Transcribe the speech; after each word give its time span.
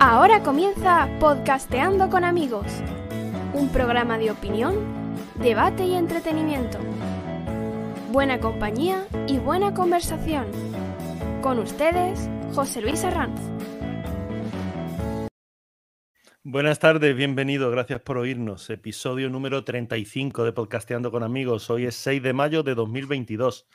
Ahora 0.00 0.42
comienza 0.42 1.08
Podcasteando 1.20 2.10
con 2.10 2.24
amigos, 2.24 2.66
un 3.54 3.68
programa 3.70 4.18
de 4.18 4.30
opinión, 4.30 4.74
debate 5.36 5.84
y 5.84 5.94
entretenimiento. 5.94 6.78
Buena 8.12 8.40
compañía 8.40 9.06
y 9.26 9.38
buena 9.38 9.72
conversación. 9.72 10.46
Con 11.40 11.58
ustedes, 11.58 12.28
José 12.54 12.82
Luis 12.82 13.04
Arranz. 13.04 13.57
Buenas 16.50 16.78
tardes, 16.78 17.14
bienvenido, 17.14 17.70
gracias 17.70 18.00
por 18.00 18.16
oírnos. 18.16 18.70
Episodio 18.70 19.28
número 19.28 19.64
35 19.64 20.44
de 20.44 20.52
Podcasteando 20.54 21.10
con 21.10 21.22
amigos. 21.22 21.68
Hoy 21.68 21.84
es 21.84 21.94
6 21.96 22.22
de 22.22 22.32
mayo 22.32 22.62
de 22.62 22.74
2022. 22.74 23.68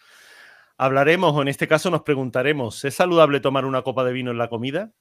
Hablaremos, 0.79 1.35
o 1.35 1.43
en 1.43 1.49
este 1.49 1.67
caso 1.67 1.91
nos 1.91 2.01
preguntaremos, 2.01 2.83
¿es 2.83 2.95
saludable 2.95 3.41
tomar 3.41 3.65
una 3.65 3.83
copa 3.83 4.03
de 4.03 4.11
vino 4.11 4.31
en 4.31 4.39
la 4.39 4.49
comida? 4.49 4.91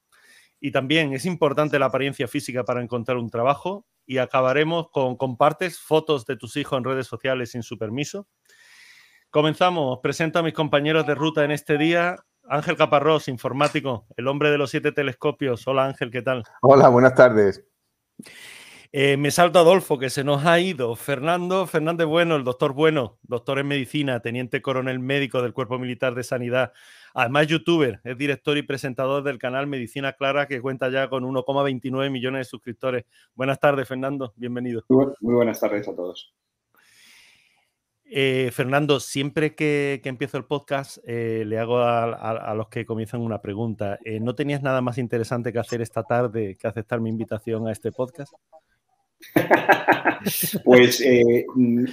Y 0.61 0.71
también, 0.71 1.15
¿es 1.15 1.25
importante 1.25 1.79
la 1.79 1.87
apariencia 1.87 2.29
física 2.29 2.63
para 2.63 2.83
encontrar 2.83 3.17
un 3.17 3.31
trabajo? 3.31 3.87
Y 4.05 4.19
acabaremos 4.19 4.91
con, 4.91 5.17
compartes 5.17 5.79
fotos 5.81 6.27
de 6.27 6.37
tus 6.37 6.59
hijos 6.59 6.77
en 6.77 6.85
redes 6.85 7.07
sociales 7.07 7.53
sin 7.53 7.63
su 7.63 7.79
permiso. 7.79 8.29
Comenzamos, 9.31 10.01
presento 10.03 10.41
a 10.41 10.43
mis 10.43 10.53
compañeros 10.53 11.07
de 11.07 11.15
ruta 11.15 11.43
en 11.43 11.53
este 11.53 11.79
día. 11.79 12.17
Ángel 12.53 12.77
Caparrós, 12.77 13.29
informático, 13.29 14.05
el 14.15 14.29
hombre 14.29 14.51
de 14.51 14.59
los 14.59 14.71
siete 14.71 14.93
telescopios. 14.93 15.67
Hola 15.67 15.87
Ángel, 15.87 16.11
¿qué 16.11 16.21
tal? 16.21 16.45
Hola, 16.61 16.91
buenas 16.91 17.15
tardes. 17.15 17.65
Eh, 18.93 19.17
me 19.17 19.31
salto 19.31 19.59
Adolfo, 19.59 19.99
que 19.99 20.11
se 20.11 20.23
nos 20.23 20.45
ha 20.45 20.61
ido. 20.61 20.95
Fernando 20.95 21.67
Fernández 21.67 22.07
Bueno, 22.07 22.37
el 22.37 22.45
doctor 22.45 22.75
Bueno, 22.75 23.19
doctor 23.23 23.59
en 23.59 23.69
medicina, 23.69 24.21
teniente 24.21 24.61
coronel 24.61 24.99
médico 24.99 25.41
del 25.41 25.55
Cuerpo 25.55 25.79
Militar 25.79 26.15
de 26.15 26.25
Sanidad. 26.25 26.75
Además, 27.15 27.47
youtuber, 27.47 28.03
es 28.05 28.19
director 28.19 28.59
y 28.59 28.63
presentador 28.63 29.23
del 29.23 29.39
canal 29.39 29.67
Medicina 29.67 30.13
Clara, 30.13 30.47
que 30.47 30.61
cuenta 30.61 30.91
ya 30.91 31.09
con 31.09 31.25
1,29 31.25 32.11
millones 32.11 32.41
de 32.41 32.51
suscriptores. 32.51 33.07
Buenas 33.35 33.61
tardes, 33.61 33.89
Fernando, 33.89 34.35
bienvenido. 34.37 34.83
Muy, 34.91 35.07
muy 35.23 35.37
buenas 35.37 35.59
tardes 35.59 35.89
a 35.89 35.97
todos. 35.97 36.35
Eh, 38.15 38.51
Fernando, 38.53 39.01
siempre 39.01 39.55
que, 39.55 40.01
que, 40.03 40.11
empiezo 40.11 40.37
el 40.37 40.45
podcast, 40.45 40.99
eh, 41.07 41.45
le 41.47 41.59
hago 41.59 41.79
a, 41.79 42.05
a, 42.05 42.31
a, 42.33 42.55
los 42.55 42.69
que 42.69 42.85
comienzan 42.85 43.23
una 43.23 43.41
pregunta. 43.41 43.99
Eh, 44.05 44.21
¿No 44.21 44.35
tenías 44.35 44.63
nada 44.63 44.83
más 44.83 44.99
interesante 44.99 45.51
que 45.51 45.59
hacer 45.59 45.81
esta 45.81 46.03
tarde 46.03 46.59
que 46.61 46.69
aceptar 46.69 47.01
mi 47.01 47.09
invitación 47.09 47.67
a 47.67 47.73
este 47.73 47.91
podcast? 47.91 48.35
pues 50.65 51.01
eh, 51.01 51.47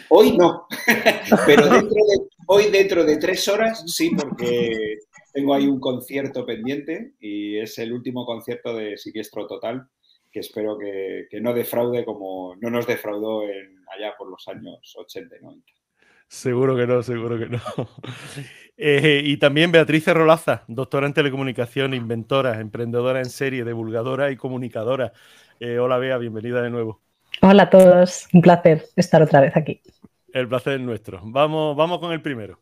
hoy 0.09 0.35
no, 0.35 0.67
pero 1.45 1.63
dentro 1.69 1.89
de, 1.89 2.27
hoy 2.47 2.69
dentro 2.69 3.05
de 3.05 3.15
tres 3.15 3.47
horas 3.47 3.81
sí, 3.87 4.11
porque 4.13 4.97
tengo 5.31 5.53
ahí 5.53 5.67
un 5.67 5.79
concierto 5.79 6.45
pendiente 6.45 7.13
y 7.21 7.59
es 7.59 7.77
el 7.79 7.93
último 7.93 8.25
concierto 8.25 8.75
de 8.75 8.97
Siniestro 8.97 9.47
Total 9.47 9.87
que 10.29 10.41
espero 10.41 10.77
que, 10.77 11.27
que 11.29 11.39
no 11.39 11.53
defraude 11.53 12.03
como 12.03 12.55
no 12.57 12.69
nos 12.69 12.85
defraudó 12.85 13.43
en, 13.43 13.77
allá 13.95 14.15
por 14.17 14.29
los 14.29 14.45
años 14.49 14.93
80 14.97 15.37
y 15.37 15.43
90. 15.43 15.78
Seguro 16.29 16.75
que 16.75 16.85
no, 16.85 17.01
seguro 17.03 17.37
que 17.37 17.49
no. 17.49 17.59
Eh, 18.81 19.23
y 19.25 19.35
también 19.35 19.73
Beatriz 19.73 20.07
Rolaza, 20.07 20.63
doctora 20.69 21.05
en 21.05 21.13
telecomunicación, 21.13 21.93
inventora, 21.93 22.61
emprendedora 22.61 23.19
en 23.19 23.25
serie, 23.25 23.65
divulgadora 23.65 24.31
y 24.31 24.37
comunicadora. 24.37 25.11
Eh, 25.59 25.79
hola 25.79 25.97
Bea, 25.97 26.17
bienvenida 26.17 26.61
de 26.61 26.69
nuevo. 26.69 27.01
Hola 27.41 27.63
a 27.63 27.69
todos, 27.69 28.29
un 28.31 28.39
placer 28.39 28.85
estar 28.95 29.21
otra 29.21 29.41
vez 29.41 29.57
aquí. 29.57 29.81
El 30.31 30.47
placer 30.47 30.75
es 30.75 30.79
nuestro. 30.79 31.19
Vamos, 31.25 31.75
vamos 31.75 31.99
con 31.99 32.13
el 32.13 32.21
primero. 32.21 32.61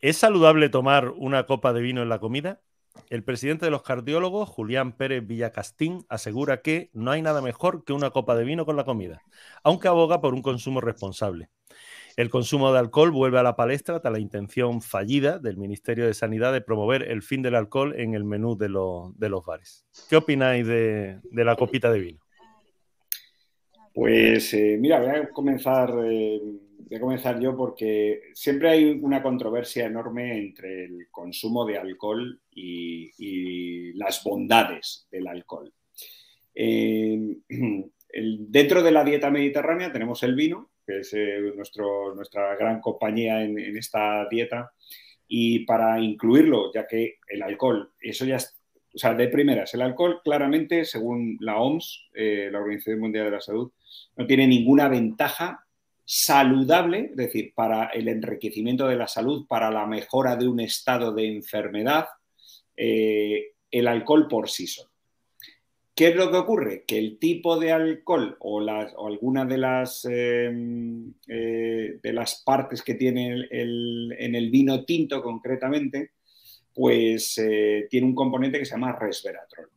¿Es 0.00 0.16
saludable 0.16 0.70
tomar 0.70 1.10
una 1.10 1.44
copa 1.44 1.74
de 1.74 1.82
vino 1.82 2.00
en 2.00 2.08
la 2.08 2.18
comida? 2.18 2.62
El 3.08 3.24
presidente 3.24 3.64
de 3.64 3.70
los 3.70 3.82
cardiólogos, 3.82 4.48
Julián 4.48 4.92
Pérez 4.92 5.26
Villacastín, 5.26 6.04
asegura 6.08 6.62
que 6.62 6.90
no 6.92 7.10
hay 7.10 7.22
nada 7.22 7.40
mejor 7.40 7.84
que 7.84 7.92
una 7.92 8.10
copa 8.10 8.36
de 8.36 8.44
vino 8.44 8.66
con 8.66 8.76
la 8.76 8.84
comida, 8.84 9.22
aunque 9.62 9.88
aboga 9.88 10.20
por 10.20 10.34
un 10.34 10.42
consumo 10.42 10.80
responsable. 10.80 11.48
El 12.16 12.28
consumo 12.28 12.72
de 12.72 12.78
alcohol 12.78 13.10
vuelve 13.10 13.38
a 13.38 13.42
la 13.42 13.56
palestra 13.56 14.00
tras 14.00 14.12
la 14.12 14.18
intención 14.18 14.82
fallida 14.82 15.38
del 15.38 15.56
Ministerio 15.56 16.06
de 16.06 16.14
Sanidad 16.14 16.52
de 16.52 16.60
promover 16.60 17.02
el 17.02 17.22
fin 17.22 17.40
del 17.42 17.54
alcohol 17.54 17.94
en 17.98 18.14
el 18.14 18.24
menú 18.24 18.56
de, 18.56 18.68
lo, 18.68 19.14
de 19.16 19.28
los 19.28 19.44
bares. 19.44 19.86
¿Qué 20.08 20.16
opináis 20.16 20.66
de, 20.66 21.18
de, 21.22 21.44
la 21.44 21.56
copita 21.56 21.90
de 21.90 22.00
vino? 22.00 22.20
Pues 23.94 24.52
eh, 24.54 24.76
mira, 24.78 25.00
voy 25.00 25.10
a 25.10 25.30
comenzar, 25.30 25.94
eh, 26.04 26.40
voy 26.88 26.96
a 26.96 27.00
comenzar 27.00 27.40
yo 27.40 27.56
porque 27.56 28.20
siempre 28.34 28.70
hay 28.70 28.98
una 29.02 29.22
controversia 29.22 29.86
enorme 29.86 30.36
entre 30.38 30.84
el 30.84 31.08
consumo 31.10 31.64
de 31.64 31.78
alcohol 31.78 32.40
y, 32.50 33.92
las 33.94 34.22
bondades 34.24 35.06
del 35.10 35.26
alcohol. 35.26 35.72
Dentro 38.12 38.82
de 38.82 38.90
la 38.90 39.04
dieta 39.04 39.30
mediterránea 39.30 39.92
tenemos 39.92 40.22
el 40.22 40.34
vino, 40.34 40.70
que 40.86 41.00
es 41.00 41.12
eh, 41.14 41.52
nuestra 41.54 42.56
gran 42.56 42.80
compañía 42.80 43.42
en, 43.42 43.58
en, 43.58 43.76
esta 43.76 44.26
dieta. 44.28 44.72
Y 45.28 45.60
para 45.66 46.00
incluirlo, 46.00 46.72
ya 46.72 46.86
que 46.86 47.18
el 47.28 47.42
alcohol, 47.42 47.92
eso 48.00 48.24
ya 48.24 48.36
es, 48.36 48.60
o 48.92 48.98
sea, 48.98 49.14
de 49.14 49.28
primeras, 49.28 49.72
el 49.74 49.82
alcohol 49.82 50.20
claramente, 50.24 50.84
según 50.84 51.36
la 51.40 51.60
OMS, 51.60 52.08
eh, 52.14 52.48
la 52.50 52.58
Organización 52.58 53.00
Mundial 53.00 53.26
de 53.26 53.30
la 53.30 53.40
Salud, 53.40 53.70
no 54.16 54.26
tiene 54.26 54.46
ninguna 54.46 54.88
ventaja 54.88 55.64
saludable, 56.12 57.10
es 57.10 57.16
decir, 57.16 57.52
para 57.54 57.84
el 57.90 58.08
enriquecimiento 58.08 58.88
de 58.88 58.96
la 58.96 59.06
salud, 59.06 59.46
para 59.46 59.70
la 59.70 59.86
mejora 59.86 60.34
de 60.34 60.48
un 60.48 60.58
estado 60.58 61.12
de 61.12 61.28
enfermedad, 61.28 62.08
eh, 62.76 63.52
el 63.70 63.86
alcohol 63.86 64.26
por 64.26 64.50
sí 64.50 64.66
solo. 64.66 64.90
¿Qué 65.94 66.08
es 66.08 66.16
lo 66.16 66.32
que 66.32 66.36
ocurre? 66.38 66.84
Que 66.84 66.98
el 66.98 67.20
tipo 67.20 67.60
de 67.60 67.70
alcohol 67.70 68.36
o, 68.40 68.60
las, 68.60 68.92
o 68.96 69.06
alguna 69.06 69.44
de 69.44 69.58
las, 69.58 70.04
eh, 70.10 70.50
eh, 71.28 71.98
de 72.02 72.12
las 72.12 72.42
partes 72.44 72.82
que 72.82 72.94
tiene 72.94 73.46
el, 73.48 74.12
en 74.18 74.34
el 74.34 74.50
vino 74.50 74.84
tinto 74.84 75.22
concretamente, 75.22 76.10
pues 76.74 77.38
eh, 77.38 77.86
tiene 77.88 78.08
un 78.08 78.16
componente 78.16 78.58
que 78.58 78.64
se 78.64 78.72
llama 78.72 78.98
resveratrol. 78.98 79.68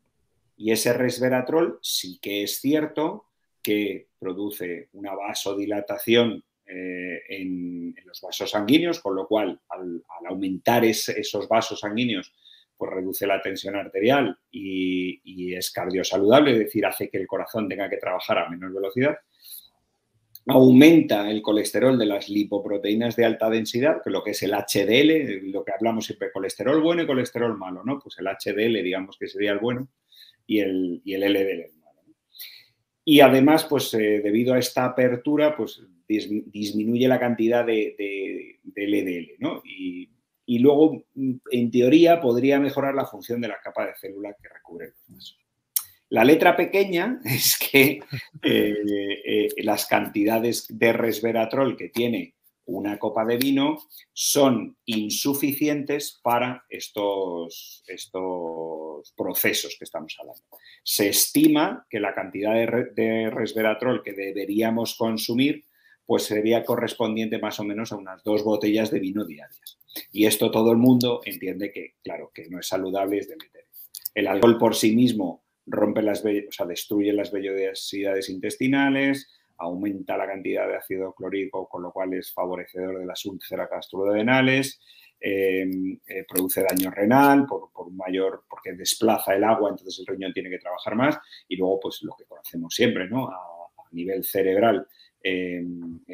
Y 0.57 0.71
ese 0.71 0.93
resveratrol 0.93 1.77
sí 1.83 2.17
que 2.19 2.41
es 2.41 2.59
cierto 2.59 3.25
que 3.61 4.07
produce 4.23 4.87
una 4.93 5.13
vasodilatación 5.13 6.43
eh, 6.65 7.21
en, 7.27 7.93
los 8.05 8.21
vasos 8.21 8.51
sanguíneos, 8.51 9.01
con 9.01 9.15
lo 9.15 9.27
cual 9.27 9.59
al, 9.69 10.01
aumentar 10.27 10.85
es, 10.85 11.09
esos 11.09 11.47
vasos 11.47 11.79
sanguíneos 11.79 12.33
pues 12.77 12.91
reduce 12.91 13.27
la 13.27 13.41
tensión 13.41 13.75
arterial 13.75 14.37
y, 14.51 15.53
es 15.53 15.71
cardiosaludable, 15.71 16.51
es 16.51 16.59
decir, 16.59 16.85
hace 16.85 17.09
que 17.09 17.17
el 17.17 17.27
corazón 17.27 17.67
tenga 17.67 17.89
que 17.89 17.97
trabajar 17.97 18.39
a 18.39 18.49
menor 18.49 18.73
velocidad. 18.73 19.17
Aumenta 20.47 21.29
el 21.29 21.41
colesterol 21.41 21.97
de 21.97 22.05
las 22.05 22.27
lipoproteínas 22.29 23.15
de 23.15 23.25
alta 23.25 23.49
densidad, 23.49 24.01
que 24.03 24.09
lo 24.09 24.23
que 24.23 24.31
es 24.31 24.41
el 24.43 24.51
HDL, 24.51 25.51
lo 25.51 25.63
que 25.63 25.71
hablamos 25.71 26.05
siempre, 26.05 26.31
colesterol 26.31 26.81
bueno 26.81 27.03
y 27.03 27.07
colesterol 27.07 27.57
malo, 27.57 27.83
¿no? 27.83 27.99
Pues 27.99 28.17
el 28.17 28.25
HDL, 28.25 28.83
digamos 28.83 29.17
que 29.17 29.27
sería 29.27 29.51
el 29.51 29.59
bueno, 29.59 29.87
y 30.47 30.59
el, 30.59 31.01
LDL. 31.05 31.82
Y 33.05 33.19
además, 33.19 33.65
pues 33.65 33.93
eh, 33.93 34.21
debido 34.23 34.53
a 34.53 34.59
esta 34.59 34.85
apertura, 34.85 35.55
pues 35.55 35.81
dis, 36.07 36.29
disminuye 36.51 37.07
la 37.07 37.19
cantidad 37.19 37.65
de, 37.65 37.95
de, 37.97 38.87
LDL, 38.87 39.35
¿no? 39.39 39.61
Y 40.45 40.59
luego, 40.59 41.05
en 41.15 41.71
teoría, 41.71 42.19
podría 42.19 42.59
mejorar 42.59 42.95
la 42.95 43.05
función 43.05 43.39
de 43.41 43.47
la 43.47 43.59
capa 43.63 43.85
de 43.87 43.95
célula 43.95 44.35
que 44.41 44.49
recubre. 44.49 44.93
La 46.09 46.23
letra 46.23 46.55
pequeña 46.55 47.19
es 47.25 47.57
que 47.57 47.99
eh, 48.43 48.75
eh, 49.25 49.47
las 49.63 49.87
cantidades 49.87 50.67
de 50.69 50.93
resveratrol 50.93 51.75
que 51.75 51.89
tiene 51.89 52.35
una 52.65 52.97
copa 52.97 53.25
de 53.25 53.37
vino 53.37 53.77
son 54.13 54.77
insuficientes 54.85 56.19
para 56.23 56.63
estos, 56.69 57.83
estos 57.87 59.13
procesos 59.17 59.75
que 59.77 59.85
estamos 59.85 60.15
hablando. 60.19 60.43
Se 60.83 61.09
estima 61.09 61.85
que 61.89 61.99
la 61.99 62.13
cantidad 62.13 62.53
de, 62.53 62.65
re, 62.65 62.85
de 62.93 63.29
resveratrol 63.29 64.01
que 64.03 64.13
deberíamos 64.13 64.95
consumir 64.95 65.65
pues 66.05 66.23
sería 66.23 66.65
correspondiente 66.65 67.39
más 67.39 67.59
o 67.59 67.63
menos 67.63 67.91
a 67.91 67.95
unas 67.95 68.23
dos 68.23 68.43
botellas 68.43 68.91
de 68.91 68.99
vino 68.99 69.25
diarias. 69.25 69.79
Y 70.11 70.25
esto 70.25 70.51
todo 70.51 70.71
el 70.71 70.77
mundo 70.77 71.21
entiende 71.23 71.71
que, 71.71 71.95
claro, 72.03 72.31
que 72.33 72.49
no 72.49 72.59
es 72.59 72.67
saludable 72.67 73.19
es 73.19 73.29
de 73.29 73.37
meter. 73.37 73.67
El 74.13 74.27
alcohol 74.27 74.57
por 74.57 74.75
sí 74.75 74.95
mismo 74.95 75.43
rompe 75.65 76.01
las, 76.01 76.23
o 76.25 76.51
sea, 76.51 76.65
destruye 76.65 77.13
las 77.13 77.31
vellosidades 77.31 78.29
intestinales, 78.29 79.31
aumenta 79.57 80.17
la 80.17 80.27
cantidad 80.27 80.67
de 80.67 80.77
ácido 80.77 81.13
clorhídrico, 81.13 81.67
con 81.67 81.83
lo 81.83 81.91
cual 81.91 82.13
es 82.13 82.33
favorecedor 82.33 82.99
de 82.99 83.05
las 83.05 83.25
úlceras 83.25 83.69
gastrodenales, 83.69 84.79
eh, 85.25 85.65
eh, 86.05 86.25
produce 86.27 86.63
daño 86.63 86.91
renal 86.91 87.45
por, 87.45 87.71
por, 87.71 87.89
mayor, 87.91 88.43
porque 88.49 88.73
desplaza 88.73 89.33
el 89.33 89.45
agua, 89.45 89.69
entonces 89.69 89.97
el 89.99 90.13
riñón 90.13 90.33
tiene 90.33 90.49
que 90.49 90.59
trabajar 90.59 90.95
más, 90.95 91.17
y 91.47 91.55
luego, 91.55 91.79
pues 91.79 92.01
lo 92.03 92.13
que 92.17 92.25
conocemos 92.25 92.73
siempre, 92.73 93.07
¿no? 93.07 93.29
A, 93.29 93.39
nivel 93.93 94.23
cerebral 94.23 94.87
eh, 95.23 95.63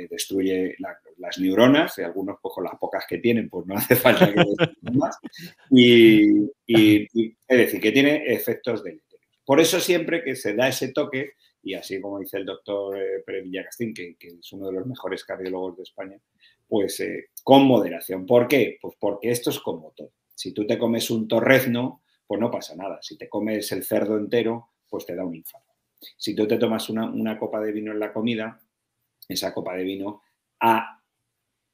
destruye 0.10 0.76
las 1.18 1.40
neuronas, 1.40 1.98
y 1.98 2.02
algunos 2.02 2.38
pues, 2.42 2.54
con 2.54 2.66
las 2.66 2.76
pocas 2.78 3.06
que 3.08 3.20
tienen, 3.20 3.50
pues 3.50 3.66
no 3.66 3.76
hace 3.76 3.96
falta 3.96 4.32
que 4.32 4.92
más. 4.92 5.18
Y, 5.72 6.44
y, 6.68 7.08
es 7.48 7.58
decir, 7.58 7.80
que 7.80 7.94
tiene 7.94 8.26
efectos 8.28 8.84
deleterios. 8.84 9.10
Por 9.46 9.60
eso 9.60 9.80
siempre 9.80 10.24
que 10.24 10.36
se 10.36 10.54
da 10.54 10.68
ese 10.68 10.92
toque, 10.92 11.32
y 11.62 11.74
así 11.74 12.00
como 12.00 12.20
dice 12.20 12.38
el 12.38 12.46
doctor 12.46 12.98
eh, 12.98 13.24
Pérez 13.26 13.44
Villacastín, 13.44 13.94
que, 13.94 14.16
que, 14.18 14.28
es 14.28 14.54
uno 14.54 14.68
de 14.68 14.74
los 14.74 14.86
mejores 14.86 15.24
cardiólogos 15.24 15.78
de 15.78 15.84
España, 15.84 16.20
pues 16.68 17.00
eh, 17.00 17.30
con 17.44 17.66
moderación. 17.66 18.26
¿Por 18.26 18.48
qué? 18.48 18.78
Pues 18.82 18.96
porque 19.00 19.32
esto 19.32 19.50
es 19.50 19.60
como 19.60 19.92
todo. 19.96 20.12
Si 20.36 20.54
tú 20.54 20.66
te 20.66 20.78
comes 20.78 21.10
un 21.10 21.28
torrezno, 21.28 22.04
pues 22.26 22.40
no 22.40 22.52
pasa 22.52 22.76
nada. 22.76 23.00
Si 23.02 23.18
te 23.18 23.28
comes 23.28 23.72
el 23.72 23.84
cerdo 23.84 24.18
entero, 24.18 24.70
pues 24.88 25.06
te 25.06 25.16
da 25.16 25.26
un 25.26 25.36
infarto. 25.36 25.74
Si 26.18 26.36
tú 26.36 26.48
te 26.48 26.58
tomas 26.58 26.90
una, 26.90 27.38
copa 27.40 27.60
de 27.60 27.72
vino 27.72 27.92
en 27.92 28.00
la 28.00 28.14
comida, 28.14 28.62
esa 29.28 29.54
copa 29.54 29.76
de 29.76 29.84
vino 29.84 30.22
a 30.60 30.99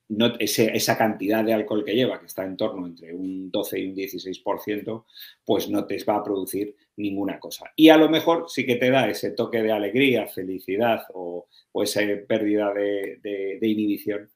no, 0.10 0.34
esa 0.40 0.98
cantidad 0.98 1.44
de 1.44 1.54
alcohol 1.54 1.84
que 1.84 1.96
lleva, 1.96 2.20
que 2.20 2.28
está 2.28 2.44
en 2.44 2.58
torno 2.58 2.86
entre 2.86 3.14
un 3.14 3.50
12 3.50 3.80
y 3.80 3.88
un 3.88 3.96
16%, 3.96 5.06
pues 5.44 5.70
no 5.70 5.86
te 5.86 6.04
va 6.04 6.18
a 6.18 6.24
producir 6.24 6.76
ninguna 6.98 7.40
cosa. 7.40 7.72
Y 7.76 7.90
a 7.90 7.98
lo 7.98 8.10
mejor 8.10 8.46
sí 8.48 8.66
que 8.66 8.76
te 8.76 8.92
da 8.92 9.10
ese 9.10 9.32
toque 9.32 9.62
de 9.62 9.72
alegría, 9.72 10.28
felicidad 10.28 11.04
o, 11.14 11.48
esa 11.84 12.02
pérdida 12.28 12.74
de, 12.74 13.58
inhibición 13.62 14.30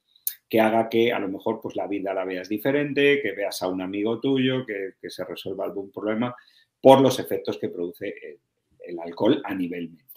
que 0.50 0.60
haga 0.60 0.90
que 0.90 1.14
a 1.14 1.20
lo 1.20 1.30
mejor 1.30 1.62
pues, 1.62 1.76
la 1.76 1.88
vida 1.88 2.14
la 2.14 2.26
veas 2.26 2.50
diferente, 2.50 3.22
que 3.22 3.34
veas 3.34 3.62
a 3.62 3.68
un 3.68 3.82
amigo 3.82 4.20
tuyo, 4.20 4.66
que, 4.66 5.10
se 5.10 5.24
resuelva 5.24 5.66
algún 5.66 5.92
problema 5.92 6.36
por 6.82 7.02
los 7.02 7.20
efectos 7.20 7.58
que 7.60 7.70
produce 7.70 8.40
el 8.80 9.00
alcohol 9.00 9.42
a 9.46 9.54
nivel 9.54 9.90
mental. 9.90 10.09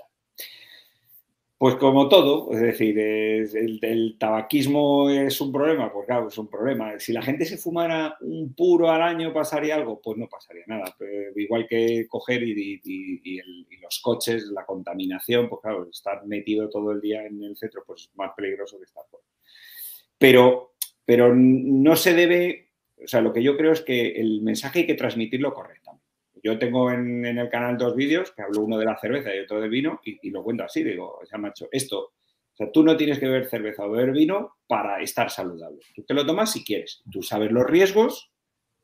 Pues 1.62 1.76
como 1.76 2.08
todo, 2.08 2.50
es 2.50 2.60
decir, 2.60 2.98
el, 2.98 4.16
tabaquismo 4.18 5.08
es 5.08 5.40
un 5.40 5.52
problema, 5.52 5.92
pues 5.92 6.06
claro, 6.06 6.26
es 6.26 6.36
un 6.36 6.48
problema. 6.48 6.98
Si 6.98 7.12
la 7.12 7.22
gente 7.22 7.44
se 7.44 7.56
fumara 7.56 8.16
un 8.20 8.52
puro 8.52 8.90
al 8.90 9.00
año, 9.00 9.32
¿pasaría 9.32 9.76
algo? 9.76 10.00
Pues 10.02 10.18
no 10.18 10.28
pasaría 10.28 10.64
nada. 10.66 10.96
igual 11.36 11.68
que 11.68 12.08
coger 12.08 12.42
y, 12.42 12.80
los 13.80 14.00
coches, 14.00 14.46
la 14.46 14.66
contaminación, 14.66 15.48
pues 15.48 15.60
claro, 15.62 15.88
estar 15.88 16.26
metido 16.26 16.68
todo 16.68 16.90
el 16.90 17.00
día 17.00 17.24
en 17.26 17.40
el 17.44 17.56
centro, 17.56 17.84
pues 17.86 18.08
es 18.10 18.16
más 18.16 18.32
peligroso 18.36 18.78
que 18.78 18.84
estar 18.86 19.04
fuera. 19.08 19.24
Pero, 20.18 20.74
pero 21.04 21.32
no 21.32 21.94
se 21.94 22.12
debe, 22.12 22.72
o 23.04 23.06
sea, 23.06 23.20
lo 23.20 23.32
que 23.32 23.44
yo 23.44 23.56
creo 23.56 23.70
es 23.70 23.82
que 23.82 24.20
el 24.20 24.42
mensaje 24.42 24.80
hay 24.80 24.86
que 24.86 24.94
transmitirlo 24.94 25.54
correctamente. 25.54 25.81
Yo 26.42 26.58
tengo 26.58 26.90
en, 26.90 27.24
el 27.24 27.48
canal 27.48 27.78
dos 27.78 27.94
vídeos, 27.94 28.32
que 28.32 28.42
hablo 28.42 28.62
uno 28.62 28.76
de 28.76 28.84
la 28.84 28.98
cerveza 28.98 29.34
y 29.34 29.38
otro 29.38 29.60
del 29.60 29.70
vino, 29.70 30.00
y, 30.04 30.30
lo 30.30 30.42
cuento 30.42 30.64
así, 30.64 30.82
digo, 30.82 31.20
ya 31.30 31.38
macho, 31.38 31.68
esto, 31.70 31.98
o 32.52 32.56
sea, 32.56 32.70
tú 32.70 32.82
no 32.82 32.96
tienes 32.96 33.18
que 33.18 33.26
beber 33.26 33.48
cerveza 33.48 33.84
o 33.84 33.90
beber 33.90 34.12
vino 34.12 34.56
para 34.66 35.00
estar 35.00 35.30
saludable. 35.30 35.80
Tú 35.94 36.02
te 36.02 36.14
lo 36.14 36.26
tomas 36.26 36.52
si 36.52 36.64
quieres. 36.64 37.02
Tú 37.10 37.22
sabes 37.22 37.50
los 37.50 37.64
riesgos 37.64 38.30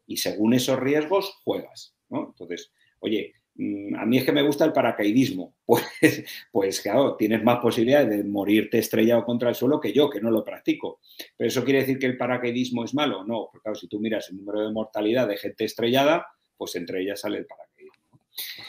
y 0.06 0.16
según 0.16 0.54
esos 0.54 0.78
riesgos 0.78 1.38
juegas, 1.44 1.94
¿no? 2.08 2.28
Entonces, 2.28 2.72
oye, 3.00 3.34
mm, 3.56 3.96
a 3.96 4.06
mí 4.06 4.16
es 4.16 4.24
que 4.24 4.32
me 4.32 4.42
gusta 4.42 4.64
el 4.64 4.72
paracaidismo. 4.72 5.54
Pues, 5.68 6.24
pues 6.50 6.80
claro, 6.80 7.14
tienes 7.16 7.44
más 7.44 7.58
posibilidades 7.58 8.08
de 8.08 8.24
morirte 8.24 8.78
estrellado 8.78 9.22
contra 9.24 9.50
el 9.50 9.54
suelo 9.54 9.78
que 9.78 9.92
yo, 9.92 10.08
que 10.08 10.20
no 10.20 10.30
lo 10.30 10.42
practico. 10.42 11.00
Pero 11.36 11.48
eso 11.48 11.62
quiere 11.62 11.80
decir 11.80 11.98
que 11.98 12.06
el 12.06 12.16
paracaidismo 12.16 12.84
es 12.84 12.94
malo. 12.94 13.22
No, 13.24 13.48
porque 13.52 13.64
claro, 13.64 13.74
si 13.74 13.86
tú 13.86 14.00
miras 14.00 14.30
el 14.30 14.38
número 14.38 14.62
de 14.66 14.72
mortalidad 14.72 15.28
de 15.28 15.36
gente 15.36 15.64
estrellada, 15.64 16.26
pues 16.58 16.76
entre 16.76 17.00
ellas 17.00 17.20
sale 17.20 17.38
el 17.38 17.46
paracaidismo. 17.46 18.20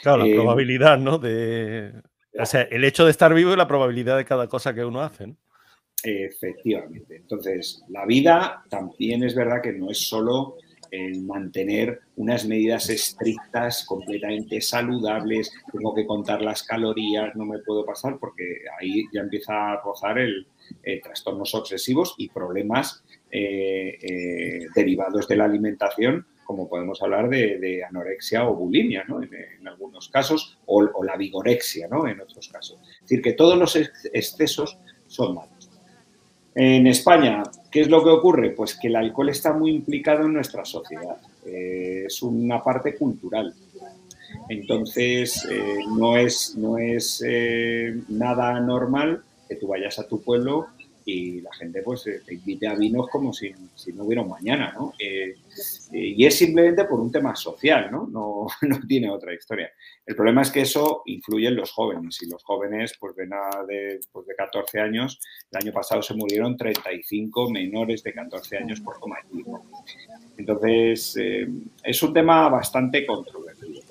Claro, 0.02 0.20
la 0.20 0.28
eh, 0.28 0.36
probabilidad, 0.36 0.98
¿no? 0.98 1.18
De, 1.18 1.92
o 2.38 2.46
sea, 2.46 2.62
el 2.62 2.84
hecho 2.84 3.06
de 3.06 3.12
estar 3.12 3.34
vivo 3.34 3.54
y 3.54 3.58
la 3.58 3.68
probabilidad 3.68 4.18
de 4.18 4.26
cada 4.26 4.48
cosa 4.48 4.74
que 4.74 4.86
uno 4.86 5.02
hace. 5.02 5.28
¿no? 5.28 5.36
Efectivamente. 6.04 7.18
Entonces, 7.18 7.84
la 7.90 8.06
vida 8.06 8.64
también 8.70 9.24
es 9.24 9.36
verdad 9.36 9.62
que 9.62 9.74
no 9.74 9.90
es 9.92 10.08
solo 10.08 10.56
el 10.92 11.22
mantener 11.22 12.00
unas 12.16 12.48
medidas 12.48 12.90
estrictas, 12.90 13.86
completamente 13.86 14.60
saludables, 14.60 15.52
tengo 15.72 15.94
que 15.94 16.06
contar 16.08 16.42
las 16.42 16.64
calorías, 16.64 17.36
no 17.36 17.46
me 17.46 17.60
puedo 17.60 17.86
pasar, 17.86 18.18
porque 18.20 18.44
ahí 18.80 19.04
ya 19.14 19.22
empieza 19.22 19.74
a 19.74 19.82
rozar 19.82 20.18
el, 20.18 20.48
eh, 20.84 21.00
trastornos 21.02 21.54
obsesivos 21.54 22.16
y 22.18 22.30
problemas 22.30 23.04
eh, 23.30 24.66
derivados 24.74 25.28
de 25.28 25.36
la 25.36 25.46
alimentación 25.46 26.26
como 26.50 26.68
podemos 26.68 27.00
hablar 27.04 27.30
de, 27.30 27.84
anorexia 27.88 28.50
o 28.50 28.56
bulimia, 28.56 29.04
¿no? 29.08 29.22
en, 29.22 29.68
algunos 29.68 30.10
casos, 30.10 30.58
o, 30.66 31.04
la 31.04 31.16
vigorexia, 31.16 31.88
¿no? 31.88 32.08
en 32.08 32.20
otros 32.20 32.50
casos. 32.50 32.80
Es 32.96 33.02
decir, 33.02 33.22
que 33.22 33.34
todos 33.34 33.56
los 33.56 33.76
excesos 33.76 34.76
son 35.06 35.36
malos. 35.36 35.70
En 36.56 36.88
España, 36.88 37.44
¿qué 37.70 37.82
es 37.82 37.88
lo 37.88 38.04
que 38.04 38.10
ocurre? 38.10 38.50
Pues 38.50 38.74
que 38.76 38.88
el 38.88 38.96
alcohol 38.96 39.30
está 39.30 39.54
muy 39.54 39.70
implicado 39.70 40.26
en 40.26 40.34
nuestra 40.34 40.66
sociedad. 40.66 41.18
Eh, 41.46 42.06
es 42.08 42.20
una 42.24 42.64
parte 42.64 42.96
cultural. 42.96 43.54
Entonces, 44.50 45.48
eh, 45.52 45.78
no 46.00 46.18
es, 46.18 46.56
no 46.58 46.80
es 46.80 47.24
eh, 47.28 47.96
nada 48.08 48.60
normal 48.60 49.22
que 49.48 49.56
tú 49.56 49.68
vayas 49.68 50.00
a 50.00 50.08
tu 50.08 50.20
pueblo 50.20 50.70
y 51.12 51.42
la 51.42 51.54
gente 51.54 51.82
pues 51.82 52.06
eh, 52.08 52.22
te 52.26 52.36
invite 52.36 52.68
a 52.68 52.76
vinos 52.76 53.08
como 53.10 53.34
si, 53.34 53.52
no 53.94 54.04
hubiera 54.04 54.22
un 54.22 54.30
mañana, 54.30 54.72
¿no? 54.74 54.94
Eh, 55.00 55.36
eh, 55.94 56.14
y 56.18 56.26
es 56.26 56.38
simplemente 56.38 56.86
por 56.86 57.00
un 57.00 57.12
tema 57.12 57.36
social, 57.36 57.90
¿no? 57.92 58.08
¿no? 58.08 58.48
¿no? 58.68 58.80
tiene 58.88 59.10
otra 59.10 59.34
historia. 59.34 59.72
El 60.06 60.16
problema 60.16 60.44
es 60.44 60.52
que 60.52 60.62
eso 60.62 61.02
influye 61.06 61.48
en 61.48 61.56
los 61.56 61.72
jóvenes 61.72 62.22
y 62.22 62.30
los 62.30 62.44
jóvenes 62.44 62.94
pues 63.00 63.16
ven 63.16 63.34
a 63.34 63.64
de, 63.68 64.00
pues, 64.12 64.28
de 64.28 64.36
14 64.36 64.80
años, 64.80 65.20
el 65.52 65.58
año 65.58 65.74
pasado 65.74 66.02
se 66.02 66.14
murieron 66.14 66.56
35 66.56 67.50
menores 67.50 68.04
de 68.04 68.14
14 68.14 68.58
años 68.58 68.82
por 68.82 69.00
de 69.00 69.38
vino. 69.38 69.64
Entonces, 70.38 71.16
es 71.84 72.04
un 72.04 72.14
tema 72.14 72.48
bastante 72.50 73.06
controvertido. 73.06 73.82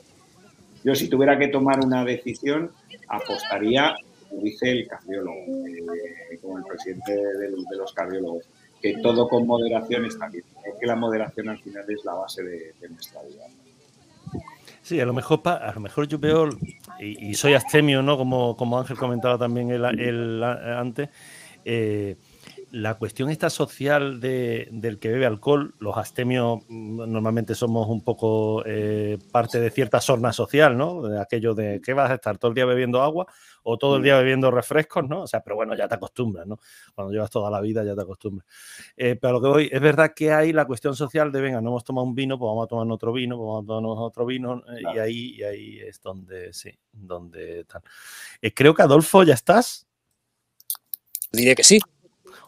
Yo 0.84 0.94
si 0.94 1.08
tuviera 1.08 1.38
que 1.38 1.48
tomar 1.48 1.80
una 1.84 2.04
decisión, 2.04 2.70
apostaría 3.08 3.96
dice 4.30 4.70
el 4.70 4.86
cardiólogo, 4.86 5.36
eh, 5.38 6.38
como 6.40 6.58
el 6.58 6.64
presidente 6.64 7.12
de, 7.14 7.76
los 7.76 7.92
cardiólogos, 7.92 8.44
que 8.80 8.96
todo 9.02 9.28
con 9.28 9.46
moderación 9.46 10.04
está 10.04 10.28
bien. 10.28 10.44
Es 10.64 10.74
que 10.80 10.86
la 10.86 10.96
moderación 10.96 11.48
al 11.48 11.58
final 11.58 11.84
es 11.88 12.04
la 12.04 12.14
base 12.14 12.42
de, 12.42 12.88
nuestra 12.88 13.22
vida. 13.22 13.44
Sí, 14.82 15.00
a 15.00 15.06
lo 15.06 15.12
mejor 15.12 15.40
a 15.44 15.72
lo 15.74 15.80
mejor 15.80 16.06
yo 16.06 16.18
veo, 16.18 16.48
y, 17.00 17.34
soy 17.34 17.54
astemio, 17.54 18.02
¿no? 18.02 18.16
Como, 18.16 18.56
como 18.56 18.78
Ángel 18.78 18.96
comentaba 18.96 19.36
también 19.36 19.70
el, 19.70 20.42
antes, 20.42 21.10
eh, 21.64 22.16
la 22.70 22.94
cuestión 22.94 23.30
esta 23.30 23.48
social 23.50 24.20
del 24.20 24.98
que 25.00 25.08
bebe 25.08 25.26
alcohol, 25.26 25.74
los 25.78 25.96
astemios 25.96 26.60
mm, 26.68 27.10
normalmente 27.10 27.54
somos 27.54 27.88
un 27.88 28.02
poco 28.02 28.62
eh, 28.66 29.18
parte 29.32 29.58
de 29.60 29.70
cierta 29.70 30.00
sorna 30.00 30.32
social, 30.32 30.76
¿no? 30.76 31.02
De 31.02 31.20
aquello 31.20 31.54
de 31.54 31.80
que 31.80 31.94
vas 31.94 32.10
a 32.10 32.14
estar 32.14 32.38
todo 32.38 32.50
el 32.50 32.54
día 32.54 32.66
bebiendo 32.66 33.02
agua 33.02 33.26
o 33.70 33.76
todo 33.76 33.96
el 33.96 34.02
día 34.02 34.16
bebiendo 34.16 34.50
refrescos, 34.50 35.06
¿no? 35.06 35.22
O 35.22 35.26
sea, 35.26 35.40
pero 35.40 35.56
bueno, 35.56 35.76
ya 35.76 35.86
te 35.86 35.94
acostumbras, 35.94 36.46
¿no? 36.46 36.58
Cuando 36.94 37.12
llevas 37.12 37.30
toda 37.30 37.50
la 37.50 37.60
vida 37.60 37.84
ya 37.84 37.94
te 37.94 38.00
acostumbras. 38.00 38.48
Eh, 38.96 39.16
pero 39.20 39.34
lo 39.34 39.42
que 39.42 39.48
voy, 39.48 39.68
es 39.70 39.80
verdad 39.80 40.14
que 40.16 40.32
hay 40.32 40.54
la 40.54 40.64
cuestión 40.64 40.96
social 40.96 41.30
de, 41.30 41.42
venga, 41.42 41.60
no 41.60 41.68
hemos 41.68 41.84
tomado 41.84 42.06
un 42.06 42.14
vino, 42.14 42.38
pues 42.38 42.48
vamos 42.48 42.64
a 42.64 42.68
tomar 42.68 42.90
otro 42.90 43.12
vino, 43.12 43.36
pues 43.36 43.46
vamos 43.46 43.64
a 43.64 43.66
tomar 43.66 44.04
otro 44.04 44.24
vino, 44.24 44.62
eh, 44.74 44.82
y, 44.94 44.98
ahí, 44.98 45.34
y 45.36 45.42
ahí 45.42 45.78
es 45.80 46.00
donde, 46.00 46.50
sí, 46.54 46.70
donde 46.92 47.60
están. 47.60 47.82
creo 48.54 48.74
que 48.74 48.82
Adolfo, 48.82 49.22
¿ya 49.22 49.34
estás? 49.34 49.86
Diré 51.30 51.54
que 51.54 51.64
sí. 51.64 51.78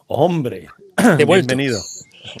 Hombre, 0.07 0.69
bienvenido. 1.27 1.79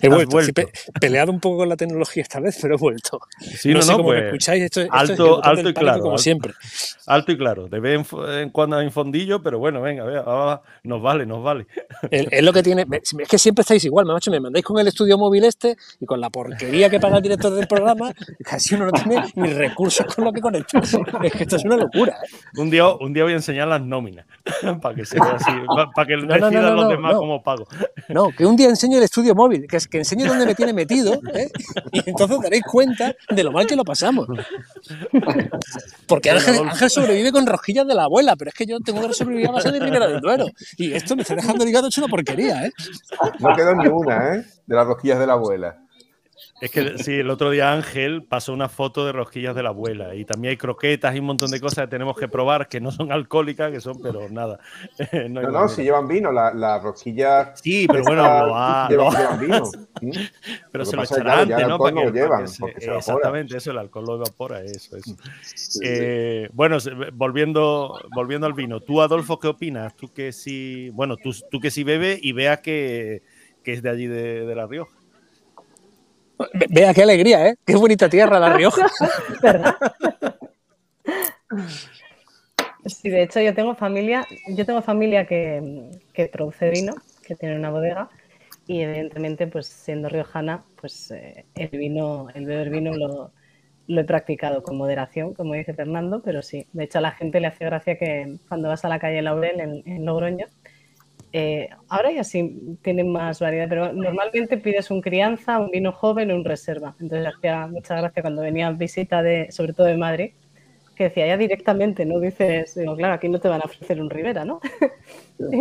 He 0.01 0.09
vuelto. 0.09 0.61
peleado 0.99 1.31
un 1.31 1.39
poco 1.39 1.57
con 1.57 1.69
la 1.69 1.77
tecnología 1.77 2.23
esta 2.23 2.39
vez, 2.39 2.57
pero 2.61 2.75
he 2.75 2.77
vuelto. 2.77 3.19
Sí, 3.39 3.73
no, 3.73 3.81
sé 3.81 3.93
cómo 3.93 4.09
me 4.09 4.15
pues, 4.15 4.25
escucháis. 4.25 4.63
Esto, 4.63 4.81
alto, 4.89 5.43
alto 5.43 5.69
y 5.69 5.73
claro. 5.73 6.01
Como 6.01 6.17
siempre. 6.17 6.53
Alto 7.07 7.31
y 7.31 7.37
claro. 7.37 7.67
De 7.67 7.79
vez 7.79 8.07
en 8.13 8.49
cuando 8.49 8.77
hay 8.77 8.85
un 8.85 8.91
fondillo, 8.91 9.41
pero 9.41 9.59
bueno, 9.59 9.81
venga, 9.81 10.03
venga 10.03 10.61
nos 10.83 11.01
vale, 11.01 11.25
nos 11.25 11.43
vale. 11.43 11.67
Es, 12.09 12.43
lo 12.43 12.53
que 12.53 12.63
tiene. 12.63 12.85
Es 12.91 13.27
que 13.27 13.37
siempre 13.37 13.61
estáis 13.61 13.83
igual, 13.85 14.05
macho. 14.05 14.31
Me 14.31 14.39
mandáis 14.39 14.65
con 14.65 14.79
el 14.79 14.87
estudio 14.87 15.17
móvil 15.17 15.43
este 15.45 15.75
y 15.99 16.05
con 16.05 16.19
la 16.19 16.29
porquería 16.29 16.89
que 16.89 16.99
paga 16.99 17.17
el 17.17 17.23
director 17.23 17.53
del 17.53 17.67
programa, 17.67 18.11
casi 18.43 18.75
uno 18.75 18.85
no 18.85 18.91
tiene 18.91 19.23
ni 19.35 19.53
recursos 19.53 20.05
con 20.13 20.25
lo 20.25 20.33
que 20.33 20.41
conectar. 20.41 20.83
Es 21.23 21.33
que 21.33 21.43
esto 21.43 21.55
es 21.55 21.65
una 21.65 21.77
locura. 21.77 22.17
¿eh? 22.23 22.59
Un, 22.59 22.69
día, 22.69 22.87
un 22.87 23.13
día 23.13 23.23
voy 23.23 23.33
a 23.33 23.37
enseñar 23.37 23.67
las 23.67 23.81
nóminas 23.81 24.25
para 24.81 24.95
que 24.95 25.05
sea 25.05 25.21
así, 25.23 25.51
para 25.95 26.07
que 26.07 26.17
no, 26.17 26.33
decidan 26.33 26.75
los 26.75 26.89
demás 26.89 27.15
como 27.15 27.41
pago. 27.43 27.67
No, 28.09 28.29
que 28.29 28.45
un 28.45 28.55
día 28.55 28.69
enseño 28.69 28.97
el 28.97 29.03
estudio 29.03 29.35
móvil 29.35 29.67
que, 29.71 29.77
que 29.89 29.97
enseñe 29.99 30.25
dónde 30.25 30.45
me 30.45 30.53
tiene 30.53 30.73
metido, 30.73 31.13
¿eh? 31.33 31.49
y 31.91 32.09
entonces 32.09 32.39
daréis 32.41 32.63
cuenta 32.63 33.15
de 33.29 33.43
lo 33.43 33.51
mal 33.51 33.65
que 33.65 33.75
lo 33.75 33.83
pasamos. 33.83 34.27
Porque 36.07 36.29
Ángel, 36.29 36.89
sobrevive 36.89 37.31
con 37.31 37.47
rojillas 37.47 37.87
de 37.87 37.95
la 37.95 38.03
abuela, 38.03 38.35
pero 38.35 38.49
es 38.49 38.55
que 38.55 38.65
yo 38.65 38.79
tengo 38.79 39.07
que 39.07 39.13
sobrevivir 39.13 39.47
a 39.47 39.53
base 39.53 39.71
de 39.71 39.79
primera 39.79 40.07
del 40.07 40.21
duero. 40.21 40.45
Y 40.77 40.93
esto 40.93 41.15
me 41.15 41.23
está 41.23 41.35
dejando 41.35 41.65
ligado 41.65 41.87
hecho 41.87 42.01
una 42.01 42.09
porquería, 42.09 42.65
¿eh? 42.65 42.71
No 43.39 43.55
quedó 43.55 43.73
ni 43.75 43.87
una, 43.87 44.35
¿eh? 44.35 44.45
De 44.67 44.75
las 44.75 44.85
rojillas 44.85 45.19
de 45.19 45.27
la 45.27 45.33
abuela. 45.33 45.77
Es 46.61 46.69
que 46.69 46.99
sí, 46.99 47.15
el 47.15 47.29
otro 47.31 47.49
día 47.49 47.73
Ángel 47.73 48.23
pasó 48.23 48.53
una 48.53 48.69
foto 48.69 49.03
de 49.03 49.11
rosquillas 49.11 49.55
de 49.55 49.63
la 49.63 49.69
abuela 49.69 50.13
y 50.13 50.25
también 50.25 50.51
hay 50.51 50.57
croquetas 50.57 51.15
y 51.15 51.19
un 51.19 51.25
montón 51.25 51.49
de 51.49 51.59
cosas 51.59 51.85
que 51.85 51.89
tenemos 51.89 52.15
que 52.15 52.27
probar 52.27 52.67
que 52.67 52.79
no 52.79 52.91
son 52.91 53.11
alcohólicas, 53.11 53.71
que 53.71 53.81
son, 53.81 53.99
pero 53.99 54.29
nada. 54.29 54.59
no, 55.29 55.41
no, 55.41 55.67
si 55.67 55.83
llevan 55.83 56.07
vino, 56.07 56.31
las 56.31 56.53
la 56.53 56.77
rosquillas. 56.79 57.59
Sí, 57.59 57.87
pero 57.87 58.03
bueno, 58.03 58.23
lo 58.45 59.11
llevan, 59.11 59.39
vino. 59.39 59.63
Pero 60.71 60.85
se 60.85 60.95
lo 60.95 61.03
echará 61.03 61.41
antes, 61.41 61.67
¿no? 61.67 61.77
Para 61.77 61.95
que, 61.95 62.05
lo 62.05 62.11
llevan, 62.11 62.45
exactamente, 62.75 63.57
eso, 63.57 63.71
el 63.71 63.77
alcohol 63.77 64.05
lo 64.05 64.15
evapora, 64.15 64.61
eso, 64.61 64.97
eso. 64.97 65.15
Eh, 65.83 66.49
bueno, 66.53 66.77
volviendo, 67.13 67.99
volviendo 68.15 68.47
al 68.47 68.53
vino, 68.53 68.79
tú, 68.79 69.01
Adolfo, 69.01 69.39
¿qué 69.39 69.47
opinas? 69.47 69.95
Tú 69.95 70.11
que 70.11 70.31
sí, 70.31 70.89
bueno, 70.91 71.17
tú, 71.17 71.35
tú 71.51 71.59
que 71.59 71.69
sí 71.69 71.83
bebes 71.83 72.19
y 72.21 72.31
veas 72.31 72.61
que, 72.61 73.21
que 73.63 73.73
es 73.73 73.83
de 73.83 73.89
allí 73.89 74.07
de, 74.07 74.45
de 74.45 74.55
La 74.55 74.65
Rioja. 74.65 75.00
Vea 76.69 76.93
qué 76.93 77.03
alegría, 77.03 77.47
¿eh? 77.47 77.55
Qué 77.65 77.75
bonita 77.75 78.09
tierra 78.09 78.39
La 78.39 78.53
Rioja. 78.53 78.87
Sí, 82.85 83.09
de 83.09 83.23
hecho 83.23 83.39
yo 83.41 83.53
tengo 83.53 83.75
familia, 83.75 84.25
yo 84.55 84.65
tengo 84.65 84.81
familia 84.81 85.25
que, 85.27 85.99
produce 86.31 86.69
vino, 86.69 86.95
que 87.21 87.35
tiene 87.35 87.55
una 87.55 87.69
bodega, 87.69 88.09
y 88.65 88.81
evidentemente, 88.81 89.47
pues 89.47 89.67
siendo 89.67 90.09
riojana, 90.09 90.63
pues 90.79 91.11
eh, 91.11 91.45
el 91.55 91.69
vino, 91.77 92.29
el 92.33 92.45
beber 92.45 92.69
vino 92.69 92.91
lo, 92.95 93.31
he 93.87 94.03
practicado 94.03 94.63
con 94.63 94.77
moderación, 94.77 95.33
como 95.33 95.53
dice 95.53 95.73
Fernando, 95.73 96.21
pero 96.23 96.41
sí, 96.41 96.65
de 96.73 96.85
hecho 96.85 96.99
a 96.99 97.01
la 97.01 97.11
gente 97.11 97.39
le 97.39 97.47
hace 97.47 97.65
gracia 97.65 97.97
que 97.97 98.37
cuando 98.47 98.69
vas 98.69 98.83
a 98.85 98.89
la 98.89 98.99
calle 98.99 99.21
Laurel 99.21 99.59
en, 99.59 99.83
en 99.85 100.05
Logroño, 100.05 100.47
eh, 101.33 101.69
ahora 101.87 102.11
ya 102.11 102.23
sí 102.23 102.77
tienen 102.81 103.09
más 103.11 103.39
variedad, 103.39 103.67
pero 103.69 103.93
normalmente 103.93 104.57
pides 104.57 104.91
un 104.91 105.01
crianza, 105.01 105.59
un 105.59 105.71
vino 105.71 105.91
joven 105.91 106.31
o 106.31 106.35
un 106.35 106.43
reserva. 106.43 106.95
Entonces 106.99 107.33
hacía 107.33 107.67
mucha 107.67 107.95
gracia 107.95 108.21
cuando 108.21 108.41
venía 108.41 108.69
visita 108.71 109.21
de, 109.21 109.51
sobre 109.51 109.73
todo 109.73 109.87
de 109.87 109.97
Madrid, 109.97 110.31
que 110.95 111.05
decía 111.05 111.27
ya 111.27 111.37
directamente, 111.37 112.05
no 112.05 112.19
dices, 112.19 112.75
digo, 112.75 112.95
claro, 112.95 113.13
aquí 113.13 113.29
no 113.29 113.39
te 113.39 113.47
van 113.47 113.61
a 113.61 113.65
ofrecer 113.65 114.01
un 114.01 114.09
Rivera, 114.09 114.43
¿no? 114.43 114.59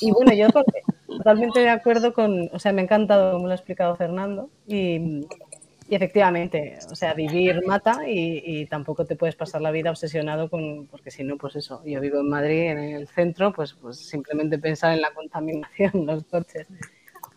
y, 0.00 0.10
bueno, 0.10 0.32
yo 0.32 0.48
totalmente 1.06 1.60
de 1.60 1.68
acuerdo 1.68 2.14
con, 2.14 2.48
o 2.52 2.58
sea, 2.58 2.72
me 2.72 2.80
ha 2.80 2.84
encantado 2.84 3.32
como 3.32 3.46
lo 3.46 3.52
ha 3.52 3.56
explicado 3.56 3.94
Fernando 3.96 4.48
y, 4.66 5.26
y 5.88 5.94
efectivamente, 5.94 6.78
o 6.90 6.96
sea, 6.96 7.14
vivir 7.14 7.64
mata 7.64 8.00
y, 8.08 8.66
tampoco 8.66 9.04
te 9.04 9.14
puedes 9.14 9.36
pasar 9.36 9.60
la 9.60 9.70
vida 9.70 9.90
obsesionado 9.90 10.50
con, 10.50 10.86
porque 10.88 11.12
si 11.12 11.22
no, 11.22 11.36
pues 11.36 11.54
eso, 11.56 11.80
yo 11.84 12.00
vivo 12.00 12.18
en 12.18 12.28
Madrid, 12.28 12.70
en 12.70 12.78
el 12.78 13.06
centro, 13.06 13.52
pues, 13.52 13.74
pues 13.74 13.98
simplemente 13.98 14.58
pensar 14.58 14.94
en 14.94 15.00
la 15.00 15.12
contaminación, 15.14 16.06
los 16.06 16.24
coches. 16.24 16.66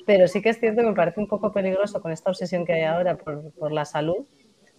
Pero 0.05 0.27
sí 0.27 0.41
que 0.41 0.49
es 0.49 0.59
cierto 0.59 0.81
que 0.81 0.87
me 0.87 0.95
parece 0.95 1.19
un 1.19 1.27
poco 1.27 1.51
peligroso 1.51 2.01
con 2.01 2.11
esta 2.11 2.31
obsesión 2.31 2.65
que 2.65 2.73
hay 2.73 2.83
ahora 2.83 3.17
por, 3.17 3.51
por 3.51 3.71
la 3.71 3.85
salud, 3.85 4.25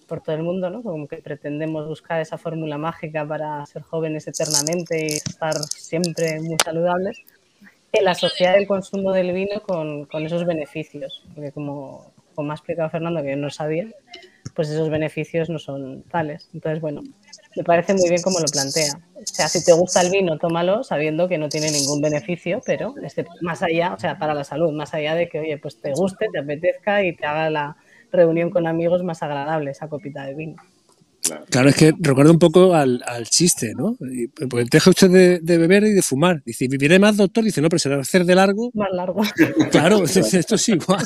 por 0.09 0.21
todo 0.21 0.35
el 0.35 0.43
mundo, 0.43 0.69
¿no? 0.71 0.83
Como 0.83 1.07
que 1.07 1.19
pretendemos 1.19 1.87
buscar 1.87 2.21
esa 2.21 2.39
fórmula 2.39 2.77
mágica 2.77 3.25
para 3.25 3.65
ser 3.67 3.83
jóvenes 3.83 4.27
eternamente 4.27 5.07
y 5.07 5.13
estar 5.13 5.55
siempre 5.55 6.41
muy 6.41 6.57
saludables, 6.65 7.23
el 7.93 8.09
asociar 8.09 8.59
el 8.59 8.67
consumo 8.67 9.13
del 9.13 9.33
vino 9.33 9.63
con, 9.63 10.07
con 10.07 10.27
esos 10.27 10.45
beneficios, 10.45 11.25
porque 11.33 11.53
como 11.53 12.13
como 12.35 12.49
me 12.49 12.53
ha 12.53 12.57
explicado 12.57 12.91
Fernando, 12.91 13.23
que 13.23 13.31
yo 13.31 13.37
no 13.37 13.51
sabía, 13.51 13.89
pues 14.55 14.69
esos 14.69 14.91
beneficios 14.91 15.49
no 15.49 15.59
son 15.59 16.03
tales. 16.05 16.49
Entonces, 16.53 16.81
bueno, 16.81 17.03
me 17.57 17.65
parece 17.65 17.95
muy 17.95 18.09
bien 18.09 18.23
como 18.23 18.39
lo 18.39 18.47
plantea. 18.47 19.01
O 19.15 19.27
sea, 19.27 19.49
si 19.49 19.65
te 19.65 19.73
gusta 19.73 20.01
el 20.01 20.11
vino, 20.11 20.39
tómalo 20.39 20.85
sabiendo 20.85 21.29
que 21.29 21.39
no 21.39 21.49
tiene 21.49 21.71
ningún 21.71 22.01
beneficio, 22.01 22.63
pero 22.65 22.95
este, 23.03 23.27
más 23.41 23.63
allá, 23.63 23.95
o 23.95 23.99
sea, 23.99 24.19
para 24.19 24.35
la 24.35 24.45
salud, 24.45 24.73
más 24.73 24.95
allá 24.95 25.15
de 25.15 25.29
que, 25.29 25.41
oye, 25.41 25.59
pues 25.59 25.81
te 25.81 25.93
guste, 25.93 26.29
te 26.33 26.39
apetezca 26.39 27.03
y 27.05 27.15
te 27.15 27.27
haga 27.27 27.51
la 27.51 27.77
reunión 28.13 28.51
con 28.51 28.67
amigos 28.67 29.03
más 29.03 29.23
agradable 29.23 29.71
esa 29.71 29.89
copita 29.89 30.25
de 30.25 30.35
vino. 30.35 30.57
Claro. 31.51 31.69
es 31.69 31.77
que 31.77 31.93
recuerda 31.99 32.31
un 32.31 32.39
poco 32.39 32.75
al, 32.75 33.01
chiste, 33.29 33.73
¿no? 33.77 33.97
Pues 34.49 34.69
deja 34.71 34.91
usted 34.91 35.41
de, 35.43 35.59
beber 35.59 35.85
y 35.85 35.93
de 35.93 36.03
fumar. 36.03 36.43
Dice, 36.45 36.69
¿viviré 36.69 36.99
más, 36.99 37.17
doctor? 37.17 37.45
Dice, 37.45 37.61
no, 37.61 37.69
pero 37.69 37.79
se 37.79 37.89
va 37.89 37.97
a 37.97 38.01
hacer 38.01 38.25
de 38.25 38.35
largo. 38.35 38.71
Más 38.75 38.89
largo. 38.93 39.23
Claro, 39.71 40.05
esto 40.05 40.55
es 40.55 40.69
igual. 40.69 41.05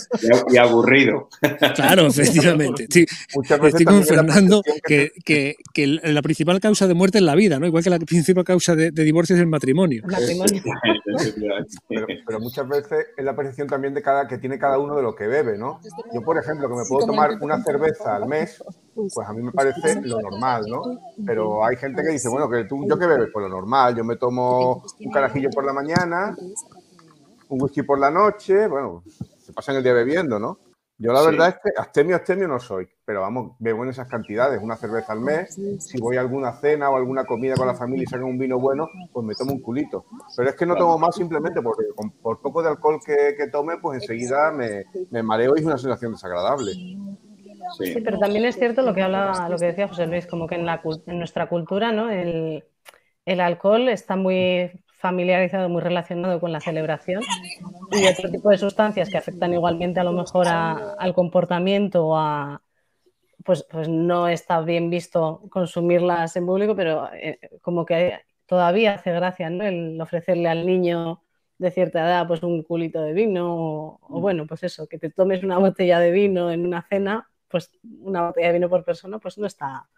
Y 0.50 0.56
aburrido. 0.56 1.28
Claro, 1.74 2.06
efectivamente. 2.06 2.84
estoy 2.84 3.84
con 3.84 4.04
Fernando 4.04 4.62
que, 4.86 5.10
que, 5.24 5.56
que, 5.72 5.86
la 5.86 6.22
principal 6.22 6.60
causa 6.60 6.86
de 6.86 6.94
muerte 6.94 7.18
es 7.18 7.24
la 7.24 7.34
vida, 7.34 7.58
¿no? 7.58 7.66
Igual 7.66 7.82
que 7.82 7.90
la 7.90 7.98
principal 7.98 8.44
causa 8.44 8.74
de, 8.74 8.90
divorcio 8.90 9.34
es 9.36 9.40
el 9.40 9.46
matrimonio. 9.46 10.02
Pero, 11.88 12.40
muchas 12.40 12.68
veces 12.68 13.06
es 13.16 13.24
la 13.24 13.34
percepción 13.36 13.68
también 13.68 13.94
de 13.94 14.02
cada 14.02 14.26
que 14.28 14.38
tiene 14.38 14.58
cada 14.58 14.78
uno 14.78 14.96
de 14.96 15.02
lo 15.02 15.14
que 15.14 15.26
bebe, 15.26 15.58
¿no? 15.58 15.80
Yo, 16.12 16.22
por 16.22 16.38
ejemplo, 16.38 16.68
que 16.68 16.74
me 16.74 16.84
puedo 16.88 17.06
tomar 17.06 17.30
una 17.40 17.62
cerveza 17.62 18.16
al 18.16 18.26
mes, 18.26 18.62
pues 18.94 19.26
a 19.26 19.32
mí 19.32 19.42
me 19.42 19.52
parece 19.52 20.00
lo 20.14 20.30
normal, 20.30 20.64
¿no? 20.68 20.82
Pero 21.24 21.64
hay 21.64 21.76
gente 21.76 22.02
que 22.02 22.10
dice, 22.10 22.28
bueno, 22.28 22.48
que 22.48 22.64
tú, 22.64 22.86
¿yo 22.88 22.98
qué 22.98 23.06
bebes? 23.06 23.30
Pues 23.32 23.44
lo 23.44 23.48
normal, 23.48 23.94
yo 23.94 24.04
me 24.04 24.16
tomo 24.16 24.84
un 25.00 25.12
carajillo 25.12 25.50
por 25.50 25.64
la 25.64 25.72
mañana, 25.72 26.36
un 27.48 27.62
whisky 27.62 27.82
por 27.82 27.98
la 27.98 28.10
noche, 28.10 28.66
bueno, 28.66 29.02
se 29.38 29.52
pasan 29.52 29.76
el 29.76 29.82
día 29.82 29.92
bebiendo, 29.92 30.38
¿no? 30.38 30.58
Yo 30.96 31.12
la 31.12 31.22
verdad 31.22 31.48
es 31.48 31.54
que 31.56 31.80
astemio, 31.80 32.14
astemio 32.14 32.46
no 32.46 32.60
soy, 32.60 32.88
pero 33.04 33.20
vamos, 33.20 33.56
bebo 33.58 33.82
en 33.82 33.90
esas 33.90 34.08
cantidades, 34.08 34.62
una 34.62 34.76
cerveza 34.76 35.12
al 35.12 35.20
mes, 35.20 35.58
si 35.80 36.00
voy 36.00 36.16
a 36.16 36.20
alguna 36.20 36.52
cena 36.52 36.88
o 36.88 36.96
alguna 36.96 37.24
comida 37.24 37.56
con 37.56 37.66
la 37.66 37.74
familia 37.74 38.04
y 38.04 38.06
sacan 38.06 38.26
un 38.26 38.38
vino 38.38 38.60
bueno, 38.60 38.88
pues 39.12 39.26
me 39.26 39.34
tomo 39.34 39.52
un 39.52 39.60
culito. 39.60 40.06
Pero 40.36 40.48
es 40.48 40.54
que 40.54 40.66
no 40.66 40.76
tomo 40.76 40.96
más 40.96 41.16
simplemente 41.16 41.60
porque 41.62 41.86
por 42.22 42.40
poco 42.40 42.62
de 42.62 42.68
alcohol 42.68 43.00
que, 43.04 43.48
tome, 43.50 43.78
pues 43.78 44.02
enseguida 44.02 44.52
me, 44.52 44.84
me 45.10 45.22
mareo 45.24 45.54
y 45.56 45.60
es 45.60 45.66
una 45.66 45.78
sensación 45.78 46.12
desagradable. 46.12 46.72
Sí. 47.78 47.94
pero 48.04 48.18
también 48.18 48.44
es 48.44 48.56
cierto 48.56 48.82
lo 48.82 48.94
que 48.94 49.02
habla, 49.02 49.48
lo 49.48 49.56
que 49.56 49.66
decía 49.66 49.88
José 49.88 50.06
Luis, 50.06 50.26
como 50.26 50.46
que 50.46 50.54
en, 50.54 50.66
la, 50.66 50.80
en 51.06 51.18
nuestra 51.18 51.48
cultura, 51.48 51.92
¿no? 51.92 52.10
El, 52.10 52.64
el, 53.24 53.40
alcohol 53.40 53.88
está 53.88 54.16
muy 54.16 54.70
familiarizado, 54.86 55.68
muy 55.68 55.82
relacionado 55.82 56.40
con 56.40 56.52
la 56.52 56.60
celebración 56.60 57.22
y 57.92 58.06
otro 58.06 58.30
tipo 58.30 58.50
de 58.50 58.58
sustancias 58.58 59.10
que 59.10 59.18
afectan 59.18 59.52
igualmente 59.52 60.00
a 60.00 60.04
lo 60.04 60.12
mejor 60.12 60.46
al 60.48 61.14
comportamiento 61.14 62.06
o 62.06 62.16
a 62.16 62.62
pues, 63.44 63.66
pues 63.70 63.88
no 63.88 64.28
está 64.28 64.60
bien 64.62 64.90
visto 64.90 65.42
consumirlas 65.50 66.34
en 66.36 66.46
público, 66.46 66.74
pero 66.74 67.12
eh, 67.12 67.38
como 67.60 67.84
que 67.84 68.20
todavía 68.46 68.94
hace 68.94 69.12
gracia 69.12 69.50
¿no? 69.50 69.64
el 69.64 70.00
ofrecerle 70.00 70.48
al 70.48 70.66
niño 70.66 71.22
de 71.58 71.70
cierta 71.70 72.00
edad 72.00 72.26
pues 72.26 72.42
un 72.42 72.62
culito 72.62 73.02
de 73.02 73.12
vino 73.12 73.54
o, 73.54 73.98
o, 74.00 74.20
bueno, 74.20 74.46
pues 74.46 74.62
eso, 74.64 74.86
que 74.86 74.98
te 74.98 75.10
tomes 75.10 75.44
una 75.44 75.58
botella 75.58 75.98
de 76.00 76.10
vino 76.10 76.50
en 76.50 76.66
una 76.66 76.82
cena 76.88 77.28
pues 77.48 77.70
una 78.00 78.28
botella 78.28 78.48
de 78.48 78.52
vino 78.54 78.68
por 78.68 78.84
persona, 78.84 79.18
pues 79.18 79.38
no 79.38 79.46
está, 79.46 79.88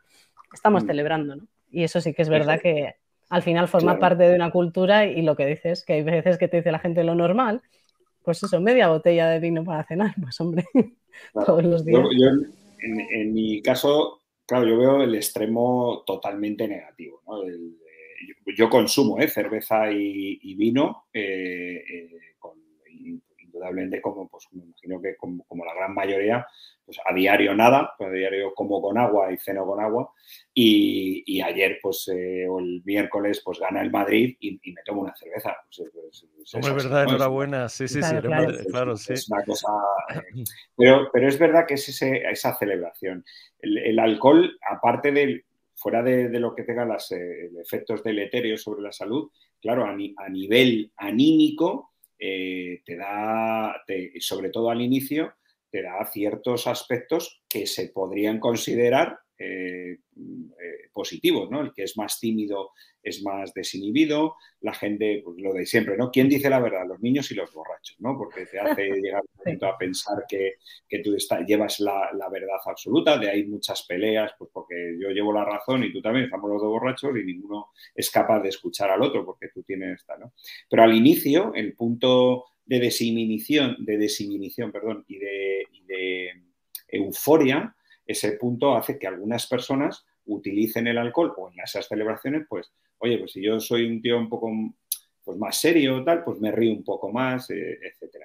estamos 0.53 0.85
mm. 0.85 0.87
celebrando, 0.87 1.37
¿no? 1.37 1.47
Y 1.71 1.85
eso 1.85 2.01
sí 2.01 2.15
que 2.15 2.23
es 2.23 2.29
verdad 2.29 2.61
que 2.61 2.95
al 3.29 3.43
final 3.43 3.69
forma 3.69 3.99
parte 3.99 4.25
de 4.25 4.35
una 4.35 4.51
cultura 4.51 5.05
y 5.05 5.23
lo 5.23 5.37
que 5.37 5.47
dices, 5.47 5.85
que 5.85 5.95
hay 5.95 6.03
veces 6.03 6.39
que 6.39 6.49
te 6.49 6.59
dice 6.59 6.71
la 6.71 6.79
gente 6.79 7.03
lo 7.05 7.15
normal, 7.15 7.63
pues 8.23 8.43
eso, 8.43 8.61
media 8.61 8.89
botella 8.89 9.29
de 9.29 9.41
vino 9.41 9.65
para 9.65 9.85
cenar, 9.85 10.15
pues 10.21 10.41
hombre, 10.41 10.65
todos 11.33 11.65
los 11.65 11.85
días. 11.85 12.03
Yo, 12.19 12.29
en, 12.81 13.33
mi 13.33 13.63
caso, 13.63 14.23
claro, 14.47 14.67
yo 14.67 14.79
veo 14.79 15.03
el 15.03 15.15
extremo 15.15 16.03
totalmente 16.07 16.69
negativo, 16.69 17.23
¿no? 17.27 17.43
yo, 18.57 18.71
consumo 18.71 19.19
¿eh? 19.21 19.29
cerveza 19.29 19.91
y, 19.91 20.55
vino 20.55 21.07
eh, 21.13 21.85
eh, 21.89 22.11
indudablemente 23.57 24.01
como, 24.01 24.29
pues 24.29 24.47
me 24.53 24.63
imagino 24.63 25.01
que 25.01 25.17
como, 25.17 25.45
como 25.45 25.65
la 25.65 25.75
gran 25.75 25.95
mayoría, 25.95 26.47
pues 26.85 26.99
a 27.05 27.15
diario 27.15 27.55
nada, 27.55 27.93
pues 27.97 28.11
a 28.11 28.13
diario 28.13 28.55
como 28.55 28.81
con 28.81 28.99
agua 28.99 29.33
y 29.33 29.39
ceno 29.39 29.67
con 29.67 29.81
agua. 29.81 30.13
Y, 30.55 31.41
ayer, 31.41 31.79
pues, 31.83 32.09
eh, 32.09 32.47
o 32.49 32.61
el 32.61 32.83
miércoles, 32.85 33.43
pues 33.45 33.59
gana 33.59 33.83
el 33.83 33.91
Madrid 33.91 34.37
y, 34.41 34.61
me 34.73 34.83
tomo 34.85 35.03
una 35.03 35.15
cerveza. 35.15 35.57
Pues, 35.67 36.25
es 36.55 36.75
verdad, 36.75 37.05
enhorabuena. 37.05 37.69
Sí, 37.69 37.89
sí, 37.89 38.03
sí, 38.03 38.15
claro, 38.71 38.97
sí. 38.97 39.13
Es 39.13 39.29
una 39.31 39.45
cosa, 39.45 39.69
eh, 40.15 40.45
pero, 40.77 41.09
pero 41.13 41.29
es 41.29 41.39
verdad 41.39 41.67
que 41.67 41.75
es 41.75 41.89
ese, 41.89 42.23
esa 42.31 42.57
celebración. 42.57 43.25
El, 43.59 43.99
alcohol, 43.99 44.57
aparte 44.71 45.11
de, 45.11 45.45
fuera 45.75 46.03
de, 46.03 46.29
lo 46.39 46.55
que 46.55 46.63
tenga 46.63 46.85
los 46.85 47.11
eh, 47.13 47.51
efectos 47.61 48.03
deleterios 48.03 48.63
sobre 48.63 48.83
la 48.83 48.93
salud, 48.93 49.31
claro, 49.61 49.85
a, 49.85 49.91
a 49.91 50.29
nivel 50.29 50.93
anímico, 50.97 51.96
te 52.19 52.97
da, 52.97 53.85
sobre 54.21 54.51
todo 54.51 54.71
al 54.71 54.81
inicio, 54.81 55.35
te 55.71 55.83
da 55.83 56.05
ciertos 56.07 56.67
aspectos 56.67 57.43
que 57.49 57.67
se 57.67 57.89
podrían 57.89 58.41
considerar 58.41 59.19
eh, 59.39 59.99
eh, 60.17 60.89
positivos, 60.95 61.51
¿no? 61.51 61.61
El 61.61 61.73
que 61.75 61.83
es 61.83 61.99
más 61.99 62.19
tímido 62.19 62.71
es 63.03 63.23
más 63.23 63.53
desinhibido, 63.53 64.37
la 64.63 64.73
gente, 64.73 65.21
pues 65.23 65.37
lo 65.39 65.53
de 65.53 65.67
siempre, 65.67 65.95
¿no? 65.97 66.11
¿Quién 66.11 66.29
dice 66.29 66.49
la 66.49 66.59
verdad? 66.59 66.87
Los 66.89 67.01
niños 67.01 67.31
y 67.31 67.35
los 67.35 67.53
borrachos, 67.53 68.01
¿no? 68.01 68.17
Porque 68.17 68.47
te 68.47 68.59
hace 68.59 68.83
llegar 69.03 69.23
un 69.23 69.39
momento 69.39 69.67
a 69.67 69.77
pensar 69.77 70.25
que, 70.27 70.55
tú 71.05 71.15
llevas 71.47 71.81
la, 71.81 72.29
verdad 72.33 72.57
absoluta, 72.65 73.19
de 73.19 73.29
ahí 73.29 73.45
muchas 73.45 73.85
peleas, 73.87 74.33
pues 74.39 74.51
porque 74.51 74.97
yo 74.99 75.11
llevo 75.11 75.35
la 75.35 75.45
razón 75.45 75.85
y 75.85 75.93
tú 75.93 76.01
también, 76.01 76.25
estamos 76.25 76.51
los 76.51 76.63
dos 76.63 76.71
borrachos 76.71 77.11
y 77.17 77.23
ninguno 77.23 77.69
es 77.95 78.11
capaz 78.11 78.41
de 78.41 78.49
escuchar 78.49 78.91
al 78.91 79.03
otro 79.03 79.25
porque 79.25 79.49
tú 79.49 79.63
tienes 79.63 80.01
esta, 80.01 80.17
¿no? 80.17 80.33
Pero 80.69 80.83
al 80.83 80.95
inicio, 80.95 81.53
el 81.55 81.75
punto 81.75 82.47
de 82.65 82.81
desinhibición, 82.81 83.77
de 83.81 83.99
desinhibición, 83.99 84.73
perdón, 84.73 85.05
y 85.07 85.19
de, 85.19 85.67
de 85.87 86.31
euforia, 86.89 87.76
ese 88.07 88.33
punto 88.33 88.77
hace 88.77 88.99
que 88.99 89.07
algunas 89.07 89.47
personas 89.47 90.07
utilicen 90.27 90.87
el 90.87 90.99
alcohol 90.99 91.35
o 91.37 91.51
en 91.51 91.61
esas 91.61 91.87
celebraciones, 91.87 92.47
pues, 92.49 92.73
oye, 92.99 93.19
pues 93.19 93.33
si 93.33 93.43
yo 93.43 93.61
soy 93.61 93.87
un 93.87 94.01
tío 94.01 94.19
un 94.19 94.29
poco 94.29 94.51
pues, 95.25 95.39
más 95.39 95.61
serio 95.61 95.97
o 95.97 96.05
tal, 96.05 96.25
pues 96.25 96.41
me 96.41 96.53
río 96.53 96.73
un 96.73 96.85
poco 96.85 97.11
más, 97.13 97.51
eh, 97.51 97.79
etc. 97.83 98.25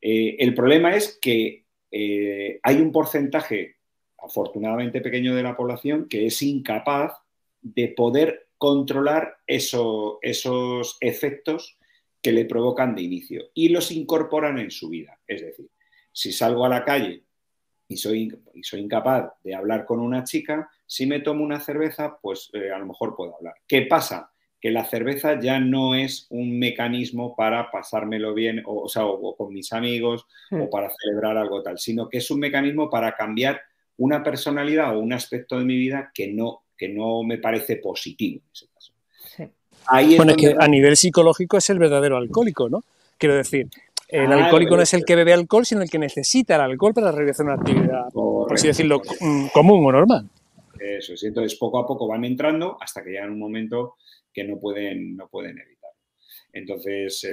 Eh, 0.00 0.36
el 0.38 0.54
problema 0.54 0.94
es 0.94 1.18
que 1.20 1.66
eh, 1.90 2.60
hay 2.62 2.76
un 2.76 2.92
porcentaje 2.92 3.76
afortunadamente 4.18 5.00
pequeño 5.00 5.34
de 5.34 5.42
la 5.42 5.56
población 5.56 6.06
que 6.08 6.26
es 6.26 6.42
incapaz 6.42 7.14
de 7.62 7.88
poder 7.88 8.48
controlar 8.58 9.38
esos 9.46 10.98
efectos 11.00 11.78
que 12.22 12.32
le 12.32 12.44
provocan 12.44 12.94
de 12.94 13.02
inicio 13.02 13.44
y 13.54 13.70
los 13.70 13.90
incorporan 13.90 14.58
en 14.58 14.70
su 14.70 14.90
vida. 14.90 15.18
Es 15.26 15.40
decir, 15.40 15.70
si 16.12 16.32
salgo 16.32 16.66
a 16.66 16.68
la 16.68 16.84
calle 16.84 17.24
y 17.90 17.96
soy, 17.96 18.32
y 18.54 18.62
soy 18.62 18.80
incapaz 18.80 19.32
de 19.42 19.52
hablar 19.52 19.84
con 19.84 19.98
una 19.98 20.22
chica, 20.22 20.70
si 20.86 21.06
me 21.06 21.18
tomo 21.18 21.42
una 21.42 21.58
cerveza, 21.58 22.18
pues 22.22 22.48
eh, 22.52 22.70
a 22.70 22.78
lo 22.78 22.86
mejor 22.86 23.16
puedo 23.16 23.36
hablar. 23.36 23.54
¿Qué 23.66 23.82
pasa? 23.82 24.30
Que 24.60 24.70
la 24.70 24.84
cerveza 24.84 25.40
ya 25.40 25.58
no 25.58 25.96
es 25.96 26.28
un 26.30 26.56
mecanismo 26.56 27.34
para 27.34 27.68
pasármelo 27.72 28.32
bien, 28.32 28.62
o, 28.64 28.88
sea, 28.88 29.06
o, 29.06 29.36
con 29.36 29.52
mis 29.52 29.72
amigos, 29.72 30.24
o 30.52 30.56
hmm. 30.56 30.70
para 30.70 30.88
celebrar 31.02 31.36
algo 31.36 31.64
tal, 31.64 31.80
sino 31.80 32.08
que 32.08 32.18
es 32.18 32.30
un 32.30 32.38
mecanismo 32.38 32.88
para 32.88 33.16
cambiar 33.16 33.60
una 33.96 34.22
personalidad 34.22 34.96
o 34.96 35.00
un 35.00 35.12
aspecto 35.12 35.58
de 35.58 35.64
mi 35.64 35.76
vida 35.76 36.12
que 36.14 36.28
no, 36.28 36.62
que 36.78 36.88
no 36.88 37.24
me 37.24 37.38
parece 37.38 37.76
positivo 37.76 38.40
en 38.44 38.52
ese 38.54 38.68
caso. 38.68 38.92
bueno, 40.16 40.30
es 40.30 40.36
que 40.36 40.54
a 40.56 40.68
nivel 40.68 40.96
psicológico 40.96 41.56
es 41.56 41.68
el 41.70 41.80
verdadero 41.80 42.16
alcohólico, 42.16 42.68
¿no? 42.68 42.84
Quiero 43.18 43.34
decir, 43.34 43.68
el 44.10 44.32
alcohólico 44.32 44.76
no 44.76 44.82
es 44.82 44.94
el 44.94 45.04
que 45.04 45.16
bebe 45.16 45.32
alcohol, 45.32 45.64
sino 45.64 45.82
el 45.82 45.90
que 45.90 45.98
necesita 45.98 46.56
el 46.56 46.62
alcohol 46.62 46.94
para 46.94 47.12
realizar 47.12 47.46
una 47.46 47.54
actividad, 47.54 48.08
por 48.12 48.52
así 48.52 48.68
decirlo, 48.68 49.00
mm, 49.20 49.46
común 49.52 49.86
o 49.86 49.92
normal. 49.92 50.28
Eso 50.78 51.14
es. 51.14 51.22
Entonces, 51.24 51.58
poco 51.58 51.78
a 51.78 51.86
poco 51.86 52.08
van 52.08 52.24
entrando 52.24 52.78
hasta 52.80 53.02
que 53.02 53.10
llegan 53.10 53.30
un 53.30 53.38
momento 53.38 53.96
que 54.32 54.44
no 54.44 54.58
pueden, 54.58 55.16
no 55.16 55.28
pueden 55.28 55.58
evitar. 55.58 55.90
Entonces, 56.52 57.26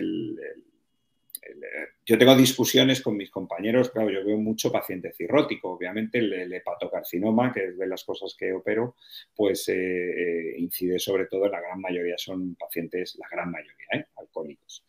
yo 2.05 2.17
tengo 2.17 2.35
discusiones 2.35 3.01
con 3.01 3.15
mis 3.15 3.29
compañeros, 3.29 3.89
claro, 3.89 4.09
yo 4.09 4.25
veo 4.25 4.37
mucho 4.37 4.71
paciente 4.71 5.11
cirrótico, 5.13 5.71
obviamente 5.71 6.19
el, 6.19 6.53
hepatocarcinoma, 6.53 7.53
que 7.53 7.65
es 7.65 7.77
de 7.77 7.87
las 7.87 8.03
cosas 8.03 8.35
que 8.37 8.53
opero, 8.53 8.95
pues 9.35 9.67
eh, 9.69 9.75
eh, 9.75 10.55
incide 10.57 10.99
sobre 10.99 11.25
todo 11.25 11.45
en 11.45 11.51
la 11.51 11.61
gran 11.61 11.79
mayoría, 11.79 12.15
son 12.17 12.55
pacientes, 12.55 13.17
la 13.17 13.27
gran 13.29 13.51
mayoría, 13.51 13.87
¿eh? 13.93 14.05
alcohólicos. 14.17 14.83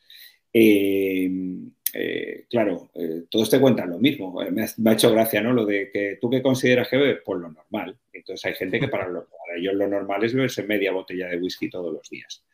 Eh, 0.52 1.30
claro, 2.48 2.90
eh, 2.94 3.24
todos 3.30 3.50
te 3.50 3.60
cuentan 3.60 3.90
lo 3.90 3.98
mismo. 3.98 4.42
Eh, 4.42 4.50
me 4.50 4.90
ha, 4.90 4.92
hecho 4.92 5.10
gracia, 5.10 5.40
¿no? 5.40 5.52
Lo 5.52 5.64
de 5.64 5.90
que 5.90 6.18
tú 6.20 6.28
qué 6.28 6.42
consideras 6.42 6.90
bebes, 6.90 7.18
pues 7.24 7.40
lo 7.40 7.50
normal. 7.50 7.96
Entonces 8.12 8.44
hay 8.44 8.54
gente 8.54 8.80
que 8.80 8.88
para, 8.88 9.08
ellos 9.56 9.74
lo 9.74 9.88
normal 9.88 10.24
es 10.24 10.34
beberse 10.34 10.62
media 10.64 10.92
botella 10.92 11.28
de 11.28 11.38
whisky 11.38 11.70
todos 11.70 11.92
los 11.92 12.08
días. 12.10 12.44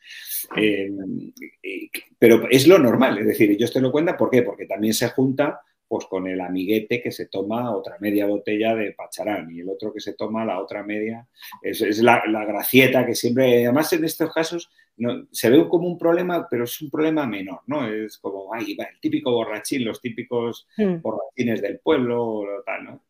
pero 2.19 2.47
es 2.49 2.67
lo 2.67 2.79
normal, 2.79 3.17
es 3.19 3.27
decir, 3.27 3.51
ellos 3.51 3.73
te 3.73 3.81
lo 3.81 3.91
cuentan, 3.91 4.17
¿por 4.17 4.29
qué? 4.29 4.41
Porque 4.41 4.65
también 4.65 4.93
se 4.93 5.09
junta 5.09 5.61
pues 5.87 6.05
con 6.05 6.27
el 6.27 6.41
amiguete 6.41 7.01
que 7.01 7.11
se 7.11 7.27
toma 7.27 7.75
otra 7.75 7.97
media 7.99 8.25
botella 8.25 8.75
de 8.75 8.91
pacharán 8.91 9.51
y 9.51 9.59
el 9.59 9.69
otro 9.69 9.93
que 9.93 9.99
se 9.99 10.13
toma 10.13 10.45
la 10.45 10.59
otra 10.59 10.83
media. 10.83 11.27
Es, 11.61 11.81
la, 11.99 12.21
gracieta 12.25 13.05
que 13.05 13.15
siempre, 13.15 13.65
además 13.65 13.93
en 13.93 14.03
estos 14.03 14.33
casos 14.33 14.69
no, 14.97 15.27
se 15.31 15.49
ve 15.49 15.67
como 15.67 15.87
un 15.87 15.97
problema, 15.97 16.47
pero 16.49 16.63
es 16.63 16.81
un 16.81 16.89
problema 16.89 17.27
menor, 17.27 17.61
¿no? 17.67 17.87
Es 17.87 18.17
como, 18.17 18.53
ay, 18.53 18.77
el 18.77 18.99
típico 18.99 19.31
borrachín, 19.31 19.85
los 19.85 20.01
típicos 20.01 20.67
hmm. 20.77 21.01
borrachines 21.01 21.61
del 21.61 21.79
pueblo 21.79 22.25
o 22.25 22.45
tal, 22.65 22.83
¿no? 22.83 23.01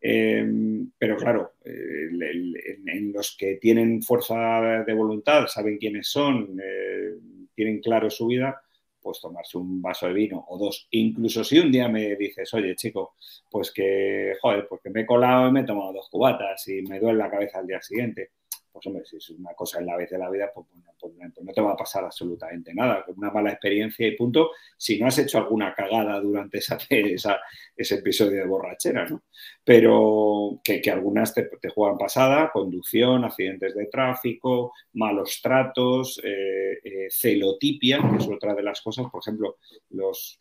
Em, 0.00 0.90
pero 0.98 1.16
claro, 1.16 1.54
en, 1.64 3.12
los 3.12 3.36
que 3.36 3.56
tienen 3.56 4.02
fuerza 4.02 4.84
de 4.86 4.94
voluntad, 4.94 5.46
saben 5.48 5.78
quiénes 5.78 6.08
son, 6.08 6.60
eh, 6.62 7.14
tienen 7.54 7.80
claro 7.80 8.10
su 8.10 8.26
vida, 8.26 8.62
pues 9.06 9.20
tomarse 9.20 9.56
un 9.56 9.80
vaso 9.80 10.08
de 10.08 10.12
vino 10.14 10.44
o 10.48 10.58
dos. 10.58 10.88
Incluso 10.90 11.44
si 11.44 11.60
un 11.60 11.70
día 11.70 11.88
me 11.88 12.16
dices, 12.16 12.52
oye, 12.54 12.74
chico, 12.74 13.14
pues 13.48 13.70
que, 13.70 14.32
joder, 14.40 14.66
porque 14.68 14.90
me 14.90 15.02
he 15.02 15.06
colado 15.06 15.46
y 15.46 15.52
me 15.52 15.60
he 15.60 15.64
tomado 15.64 15.92
dos 15.92 16.08
cubatas 16.10 16.66
y 16.66 16.82
me 16.82 16.98
duele 16.98 17.18
la 17.18 17.30
cabeza 17.30 17.60
al 17.60 17.68
día 17.68 17.80
siguiente 17.80 18.30
pues 18.76 18.86
hombre, 18.88 19.06
si 19.06 19.16
es 19.16 19.30
una 19.30 19.54
cosa 19.54 19.78
en 19.80 19.86
la 19.86 19.96
vez 19.96 20.10
de 20.10 20.18
la 20.18 20.28
vida, 20.28 20.50
pues, 20.54 20.66
pues, 20.70 21.14
pues, 21.34 21.46
no 21.46 21.52
te 21.54 21.60
va 21.62 21.72
a 21.72 21.76
pasar 21.76 22.04
absolutamente 22.04 22.74
nada. 22.74 23.06
Una 23.16 23.30
mala 23.30 23.52
experiencia 23.52 24.06
y 24.06 24.14
punto, 24.14 24.50
si 24.76 24.98
no 24.98 25.06
has 25.06 25.16
hecho 25.18 25.38
alguna 25.38 25.74
cagada 25.74 26.20
durante 26.20 26.58
esa, 26.58 26.76
ese 27.76 27.94
episodio 27.94 28.38
de 28.38 28.46
borrachera, 28.46 29.06
¿no? 29.08 29.22
Pero 29.64 30.60
que, 30.62 30.82
algunas 30.90 31.32
te, 31.32 31.48
juegan 31.74 31.96
pasada, 31.96 32.50
conducción, 32.52 33.24
accidentes 33.24 33.74
de 33.74 33.86
tráfico, 33.86 34.74
malos 34.92 35.40
tratos, 35.42 36.20
eh, 36.22 36.78
eh, 36.84 37.06
celotipia, 37.08 37.98
que 38.10 38.18
es 38.18 38.28
otra 38.28 38.54
de 38.54 38.62
las 38.62 38.82
cosas, 38.82 39.06
por 39.10 39.22
ejemplo, 39.22 39.56
los, 39.88 40.38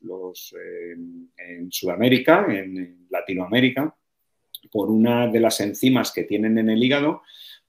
eh, 0.59 0.95
en 1.37 1.71
Sudamérica, 1.71 2.45
en 2.49 3.07
Latinoamérica, 3.09 3.95
por 4.69 4.89
una 4.89 5.27
de 5.27 5.39
las 5.39 5.61
enzimas 5.61 6.11
que 6.11 6.23
tienen 6.23 6.57
en 6.57 6.69
el 6.69 6.83
hígado, 6.83 7.21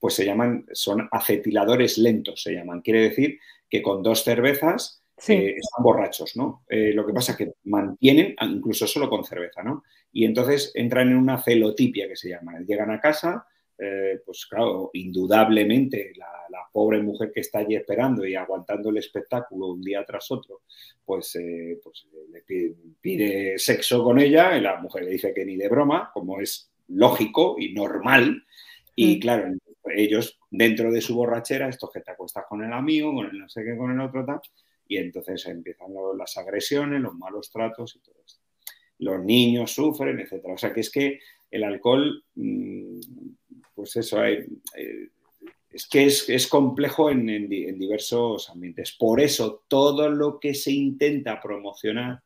pues 0.07 0.14
se 0.14 0.25
llaman, 0.25 0.64
son 0.73 1.09
acetiladores 1.11 1.99
lentos, 1.99 2.40
se 2.40 2.53
llaman. 2.53 2.81
Quiere 2.81 3.01
decir 3.01 3.40
que 3.69 3.83
con 3.83 4.05
dos 4.05 4.23
cervezas 4.23 5.03
eh, 5.27 5.57
están 5.57 5.83
borrachos, 5.83 6.37
¿no? 6.37 6.62
Eh, 6.69 6.92
lo 6.95 7.05
que 7.05 7.12
pasa 7.12 7.33
es 7.33 7.38
que 7.38 7.55
mantienen, 7.64 8.37
ah, 8.38 8.47
incluso 8.47 8.87
solo 8.87 9.11
con 9.11 9.25
cerveza, 9.25 9.64
¿no? 9.64 9.83
Y 10.12 10.25
entonces 10.25 10.71
entran 10.77 11.09
en 11.09 11.16
una 11.16 11.42
celotipia 11.42 12.07
que 12.07 12.14
se 12.14 12.29
llama. 12.29 12.61
Llegan 12.64 12.92
a 12.92 13.01
casa, 13.01 13.49
eh, 13.77 14.21
pues 14.25 14.47
claro, 14.47 14.90
indudablemente 14.92 16.12
la, 16.16 16.27
pobre 16.73 17.03
mujer 17.03 17.33
que 17.35 17.40
está 17.40 17.59
allí 17.59 17.75
esperando 17.75 18.25
y 18.25 18.37
aguantando 18.37 18.90
el 18.90 18.99
espectáculo 18.99 19.73
un 19.73 19.83
día 19.83 20.05
tras 20.05 20.31
otro, 20.31 20.61
pues, 21.05 21.37
pues 21.83 22.07
le 22.31 22.42
pide, 22.42 22.77
pide, 23.01 23.59
sexo 23.59 24.05
con 24.05 24.21
ella 24.21 24.57
y 24.57 24.61
la 24.61 24.77
mujer 24.81 25.03
le 25.03 25.11
dice 25.11 25.35
que 25.35 25.45
ni 25.45 25.57
de 25.57 25.69
broma, 25.69 26.12
como 26.14 26.38
es 26.40 26.71
lógico 26.87 27.57
y 27.59 27.73
normal. 27.73 28.45
Y 28.95 29.16
mm. 29.16 29.21
claro, 29.21 29.49
ellos 29.94 30.38
dentro 30.51 30.90
de 30.90 31.01
su 31.01 31.14
borrachera, 31.14 31.68
esto 31.68 31.90
que 31.92 32.01
te 32.01 32.11
acuestas 32.11 32.44
con 32.49 32.62
el 32.64 32.72
amigo, 32.72 33.14
con 33.14 33.27
el 33.27 33.38
no 33.38 33.49
sé 33.49 33.64
qué, 33.64 33.77
con 33.77 33.90
el 33.90 34.01
otro 34.01 34.25
tal, 34.25 34.40
y 34.88 34.96
entonces 34.99 35.46
empiezan 35.46 35.88
las 36.16 36.37
agresiones, 36.37 37.01
los 37.01 37.14
malos 37.14 37.51
tratos 37.51 37.96
y 37.96 38.01
todo 38.01 38.16
esto. 38.25 38.40
Los 38.99 39.22
niños 39.22 39.72
sufren, 39.72 40.18
etcétera. 40.20 40.55
O 40.55 40.59
sea 40.59 40.72
que 40.72 40.81
es 40.81 40.90
que 40.90 41.20
el 41.51 41.64
alcohol, 41.64 42.25
mm, 42.35 43.01
pues 43.75 43.96
eso, 43.96 44.25
eh, 44.25 44.46
es 45.70 45.87
que 45.88 46.07
es, 46.07 46.46
complejo 46.46 47.11
en, 47.11 47.49
diversos 47.49 48.49
ambientes. 48.49 48.96
Por 48.99 49.20
eso 49.20 49.64
todo 49.68 50.09
lo 50.09 50.40
que 50.40 50.55
se 50.55 50.72
intenta 50.72 51.40
promocionar, 51.40 52.22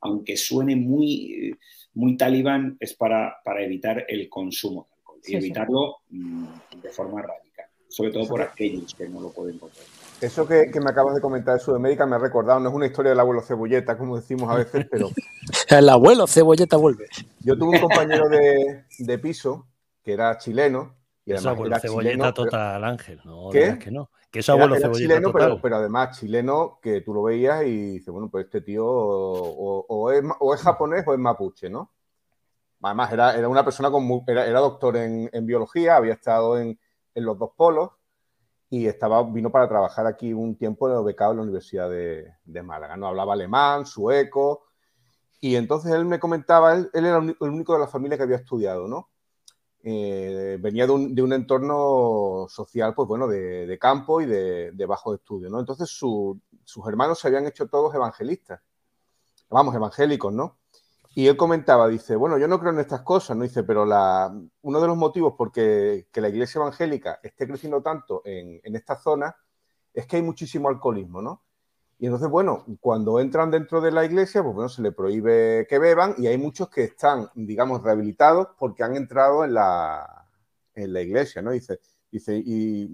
aunque 0.00 0.36
suene 0.36 0.76
muy, 0.76 1.54
muy 1.92 2.16
talibán, 2.16 2.76
es 2.80 2.94
para, 2.94 3.36
para 3.44 3.62
evitar 3.62 4.06
el 4.08 4.28
consumo 4.28 4.88
y 5.26 5.36
evitarlo 5.36 5.98
mm, 6.10 6.44
de 6.82 6.88
forma 6.90 7.22
radical, 7.22 7.66
sobre 7.88 8.12
todo 8.12 8.26
por 8.28 8.42
aquellos 8.42 8.94
que 8.94 9.08
no 9.08 9.20
lo 9.20 9.30
pueden 9.30 9.56
encontrar. 9.56 9.84
Eso 10.20 10.46
que, 10.46 10.70
me 10.80 10.90
acabas 10.90 11.14
de 11.14 11.20
comentar 11.20 11.54
de 11.54 11.60
Sudamérica 11.60 12.06
me 12.06 12.16
ha 12.16 12.18
recordado, 12.18 12.58
no 12.58 12.70
es 12.70 12.74
una 12.74 12.86
historia 12.86 13.10
del 13.10 13.20
abuelo 13.20 13.42
cebolleta, 13.42 13.98
como 13.98 14.16
decimos 14.16 14.50
a 14.50 14.56
veces, 14.56 14.86
pero... 14.90 15.10
El 15.68 15.88
abuelo 15.88 16.26
cebolleta 16.26 16.76
vuelve. 16.76 17.06
Yo 17.40 17.56
tuve 17.56 17.76
un 17.76 17.80
compañero 17.80 18.28
de, 18.28 19.18
piso 19.18 19.66
que 20.02 20.14
era 20.14 20.38
chileno. 20.38 20.94
Y 21.26 21.32
además 21.32 21.52
abuelo 21.52 21.78
cebolleta 21.80 22.32
total, 22.32 22.84
Ángel. 22.84 23.20
No, 23.24 23.50
¿Qué? 23.50 23.78
Que 23.78 23.90
no. 23.90 24.10
Que 24.30 24.38
es 24.38 24.48
abuelo 24.48 24.76
cebolleta 24.76 25.16
chileno, 25.16 25.60
Pero, 25.60 25.76
además 25.76 26.18
chileno 26.18 26.78
que 26.80 27.02
tú 27.02 27.12
lo 27.12 27.24
veías 27.24 27.64
y 27.64 27.92
dices, 27.92 28.08
bueno, 28.08 28.30
pues 28.30 28.46
este 28.46 28.62
tío 28.62 28.86
o, 28.86 30.10
es, 30.12 30.22
o 30.40 30.54
es 30.54 30.60
japonés 30.62 31.04
o 31.06 31.12
es 31.12 31.18
mapuche, 31.18 31.68
¿no? 31.68 31.92
Además, 32.86 33.12
era, 33.12 33.48
una 33.48 33.64
persona 33.64 33.90
con 33.90 34.24
era, 34.26 34.60
doctor 34.60 34.96
en, 34.96 35.46
biología, 35.46 35.96
había 35.96 36.14
estado 36.14 36.58
en, 36.58 36.78
los 37.14 37.38
dos 37.38 37.50
polos 37.56 37.90
y 38.68 38.86
estaba, 38.86 39.22
vino 39.22 39.50
para 39.50 39.68
trabajar 39.68 40.06
aquí 40.06 40.32
un 40.32 40.56
tiempo 40.56 41.02
becado 41.02 41.32
en 41.32 41.36
la 41.38 41.42
Universidad 41.44 41.88
de, 41.88 42.62
Málaga. 42.62 42.96
¿no? 42.96 43.06
Hablaba 43.06 43.32
alemán, 43.32 43.86
sueco, 43.86 44.64
y 45.40 45.56
entonces 45.56 45.92
él 45.92 46.04
me 46.04 46.18
comentaba, 46.18 46.74
él, 46.74 46.90
era 46.92 47.18
el 47.18 47.36
único 47.40 47.74
de 47.74 47.80
la 47.80 47.86
familia 47.88 48.16
que 48.16 48.24
había 48.24 48.36
estudiado, 48.36 48.88
¿no? 48.88 49.10
Eh, 49.88 50.58
venía 50.60 50.84
de 50.86 50.92
un, 50.92 51.32
entorno 51.32 52.46
social, 52.48 52.92
pues 52.92 53.06
bueno, 53.06 53.28
de, 53.28 53.78
campo 53.80 54.20
y 54.20 54.26
de, 54.26 54.86
bajo 54.86 55.14
estudio, 55.14 55.48
¿no? 55.48 55.60
Entonces 55.60 55.88
sus 55.88 56.40
hermanos 56.88 57.20
se 57.20 57.28
habían 57.28 57.46
hecho 57.46 57.68
todos 57.68 57.94
evangelistas, 57.94 58.60
vamos, 59.48 59.74
evangélicos, 59.76 60.32
¿no? 60.32 60.58
Y 61.18 61.28
él 61.28 61.36
comentaba, 61.38 61.88
dice, 61.88 62.14
bueno, 62.14 62.36
yo 62.36 62.46
no 62.46 62.60
creo 62.60 62.74
en 62.74 62.78
estas 62.78 63.00
cosas, 63.00 63.38
¿no? 63.38 63.44
Dice, 63.44 63.62
pero 63.62 63.86
la, 63.86 64.38
uno 64.60 64.80
de 64.82 64.86
los 64.86 64.98
motivos 64.98 65.32
por 65.32 65.50
que, 65.50 66.08
la 66.12 66.28
iglesia 66.28 66.58
evangélica 66.58 67.20
esté 67.22 67.46
creciendo 67.46 67.80
tanto 67.80 68.20
en, 68.26 68.60
esta 68.76 68.96
zona 68.96 69.34
es 69.94 70.06
que 70.06 70.16
hay 70.16 70.22
muchísimo 70.22 70.68
alcoholismo, 70.68 71.22
¿no? 71.22 71.42
Y 71.98 72.04
entonces, 72.04 72.28
bueno, 72.28 72.66
cuando 72.80 73.18
entran 73.18 73.50
dentro 73.50 73.80
de 73.80 73.92
la 73.92 74.04
iglesia, 74.04 74.42
pues 74.42 74.54
bueno, 74.54 74.68
se 74.68 74.82
le 74.82 74.92
prohíbe 74.92 75.66
que 75.70 75.78
beban 75.78 76.14
y 76.18 76.26
hay 76.26 76.36
muchos 76.36 76.68
que 76.68 76.84
están, 76.84 77.30
digamos, 77.34 77.82
rehabilitados 77.82 78.48
porque 78.58 78.82
han 78.82 78.94
entrado 78.94 79.42
en 79.42 79.54
la, 79.54 80.28
en 80.74 80.92
la 80.92 81.00
iglesia, 81.00 81.40
¿no? 81.40 81.52
Dice, 81.52 81.80
dice, 82.12 82.36
y 82.44 82.90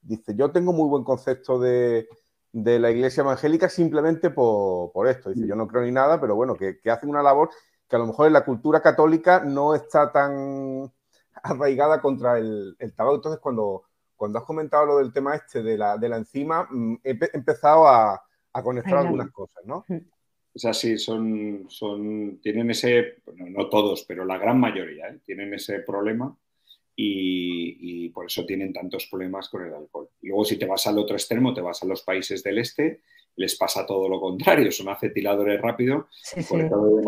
dice, 0.00 0.34
yo 0.34 0.50
tengo 0.50 0.72
muy 0.72 0.88
buen 0.88 1.04
concepto 1.04 1.60
de, 1.60 2.08
la 2.52 2.90
iglesia 2.90 3.22
evangélica 3.22 3.68
simplemente 3.68 4.30
por, 4.30 5.08
esto. 5.08 5.30
Dice, 5.30 5.46
yo 5.46 5.56
no 5.56 5.66
creo 5.66 5.82
ni 5.82 5.92
nada, 5.92 6.20
pero 6.20 6.34
bueno, 6.34 6.54
que, 6.54 6.78
hacen 6.90 7.08
una 7.08 7.22
labor 7.22 7.50
que 7.88 7.96
a 7.96 7.98
lo 7.98 8.06
mejor 8.06 8.26
en 8.26 8.32
la 8.34 8.44
cultura 8.44 8.80
católica 8.80 9.42
no 9.44 9.74
está 9.74 10.12
tan 10.12 10.92
arraigada 11.42 12.00
contra 12.00 12.38
el, 12.38 12.76
el 12.78 12.94
tabaco. 12.94 13.16
Entonces, 13.16 13.40
cuando, 13.40 13.84
cuando 14.16 14.38
has 14.38 14.44
comentado 14.44 14.86
lo 14.86 14.98
del 14.98 15.12
tema 15.12 15.34
este 15.34 15.62
de 15.62 15.78
la, 15.78 15.96
de 15.96 16.08
la 16.08 16.16
enzima, 16.18 16.66
mm, 16.70 16.96
he 17.04 17.18
empezado 17.32 17.88
a, 17.88 18.22
a 18.52 18.62
conectar 18.62 18.98
algunas 18.98 19.30
cosas, 19.30 19.64
¿no? 19.64 19.84
Es 20.54 20.64
así, 20.66 20.98
son, 20.98 21.64
son, 21.68 22.38
tienen 22.42 22.70
ese, 22.70 23.22
no 23.34 23.68
todos, 23.70 24.04
pero 24.06 24.24
la 24.24 24.36
gran 24.36 24.60
mayoría, 24.60 25.08
¿eh? 25.08 25.20
tienen 25.24 25.54
ese 25.54 25.80
problema 25.80 26.36
y, 27.04 28.08
por 28.10 28.26
eso 28.26 28.44
tienen 28.44 28.72
tantos 28.72 29.06
problemas 29.06 29.48
con 29.48 29.64
el 29.64 29.74
alcohol. 29.74 30.08
Y 30.20 30.28
luego 30.28 30.44
si 30.44 30.58
te 30.58 30.66
vas 30.66 30.86
al 30.86 30.98
otro 30.98 31.16
extremo, 31.16 31.54
te 31.54 31.60
vas 31.60 31.82
a 31.82 31.86
los 31.86 32.02
países 32.02 32.42
del 32.42 32.58
este, 32.58 33.00
les 33.36 33.56
pasa 33.56 33.86
todo 33.86 34.08
lo 34.08 34.20
contrario, 34.20 34.70
son 34.70 34.90
acetiladores 34.90 35.60
rápidos, 35.60 36.06
por 36.48 36.60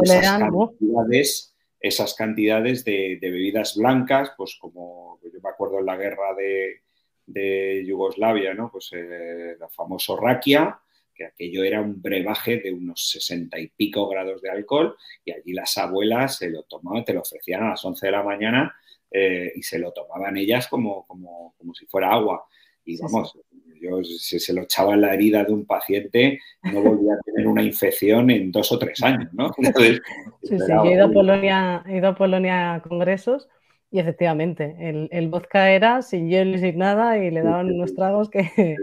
esas 0.05 0.39
cantidades, 0.39 1.55
esas 1.79 2.15
cantidades 2.15 2.85
de, 2.85 3.19
bebidas 3.21 3.77
blancas, 3.77 4.33
pues 4.37 4.57
como 4.59 5.21
yo 5.23 5.41
me 5.43 5.51
acuerdo 5.51 5.79
en 5.81 5.87
la 5.87 5.97
guerra 5.97 6.35
de, 6.35 7.85
Yugoslavia, 7.87 8.55
¿no? 8.55 8.71
Pues 8.71 8.91
eh, 8.93 9.53
el 9.53 9.69
famoso 9.71 10.17
rakia, 10.17 10.79
que 11.15 11.25
aquello 11.25 11.63
era 11.63 11.81
un 11.81 12.03
brebaje 12.03 12.59
de 12.59 12.73
unos 12.73 13.09
sesenta 13.09 13.59
y 13.59 13.69
pico 13.69 14.09
grados 14.09 14.43
de 14.43 14.51
alcohol 14.51 14.97
y 15.25 15.31
allí 15.31 15.53
las 15.53 15.79
abuelas 15.79 16.37
se 16.37 16.51
lo 16.51 16.65
tomaban, 16.65 17.05
te 17.05 17.15
lo 17.15 17.21
ofrecían 17.21 17.63
a 17.63 17.71
las 17.71 17.85
11 17.85 18.07
de 18.07 18.13
la 18.13 18.23
mañana 18.23 18.75
eh, 19.17 19.53
y 19.55 19.63
se 19.63 19.79
lo 19.79 19.93
tomaban 19.93 20.37
ellas 20.37 20.67
como, 20.67 21.07
como, 21.07 21.55
como 21.57 21.73
si 21.73 21.87
fuera 21.87 22.13
agua. 22.13 22.45
Y 22.85 23.01
vamos, 23.01 23.39
yo 23.81 24.03
si 24.03 24.41
se 24.41 24.53
lo 24.53 24.63
echaba 24.63 24.95
en 24.95 25.03
la 25.03 25.15
herida 25.15 25.45
de 25.45 25.53
un 25.53 25.65
paciente, 25.65 26.41
no 26.65 26.83
volvía 26.83 27.15
a 27.15 27.21
tener 27.25 27.47
una 27.47 27.63
infección 27.63 28.29
en 28.31 28.51
dos 28.51 28.73
o 28.73 28.79
tres 28.79 29.01
años, 29.05 29.33
¿no? 29.33 29.53
sí, 29.57 30.01
sí, 30.43 30.57
yo 30.59 30.85
he 30.85 30.95
ido, 30.95 31.07
a 31.07 31.11
Polonia, 31.13 31.85
he 31.87 31.99
ido 31.99 32.09
a 32.09 32.15
Polonia 32.17 32.75
a 32.75 32.83
congresos 32.83 33.49
y 33.91 34.01
efectivamente, 34.01 34.75
el, 34.81 35.09
el 35.13 35.29
vodka 35.29 35.71
era 35.71 36.03
sin 36.03 36.29
hielo 36.29 36.57
y 36.57 36.59
sin 36.59 36.79
nada 36.79 37.17
y 37.17 37.31
le 37.31 37.43
daban 37.43 37.71
unos 37.71 37.95
tragos 37.95 38.29
que, 38.29 38.77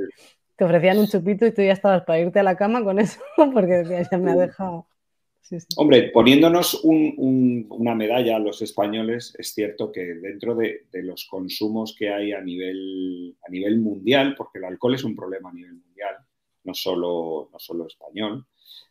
te 0.62 0.66
ofrecían 0.66 1.00
un 1.00 1.08
chupito 1.08 1.46
y 1.46 1.52
tú 1.52 1.64
ya 1.64 1.74
estabas 1.74 2.04
para 2.04 2.20
irte 2.20 2.40
a 2.40 2.44
la 2.44 2.56
cama 2.56 2.84
con 2.84 3.00
eso, 3.00 3.20
porque 3.54 3.84
decías, 3.84 4.08
ya 4.12 4.18
me 4.18 4.32
ha 4.32 4.36
dejado. 4.36 4.86
Hombre, 5.76 6.12
poniéndonos 6.12 6.82
una 6.84 7.96
medalla 7.96 8.38
a 8.38 8.40
los 8.40 8.62
españoles, 8.62 9.34
es 9.38 9.54
cierto 9.54 9.92
que 9.92 10.16
dentro 10.16 10.56
de, 10.56 10.86
los 10.94 11.26
consumos 11.26 11.96
que 11.98 12.10
hay 12.10 12.32
a 12.32 12.42
nivel, 12.42 13.36
a 13.46 13.50
nivel 13.50 13.80
mundial, 13.80 14.36
porque 14.38 14.60
el 14.60 14.66
alcohol 14.66 14.96
es 14.96 15.04
un 15.04 15.16
problema 15.16 15.50
a 15.50 15.54
nivel 15.54 15.74
mundial, 15.74 16.16
no 16.64 16.74
solo, 16.74 17.50
no 17.52 17.60
solo 17.60 17.88
español, 17.88 18.46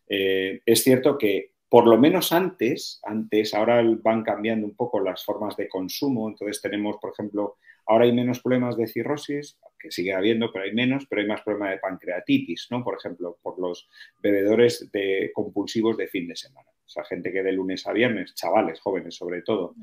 eh, 0.09 0.61
es 0.67 0.83
cierto 0.83 1.17
que 1.17 1.53
por 1.71 1.87
lo 1.87 1.97
menos 1.97 2.33
antes, 2.33 3.01
antes, 3.05 3.55
ahora 3.55 3.81
van 4.03 4.25
cambiando 4.25 4.67
un 4.67 4.75
poco 4.75 4.99
las 4.99 5.25
formas 5.25 5.57
de 5.57 5.69
consumo, 5.69 6.29
entonces 6.29 6.61
tenemos, 6.61 6.97
por 7.01 7.13
ejemplo, 7.13 7.59
Ahora 7.91 8.05
hay 8.05 8.13
menos 8.13 8.39
problemas 8.39 8.77
de 8.77 8.87
cirrosis, 8.87 9.59
que 9.77 9.91
sigue 9.91 10.13
habiendo, 10.13 10.53
pero 10.53 10.65
hay 10.65 10.73
menos, 10.73 11.07
pero 11.11 11.23
hay 11.23 11.27
más 11.27 11.43
problemas 11.43 11.73
de 11.73 11.79
pancreatitis, 11.79 12.69
¿no? 12.71 12.85
Por 12.85 12.97
ejemplo, 12.97 13.37
por 13.43 13.59
los 13.59 13.89
bebedores 14.23 14.93
de, 14.93 15.33
compulsivos 15.35 15.97
de 15.97 16.07
fin 16.07 16.29
de 16.29 16.37
semana. 16.37 16.69
O 16.71 16.89
sea, 16.89 17.03
gente 17.03 17.33
que 17.33 17.43
de 17.43 17.51
lunes 17.51 17.85
a 17.89 17.93
viernes, 17.93 18.37
chavales, 18.37 18.79
jóvenes 18.79 19.17
sobre 19.17 19.43
todo, 19.43 19.75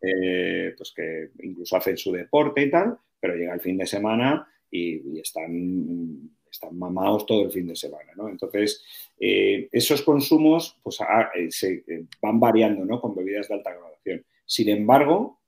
eh, 0.00 0.74
pues 0.76 0.92
que 0.94 1.30
incluso 1.40 1.76
hacen 1.76 1.96
su 1.96 2.12
deporte 2.12 2.62
y 2.62 2.70
tal, 2.70 2.98
pero 3.18 3.34
llega 3.34 3.54
el 3.54 3.60
fin 3.60 3.78
de 3.78 3.86
semana 3.86 4.46
y, 4.70 5.18
están, 5.18 6.30
están 6.48 6.78
mamados 6.78 7.26
todo 7.26 7.46
el 7.46 7.50
fin 7.50 7.66
de 7.66 7.74
semana, 7.74 8.12
¿no? 8.14 8.28
Entonces, 8.28 8.80
eh, 9.18 9.68
esos 9.72 10.02
consumos 10.02 10.78
pues, 10.84 11.00
eh, 11.34 11.50
se 11.50 11.82
van 12.22 12.38
variando, 12.38 12.84
¿no? 12.84 13.00
Con 13.00 13.16
bebidas 13.16 13.48
de 13.48 13.54
alta 13.54 13.72
graduación. 13.72 14.24
Sin 14.44 14.68
embargo, 14.68 15.40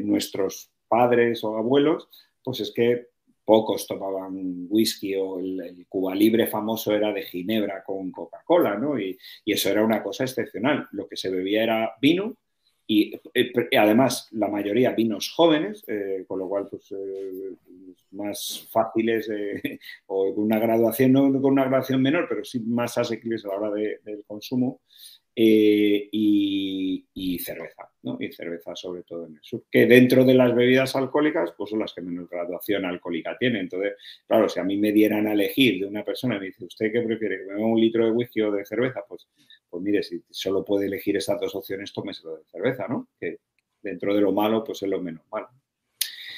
nuestros 0.00 0.70
padres 0.88 1.44
o 1.44 1.56
abuelos, 1.56 2.08
pues 2.42 2.60
es 2.60 2.72
que 2.74 3.08
pocos 3.48 3.86
tomaban 3.86 4.66
whisky 4.68 5.14
o 5.14 5.38
el, 5.38 5.86
Cuba 5.88 6.14
Libre 6.14 6.46
famoso 6.46 6.92
era 6.92 7.14
de 7.14 7.22
Ginebra 7.22 7.82
con 7.82 8.10
Coca-Cola, 8.12 8.76
¿no? 8.76 9.00
Y, 9.00 9.16
eso 9.46 9.70
era 9.70 9.82
una 9.82 10.02
cosa 10.02 10.24
excepcional. 10.24 10.86
Lo 10.92 11.08
que 11.08 11.16
se 11.16 11.30
bebía 11.30 11.62
era 11.62 11.94
vino 11.98 12.36
y, 12.86 13.14
eh, 13.32 13.52
además 13.78 14.28
la 14.32 14.48
mayoría 14.48 14.90
vinos 14.90 15.32
jóvenes, 15.34 15.82
eh, 15.88 16.26
con 16.28 16.40
lo 16.40 16.46
cual 16.46 16.66
pues 16.68 16.92
eh, 16.92 17.54
más 18.10 18.68
fáciles 18.70 19.30
o 20.06 20.34
con 20.34 20.44
una 20.44 20.58
graduación, 20.58 21.12
no 21.12 21.22
con 21.40 21.52
una 21.52 21.64
graduación 21.64 22.02
menor, 22.02 22.26
pero 22.28 22.44
sí 22.44 22.60
más 22.60 22.98
asequibles 22.98 23.46
a 23.46 23.48
la 23.48 23.54
hora 23.54 23.70
del 23.70 24.24
consumo. 24.26 24.82
Eh, 25.40 26.08
y, 26.10 27.38
cerveza, 27.38 27.88
¿no? 28.02 28.16
Y 28.18 28.32
cerveza 28.32 28.74
sobre 28.74 29.04
todo 29.04 29.26
en 29.26 29.36
el 29.36 29.40
sur, 29.40 29.62
que 29.70 29.86
dentro 29.86 30.24
de 30.24 30.34
las 30.34 30.52
bebidas 30.52 30.96
alcohólicas, 30.96 31.54
pues 31.56 31.70
son 31.70 31.78
las 31.78 31.94
que 31.94 32.00
menos 32.02 32.28
graduación 32.28 32.84
alcohólica 32.84 33.38
tienen. 33.38 33.62
Entonces, 33.62 33.92
claro, 34.26 34.48
si 34.48 34.58
a 34.58 34.64
mí 34.64 34.76
me 34.76 34.90
dieran 34.90 35.28
a 35.28 35.34
elegir 35.34 35.80
de 35.80 35.86
una 35.86 36.04
persona 36.04 36.36
y 36.36 36.40
me 36.40 36.46
dice, 36.46 36.64
¿usted 36.64 36.90
qué 36.92 37.02
prefiere? 37.02 37.38
¿Que 37.38 37.54
me 37.54 37.64
un 37.64 37.80
litro 37.80 38.04
de 38.04 38.10
whisky 38.10 38.40
o 38.40 38.50
de 38.50 38.64
cerveza? 38.66 39.04
Pues, 39.08 39.28
pues 39.70 39.80
mire, 39.80 40.02
si 40.02 40.20
solo 40.28 40.64
puede 40.64 40.86
elegir 40.86 41.16
esas 41.16 41.40
dos 41.40 41.54
opciones, 41.54 41.92
tómeselo 41.92 42.38
de 42.38 42.44
cerveza, 42.46 42.88
¿no? 42.88 43.08
Que 43.20 43.38
dentro 43.80 44.12
de 44.14 44.20
lo 44.20 44.32
malo, 44.32 44.64
pues 44.64 44.82
es 44.82 44.88
lo 44.88 45.00
menos 45.00 45.22
malo. 45.30 45.48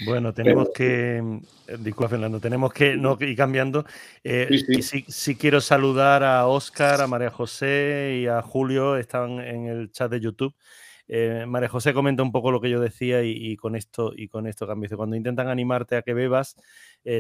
Bueno, 0.05 0.33
tenemos 0.33 0.71
que, 0.71 1.19
eh, 1.19 1.77
disculpa 1.79 2.09
Fernando, 2.09 2.41
tenemos 2.41 2.73
que 2.73 2.97
no 2.97 3.19
ir 3.21 3.37
cambiando. 3.37 3.85
Eh, 4.25 4.49
sí, 4.81 5.37
quiero 5.37 5.61
saludar 5.61 6.25
a 6.25 6.47
Oscar, 6.47 7.03
a 7.03 7.07
María 7.07 7.31
José 7.31 8.21
y 8.23 8.27
a 8.27 8.41
Julio, 8.41 8.97
están 8.97 9.41
en 9.41 9.67
el 9.67 9.93
chat 9.93 10.11
de 10.11 10.21
YouTube. 10.21 10.55
Eh, 11.07 11.45
María 11.47 11.69
José 11.69 11.93
comenta 11.93 12.23
un 12.23 12.33
poco 12.33 12.51
lo 12.51 12.61
que 12.61 12.71
yo 12.71 12.81
decía 12.81 13.23
y, 13.23 13.57
con 13.57 13.75
esto 13.75 14.13
y 14.17 14.29
con 14.29 14.47
esto 14.47 14.67
cambio. 14.67 14.89
Cuando 14.97 15.17
intentan 15.17 15.49
animarte 15.49 15.97
a 15.97 16.03
que 16.03 16.15
bebas 16.15 16.57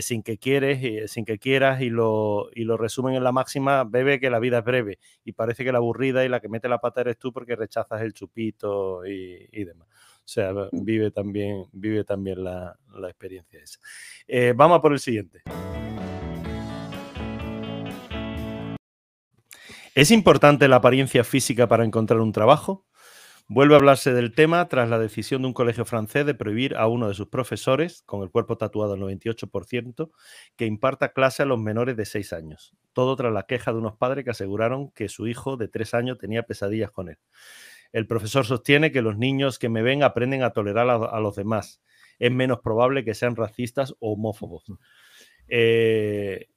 sin 0.00 0.22
que 0.22 0.38
quieres, 0.38 1.10
sin 1.10 1.24
que 1.24 1.38
quieras 1.38 1.80
y 1.80 1.90
lo, 1.90 2.50
y 2.54 2.64
lo 2.64 2.76
resumen 2.76 3.14
en 3.14 3.24
la 3.24 3.32
máxima, 3.32 3.84
bebe 3.84 4.20
que 4.20 4.30
la 4.30 4.38
vida 4.38 4.58
es 4.58 4.64
breve 4.64 4.98
y 5.24 5.32
parece 5.32 5.64
que 5.64 5.72
la 5.72 5.78
aburrida 5.78 6.24
y 6.24 6.28
la 6.28 6.40
que 6.40 6.48
mete 6.48 6.68
la 6.68 6.78
pata 6.78 7.00
eres 7.00 7.18
tú 7.18 7.32
porque 7.32 7.56
rechazas 7.56 8.00
el 8.02 8.12
chupito 8.12 9.04
y 9.04 9.64
demás. 9.64 9.88
Sea, 10.30 10.52
vive 10.70 11.10
también, 11.10 11.66
vive 11.72 12.04
también 12.04 12.44
la, 12.44 12.78
experiencia 13.08 13.58
esa. 13.60 13.80
Eh, 14.28 14.54
vamos 14.54 14.78
a 14.78 14.80
por 14.80 14.92
el 14.92 15.00
siguiente. 15.00 15.42
¿Es 19.92 20.12
importante 20.12 20.68
la 20.68 20.76
apariencia 20.76 21.24
física 21.24 21.66
para 21.66 21.84
encontrar 21.84 22.20
un 22.20 22.30
trabajo? 22.30 22.86
Vuelve 23.48 23.74
a 23.74 23.78
hablarse 23.78 24.12
del 24.12 24.32
tema 24.32 24.68
tras 24.68 24.88
la 24.88 25.00
decisión 25.00 25.42
de 25.42 25.48
un 25.48 25.52
colegio 25.52 25.84
francés 25.84 26.24
de 26.24 26.34
prohibir 26.34 26.76
a 26.76 26.86
uno 26.86 27.08
de 27.08 27.14
sus 27.14 27.26
profesores, 27.26 28.02
con 28.02 28.22
el 28.22 28.30
cuerpo 28.30 28.56
tatuado 28.56 28.94
al 28.94 29.00
98%, 29.00 30.12
que 30.54 30.66
imparta 30.66 31.12
clase 31.12 31.42
a 31.42 31.46
los 31.46 31.58
menores 31.58 31.96
de 31.96 32.04
6 32.04 32.32
años. 32.32 32.72
Todo 32.92 33.16
tras 33.16 33.32
la 33.32 33.46
queja 33.46 33.72
de 33.72 33.78
unos 33.78 33.96
padres 33.96 34.24
que 34.24 34.30
aseguraron 34.30 34.92
que 34.92 35.08
su 35.08 35.26
hijo 35.26 35.56
de 35.56 35.66
3 35.66 35.94
años 35.94 36.18
tenía 36.18 36.44
pesadillas 36.44 36.92
con 36.92 37.08
él. 37.08 37.18
El 37.92 38.06
profesor 38.06 38.44
sostiene 38.44 38.92
que 38.92 39.02
los 39.02 39.16
niños 39.16 39.58
que 39.58 39.68
me 39.68 39.82
ven 39.82 40.02
aprenden 40.02 40.42
a 40.42 40.50
tolerar 40.50 40.88
a, 40.88 41.20
los 41.20 41.36
demás. 41.36 41.82
Es 42.18 42.30
menos 42.30 42.60
probable 42.60 43.04
que 43.04 43.14
sean 43.14 43.36
racistas 43.36 43.92
o 43.98 44.12
homófobos. 44.12 44.64
Eh, 45.48 46.48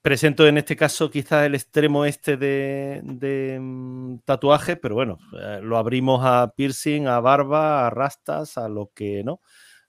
presento 0.00 0.46
en 0.46 0.58
este 0.58 0.76
caso 0.76 1.10
quizás 1.10 1.46
el 1.46 1.54
extremo 1.54 2.04
este 2.04 2.36
de, 2.36 3.58
mm, 3.60 4.18
tatuaje, 4.24 4.76
pero 4.76 4.94
bueno, 4.94 5.18
eh, 5.38 5.60
lo 5.62 5.76
abrimos 5.76 6.20
a 6.24 6.52
piercing, 6.56 7.06
a 7.06 7.20
barba, 7.20 7.86
a 7.86 7.90
rastas, 7.90 8.58
a 8.58 8.68
lo 8.68 8.90
que 8.94 9.22
no, 9.24 9.40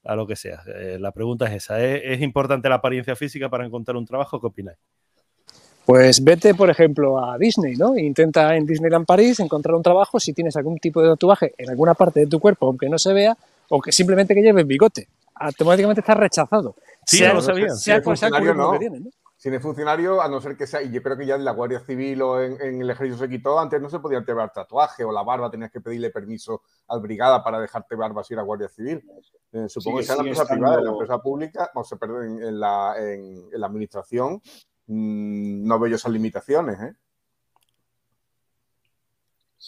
a 0.03 0.15
lo 0.15 0.27
que 0.27 0.35
sea. 0.35 0.63
Eh, 0.67 0.97
la 0.99 1.11
pregunta 1.11 1.47
es 1.47 1.63
esa. 1.63 1.83
¿Es, 1.83 2.21
importante 2.21 2.69
la 2.69 2.75
apariencia 2.75 3.15
física 3.15 3.49
para 3.49 3.65
encontrar 3.65 3.97
un 3.97 4.05
trabajo? 4.05 4.39
¿Qué 4.39 4.47
opináis? 4.47 4.77
Pues 5.85 6.23
vete, 6.23 6.55
por 6.55 6.69
ejemplo, 6.69 7.23
a 7.23 7.37
Disney, 7.37 7.75
¿no? 7.75 7.97
Intenta 7.97 8.55
en 8.55 8.65
Disneyland 8.65 9.05
París 9.05 9.39
encontrar 9.39 9.75
un 9.75 9.83
trabajo 9.83 10.19
si 10.19 10.31
tienes 10.31 10.55
algún 10.55 10.77
tipo 10.77 11.01
de 11.01 11.09
tatuaje 11.09 11.53
en 11.57 11.69
alguna 11.69 11.93
parte 11.93 12.21
de 12.21 12.27
tu 12.27 12.39
cuerpo, 12.39 12.67
aunque 12.67 12.87
no 12.87 12.97
se 12.97 13.11
vea, 13.11 13.37
o 13.69 13.81
que 13.81 13.91
simplemente 13.91 14.33
que 14.33 14.41
lleves 14.41 14.65
bigote. 14.65 15.09
Automáticamente 15.35 15.99
estás 15.99 16.15
rechazado. 16.15 16.75
Sí, 17.05 17.21
no 17.21 17.33
lo 17.33 17.41
sabía. 17.41 17.69
Sea, 17.71 17.99
no. 17.99 18.79
que 18.79 18.89
¿no? 18.89 19.09
Si 19.35 19.49
no 19.49 19.57
es 19.57 19.61
funcionario, 19.61 20.21
a 20.21 20.29
no 20.29 20.39
ser 20.39 20.55
que 20.55 20.65
sea, 20.65 20.81
y 20.81 20.89
yo 20.89 21.03
creo 21.03 21.17
que 21.17 21.25
ya 21.25 21.35
en 21.35 21.43
la 21.43 21.51
Guardia 21.51 21.81
Civil 21.81 22.21
o 22.21 22.41
en, 22.41 22.81
el 22.81 22.89
ejército 22.89 23.17
se 23.17 23.27
quitó, 23.27 23.59
antes 23.59 23.81
no 23.81 23.89
se 23.89 23.99
podía 23.99 24.23
llevar 24.25 24.53
tatuaje 24.53 25.03
o 25.03 25.11
la 25.11 25.21
barba, 25.21 25.51
tenías 25.51 25.69
que 25.69 25.81
pedirle 25.81 26.11
permiso 26.11 26.61
al 26.87 27.01
brigada 27.01 27.43
para 27.43 27.59
dejarte 27.59 27.97
barba 27.97 28.23
si 28.23 28.35
era 28.35 28.43
Guardia 28.43 28.69
Civil. 28.69 29.03
Eh, 29.51 29.67
supongo 29.67 29.97
que 29.97 30.05
sea 30.05 30.15
en 30.15 30.19
la 30.19 30.29
empresa 30.29 30.47
privada, 30.47 30.77
en 30.77 30.85
la 30.85 30.91
empresa 30.91 31.17
pública, 31.17 31.71
o 31.75 31.83
se 31.83 31.97
perdón, 31.97 32.41
en 32.41 32.57
la, 32.57 32.95
en 32.97 33.49
la 33.51 33.67
administración, 33.67 34.41
mm, 34.87 35.65
no 35.67 35.79
veo 35.79 35.91
yo 35.91 35.95
esas 35.95 36.11
limitaciones. 36.11 36.79
¿eh? 36.81 36.93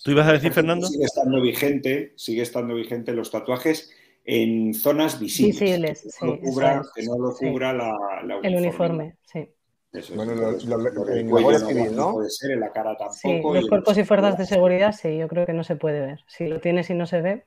¿Tú 0.04 0.12
ibas 0.12 0.28
a 0.28 0.34
decir, 0.34 0.52
Fernando? 0.52 0.88
Sigue 0.88 1.06
estando 1.06 1.42
vigente, 1.42 2.14
sigue 2.18 2.42
estando 2.42 2.76
vigente 2.76 3.14
los 3.14 3.32
tatuajes 3.32 3.92
en 4.26 4.74
zonas 4.74 5.20
visibles. 5.20 5.60
Visibles, 5.60 6.02
que 6.04 6.10
sí. 6.10 6.26
no, 6.26 6.40
cubra, 6.40 6.82
es, 6.82 6.92
que 6.96 7.04
no 7.06 7.18
lo 7.18 7.32
sí. 7.32 7.46
cubra 7.52 7.74
la, 7.74 7.92
la 8.24 8.40
El 8.44 8.56
uniforme, 8.56 9.18
sí. 9.24 9.50
Eso 9.94 10.12
es. 10.12 10.16
Bueno, 10.16 10.36
lo- 10.36 10.48
Entonces, 10.50 10.70
lo- 10.70 10.78
lo 10.78 11.06
del 11.06 11.20
en 11.20 11.26
la 11.26 11.32
cuello 11.32 11.48
Guardia 11.50 11.60
no, 11.60 11.68
Civil, 11.70 11.96
no 11.96 12.02
¿no? 12.08 12.14
puede 12.14 12.30
ser, 12.30 12.52
en 12.52 12.60
la 12.60 12.72
cara 12.72 12.98
tampoco. 12.98 13.16
Sí, 13.54 13.60
los 13.62 13.68
cuerpos 13.70 13.98
y 13.98 14.04
fuerzas 14.04 14.38
de 14.38 14.46
seguridad, 14.46 14.92
sí, 14.94 15.18
yo 15.18 15.28
creo 15.28 15.46
que 15.46 15.54
no 15.54 15.64
se 15.64 15.76
puede 15.78 16.02
ver. 16.02 16.20
Si 16.28 16.46
lo 16.48 16.60
tienes 16.60 16.90
y 16.90 16.94
no 16.94 17.06
se 17.06 17.22
ve. 17.22 17.46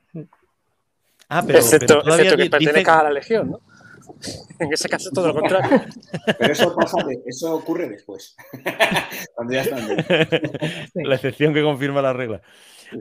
Ah, 1.28 1.42
pero, 1.46 1.58
excepto, 1.58 1.86
pero 1.86 2.02
todavía 2.02 2.24
excepto 2.24 2.36
que 2.38 2.42
dice- 2.44 2.50
pertenezca 2.64 3.00
a 3.00 3.02
la 3.04 3.10
Legión, 3.10 3.50
¿no? 3.50 3.60
En 4.58 4.72
ese 4.72 4.88
caso, 4.88 5.10
todo 5.12 5.28
lo 5.28 5.34
contrario. 5.34 5.82
Pero 6.38 6.52
eso 6.52 6.74
pasa, 6.74 7.04
de- 7.04 7.22
eso 7.26 7.54
ocurre 7.54 7.88
después. 7.88 8.36
Cuando 9.34 9.52
ya 9.54 9.62
están 9.62 9.86
la 10.94 11.14
excepción 11.14 11.54
que 11.54 11.62
confirma 11.62 12.02
la 12.02 12.12
regla. 12.12 12.42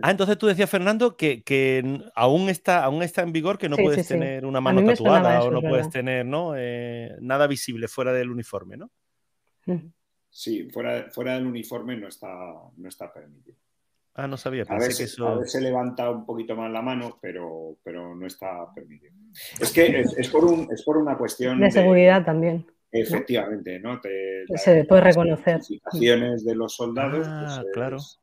Ah, 0.02 0.12
entonces 0.12 0.38
tú 0.38 0.48
decías, 0.48 0.70
Fernando, 0.70 1.16
que, 1.16 1.44
que 1.44 2.02
aún, 2.14 2.50
está, 2.50 2.84
aún 2.84 3.04
está 3.04 3.22
en 3.22 3.32
vigor, 3.32 3.58
que 3.58 3.70
no 3.70 3.78
Sí, 3.78 3.84
puedes 3.84 4.02
sí, 4.02 4.04
sí. 4.04 4.14
tener 4.20 4.46
una 4.46 4.60
mano 4.60 4.84
tatuada 4.84 5.40
eso, 5.40 5.48
o 5.48 5.52
no 5.52 5.60
es 5.60 5.64
puedes 5.64 5.86
verdad. 5.86 5.92
tener 5.92 6.26
¿no? 6.26 6.54
Eh, 6.58 7.16
nada 7.22 7.48
visible 7.48 7.88
fuera 7.88 8.12
del 8.12 8.30
uniforme, 8.30 8.76
¿no? 8.78 8.92
Mm. 9.66 9.88
Sí, 10.30 10.70
fuera, 10.72 11.08
fuera 11.12 11.36
del 11.36 11.48
uniforme 11.48 11.96
no 11.96 12.08
está, 12.10 12.28
no 12.76 12.90
está 12.90 13.12
permitido. 13.14 13.56
Ah, 14.18 14.28
no 14.28 14.36
sabía, 14.36 14.64
A 14.64 14.66
pensé 14.66 14.88
veces, 14.88 14.98
que 14.98 15.04
eso... 15.06 15.28
a 15.28 15.38
veces 15.40 15.62
levanta 15.62 16.10
un 16.10 16.26
poquito 16.26 16.56
más 16.56 16.72
la 16.72 16.82
mano, 16.82 17.20
pero, 17.22 17.78
pero 17.84 18.16
no 18.16 18.26
está 18.26 18.74
permitido. 18.74 19.14
Es 19.62 19.72
que 19.72 20.02
es, 20.02 20.18
es 20.18 20.30
por, 20.30 20.44
un, 20.44 20.68
es 20.72 20.84
por 20.84 20.98
una 20.98 21.18
cuestión 21.18 21.60
de 21.60 21.70
seguridad 21.70 22.26
también. 22.26 22.66
Efectivamente, 22.92 23.80
¿no? 23.80 24.00
Te- 24.02 24.46
Se 24.56 24.86
puede 24.86 25.04
las 25.04 25.16
reconocer. 25.16 25.48
identificaciones 25.58 26.44
de 26.46 26.56
los 26.56 26.74
soldados. 26.76 27.28
Ah, 27.30 27.60
pues, 27.62 27.74
claro. 27.74 27.98
es- 27.98 28.20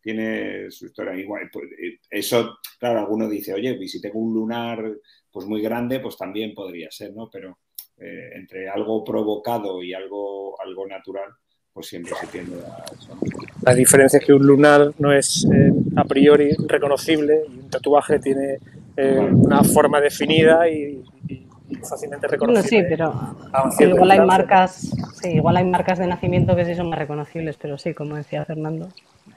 tiene 0.00 0.70
su 0.70 0.86
historia 0.86 1.16
igual. 1.16 1.48
pues, 1.52 1.64
eh, 1.72 1.98
eso, 2.10 2.58
claro, 2.78 3.00
alguno 3.00 3.28
dice, 3.28 3.54
oye, 3.54 3.76
y 3.80 3.88
si 3.88 4.00
tengo 4.00 4.18
un 4.20 4.34
lunar 4.34 4.84
pues 5.32 5.46
muy 5.46 5.60
grande, 5.62 5.98
pues 5.98 6.16
también 6.16 6.54
podría 6.54 6.90
ser, 6.90 7.12
¿no? 7.14 7.28
Pero 7.32 7.58
eh, 7.96 8.30
entre 8.34 8.68
algo 8.68 9.02
provocado 9.02 9.82
y 9.82 9.94
algo, 9.94 10.60
algo 10.60 10.86
natural, 10.86 11.30
pues 11.74 11.86
siempre 11.88 12.14
se 12.20 12.26
tiende 12.28 12.56
a 12.64 12.84
eso. 12.94 13.14
¿no? 13.14 13.20
La 13.62 13.74
diferencia 13.74 14.18
es 14.18 14.24
que 14.24 14.32
un 14.32 14.46
lunar 14.46 14.92
no 14.98 15.12
es 15.12 15.46
eh, 15.52 15.72
a 15.96 16.04
priori 16.04 16.54
reconocible 16.68 17.42
y 17.48 17.58
un 17.58 17.70
tatuaje 17.70 18.18
tiene 18.20 18.58
eh, 18.96 19.18
una 19.32 19.62
forma 19.64 20.00
definida 20.00 20.68
y, 20.68 21.02
y- 21.28 21.46
y 21.70 21.76
fácilmente 21.76 22.26
Bueno, 22.28 22.62
reconocible. 22.62 22.82
sí, 22.82 22.86
pero 22.88 23.12
a 23.52 23.70
cierta 23.72 23.94
igual 23.96 24.10
hay 24.12 24.20
marcas, 24.20 24.90
sí, 25.20 25.28
igual 25.30 25.56
hay 25.56 25.64
marcas 25.64 25.98
de 25.98 26.06
nacimiento 26.06 26.54
que 26.54 26.64
sí 26.66 26.74
son 26.74 26.90
más 26.90 26.98
reconocibles, 26.98 27.56
pero 27.56 27.78
sí, 27.78 27.94
como 27.94 28.16
decía 28.16 28.44
Fernando, 28.44 28.88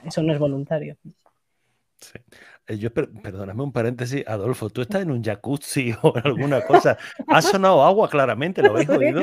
eso 0.04 0.22
no 0.22 0.32
es 0.32 0.38
voluntario. 0.38 0.96
Sí. 2.00 2.18
Eh, 2.70 2.76
Yo, 2.78 2.92
per- 2.92 3.08
perdóname 3.22 3.62
un 3.62 3.72
paréntesis, 3.72 4.22
Adolfo, 4.26 4.68
¿tú 4.68 4.82
estás 4.82 5.00
en 5.02 5.10
un 5.10 5.22
jacuzzi 5.24 5.94
o 6.02 6.12
en 6.18 6.26
alguna 6.26 6.60
cosa? 6.66 6.98
Ha 7.26 7.40
sonado 7.40 7.82
agua 7.82 8.10
claramente, 8.10 8.60
¿lo 8.62 8.70
habéis 8.72 8.90
oído? 8.90 9.22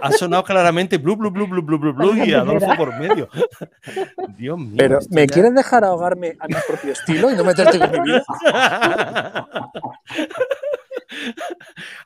Ha 0.00 0.12
sonado 0.12 0.44
claramente 0.44 0.96
blu, 0.98 1.16
blu, 1.16 1.30
blu, 1.32 1.48
blu, 1.48 1.62
blu, 1.62 1.78
blu, 1.80 1.92
blu, 1.92 2.24
y 2.24 2.32
Adolfo 2.32 2.68
por 2.76 2.96
medio. 2.98 3.28
Dios 4.38 4.56
mío. 4.58 4.76
Pero, 4.78 4.98
¿me 5.10 5.26
ya- 5.26 5.32
quieres 5.34 5.54
dejar 5.54 5.84
ahogarme 5.84 6.36
a 6.38 6.46
mi 6.46 6.54
propio 6.66 6.92
estilo 6.92 7.30
y 7.30 7.34
no 7.34 7.42
meterte 7.44 7.78
con 7.78 7.90
mi 7.90 7.98
vida? 8.00 8.24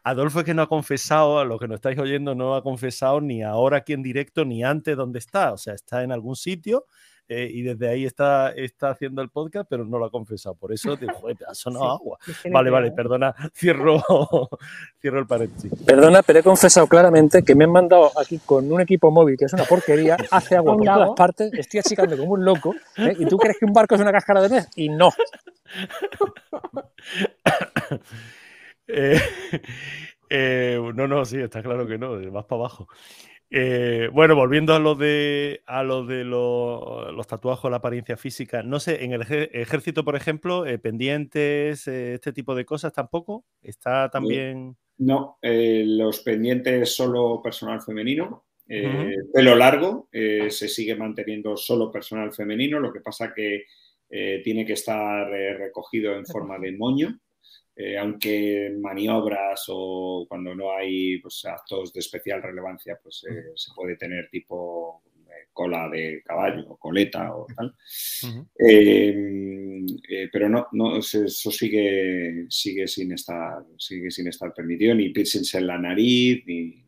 Adolfo 0.05 0.41
es 0.41 0.45
que 0.45 0.55
no 0.55 0.63
ha 0.63 0.69
confesado, 0.69 1.39
a 1.39 1.45
los 1.45 1.59
que 1.61 1.69
nos 1.69 1.77
estáis 1.77 1.99
oyendo, 1.99 2.35
no 2.35 2.55
ha 2.55 2.63
confesado 2.63 3.21
ni 3.21 3.43
ahora 3.43 3.79
aquí 3.79 3.93
en 3.93 4.03
directo 4.03 4.45
ni 4.45 4.65
antes 4.65 4.97
dónde 4.97 5.19
está. 5.19 5.53
O 5.53 5.59
sea, 5.59 5.75
está 5.75 6.03
en 6.03 6.13
algún 6.13 6.37
sitio 6.37 6.87
eh, 7.33 7.49
y 7.49 7.63
desde 7.63 7.89
ahí 7.89 8.05
está, 8.07 8.51
está 8.51 8.91
haciendo 8.91 9.23
el 9.23 9.29
podcast, 9.29 9.69
pero 9.71 9.85
no 9.85 10.01
lo 10.01 10.07
ha 10.07 10.11
confesado. 10.11 10.57
Por 10.57 10.73
eso 10.73 10.97
digo, 10.97 11.13
joder, 11.15 11.37
te 11.37 11.45
ha 11.45 11.55
sonado 11.55 11.85
Sí, 11.85 11.91
agua. 11.93 12.19
Vale, 12.51 12.71
vale, 12.71 12.89
cuidado. 12.89 12.97
perdona, 12.97 13.35
cierro, 13.55 14.03
cierro 15.01 15.21
el 15.21 15.27
paréntesis. 15.29 15.71
Perdona, 15.87 16.23
pero 16.23 16.41
he 16.41 16.43
confesado 16.43 16.89
claramente 16.89 17.45
que 17.45 17.55
me 17.55 17.65
han 17.65 17.71
mandado 17.71 18.11
aquí 18.19 18.41
con 18.45 18.73
un 18.73 18.81
equipo 18.81 19.13
móvil 19.13 19.37
que 19.39 19.45
es 19.45 19.53
una 19.53 19.63
porquería, 19.63 20.17
hace 20.33 20.57
agua 20.57 20.77
por 20.77 20.85
todas 20.85 21.11
partes, 21.11 21.53
estoy 21.55 21.79
achicando 21.79 22.17
como 22.17 22.33
un 22.33 22.45
loco, 22.45 22.75
¿eh? 22.97 23.15
y 23.17 23.25
tú 23.27 23.39
crees 23.39 23.59
que 23.61 23.65
un 23.65 23.73
barco 23.73 23.95
es 23.95 24.01
una 24.01 24.11
cáscara 24.11 24.43
de 24.43 24.49
nuez, 24.49 24.69
y 24.75 24.89
no. 24.89 25.11
Eh, 28.89 29.21
eh, 30.29 30.81
no, 30.97 31.07
no, 31.07 31.25
sí, 31.25 31.39
está 31.39 31.63
claro 31.63 31.87
que 31.87 31.97
no, 31.97 32.19
vas 32.33 32.45
para 32.47 32.59
abajo. 32.63 32.89
Eh, 33.53 34.09
bueno, 34.13 34.37
volviendo 34.37 34.75
a 34.75 34.79
lo 34.79 34.95
de 34.95 35.63
a 35.67 35.83
lo 35.83 36.07
de 36.07 36.23
lo- 36.25 37.11
los 37.11 37.27
tatuajes, 37.27 37.69
la 37.71 37.79
apariencia 37.79 38.17
física, 38.17 38.63
no 38.63 38.79
sé, 38.79 39.05
en 39.05 39.13
el 39.13 39.23
ejército, 39.23 40.05
por 40.05 40.15
ejemplo, 40.15 40.67
eh, 40.67 40.79
pendientes, 40.79 41.89
eh, 41.89 42.15
este 42.15 42.33
tipo 42.33 42.55
de 42.55 42.65
cosas 42.65 42.93
tampoco. 42.93 43.45
Está 43.61 44.09
también. 44.09 44.77
No, 44.99 45.39
eh, 45.43 45.83
los 45.87 46.21
pendientes 46.21 46.95
solo 46.95 47.41
personal 47.43 47.81
femenino. 47.83 48.45
Eh, 48.69 49.15
Pelo 49.35 49.57
largo, 49.57 50.09
eh, 50.13 50.49
se 50.51 50.69
sigue 50.69 50.95
manteniendo 50.95 51.57
solo 51.57 51.91
personal 51.91 52.33
femenino, 52.33 52.79
lo 52.79 52.93
que 52.93 53.01
pasa 53.01 53.33
que 53.35 53.65
eh, 54.09 54.41
tiene 54.45 54.65
que 54.65 54.75
estar 54.75 55.33
eh, 55.35 55.55
recogido 55.55 56.15
en 56.15 56.25
forma 56.27 56.59
de 56.59 56.73
moño, 56.73 57.19
eh, 57.83 57.97
aunque 57.97 58.77
maniobras 58.79 59.65
o 59.69 60.27
cuando 60.29 60.55
no 60.55 60.77
hay 60.77 61.19
pues, 61.19 61.47
actos 61.47 61.95
de 61.95 62.01
especial 62.01 62.43
relevancia, 62.43 62.99
pues 63.03 63.25
eh, 63.29 63.53
se 63.55 63.73
puede 63.75 63.97
tener 63.97 64.29
tipo 64.29 65.03
eh, 65.27 65.49
cola 65.51 65.89
de 65.89 66.23
caballo 66.23 66.67
o 66.69 66.77
coleta 66.77 67.35
o 67.35 67.47
tal. 67.57 67.75
Eh, 68.59 70.29
pero 70.31 70.51
no, 70.51 70.67
no 70.73 70.99
eso 70.99 71.25
eso 71.25 71.51
sigue, 71.51 72.45
sigue, 72.51 72.87
sin 72.87 73.13
estar, 73.13 73.65
sigue 73.79 74.11
sin 74.11 74.29
estar 74.29 74.53
permitido, 74.53 74.95
ni 74.95 75.09
piercings 75.09 75.55
en 75.55 75.67
la 75.67 75.79
nariz, 75.79 76.45
ni, 76.47 76.85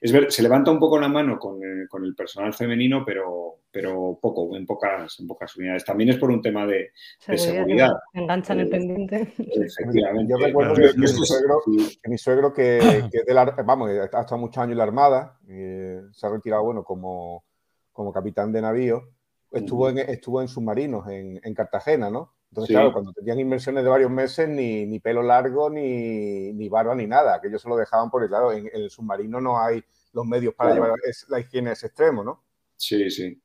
Es 0.00 0.12
ver, 0.12 0.30
se 0.30 0.42
levanta 0.42 0.70
un 0.70 0.78
poco 0.78 0.98
la 0.98 1.08
mano 1.08 1.38
con, 1.38 1.62
el- 1.62 1.88
con 1.88 2.04
el 2.04 2.14
personal 2.14 2.52
femenino, 2.54 3.04
pero, 3.04 3.56
pero 3.70 4.18
poco, 4.20 4.56
en 4.56 4.66
pocas, 4.66 5.18
en 5.20 5.26
pocas 5.26 5.56
unidades. 5.56 5.84
También 5.84 6.10
es 6.10 6.18
por 6.18 6.30
un 6.30 6.40
tema 6.42 6.66
de, 6.66 6.90
de 7.26 7.38
seguridad. 7.38 7.90
Enganchan 8.14 8.60
el 8.60 8.66
Eh, 8.66 8.70
pendiente. 8.70 9.32
Efectivamente. 9.38 10.30
Yo 10.30 10.36
recuerdo 10.38 10.74
que, 10.74 10.90
que 10.92 10.98
mi 10.98 11.06
suegro, 11.08 11.62
que 12.02 12.08
mi 12.08 12.18
suegro 12.18 12.52
que, 12.52 13.04
que 13.10 13.18
es 13.18 13.24
de 13.26 13.34
la- 13.34 13.44
vamos, 13.64 13.90
ha 13.90 14.04
estado 14.04 14.38
muchos 14.38 14.58
años 14.58 14.72
en 14.72 14.78
la 14.78 14.84
Armada, 14.84 15.38
eh, 15.48 16.00
se 16.12 16.26
ha 16.26 16.30
retirado, 16.30 16.64
bueno, 16.64 16.84
como, 16.84 17.44
como 17.92 18.12
capitán 18.12 18.52
de 18.52 18.62
navío, 18.62 19.08
estuvo 19.52 19.88
en, 19.88 19.98
estuvo 19.98 20.40
en 20.40 20.48
submarinos 20.48 21.08
en, 21.08 21.40
en 21.42 21.54
Cartagena, 21.54 22.08
¿no? 22.10 22.32
Entonces, 22.50 22.68
Sí. 22.68 22.74
claro, 22.74 22.92
cuando 22.92 23.12
tenían 23.12 23.38
inmersiones 23.40 23.84
de 23.84 23.90
varios 23.90 24.10
meses, 24.10 24.48
ni, 24.48 24.84
ni 24.86 24.98
pelo 24.98 25.22
largo, 25.22 25.70
ni, 25.70 26.52
ni 26.52 26.68
barba, 26.68 26.94
ni 26.94 27.06
nada, 27.06 27.40
que 27.40 27.48
ellos 27.48 27.62
se 27.62 27.68
lo 27.68 27.76
dejaban 27.76 28.10
porque, 28.10 28.28
claro, 28.28 28.52
en, 28.52 28.66
en 28.66 28.82
el 28.82 28.90
submarino 28.90 29.40
no 29.40 29.60
hay 29.60 29.82
los 30.12 30.26
medios 30.26 30.54
para 30.54 30.70
Claro. 30.70 30.84
llevar 30.86 30.98
es- 31.08 31.26
la 31.28 31.38
higiene 31.40 31.70
a 31.70 31.72
ese 31.74 31.86
extremo, 31.86 32.24
¿no? 32.24 32.42
Sí, 32.76 33.08
sí. 33.10 33.40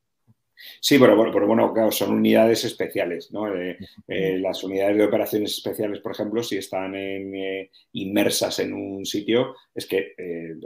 Sí, 0.80 0.98
pero, 0.98 1.16
bueno, 1.18 1.32
pero 1.34 1.48
bueno, 1.48 1.74
claro, 1.74 1.92
son 1.92 2.14
unidades 2.14 2.64
especiales, 2.64 3.30
¿no? 3.32 3.54
Eh, 3.54 3.78
eh, 4.08 4.38
las 4.40 4.64
unidades 4.64 4.96
de 4.98 5.04
operaciones 5.04 5.52
especiales, 5.52 6.00
por 6.00 6.14
ejemplo, 6.14 6.42
si 6.42 6.58
están 6.58 6.96
en, 6.96 7.36
eh, 7.36 7.72
inmersas 7.92 8.58
en 8.60 8.74
un 8.74 9.06
sitio, 9.06 9.54
es 9.76 9.86
que, 9.86 10.16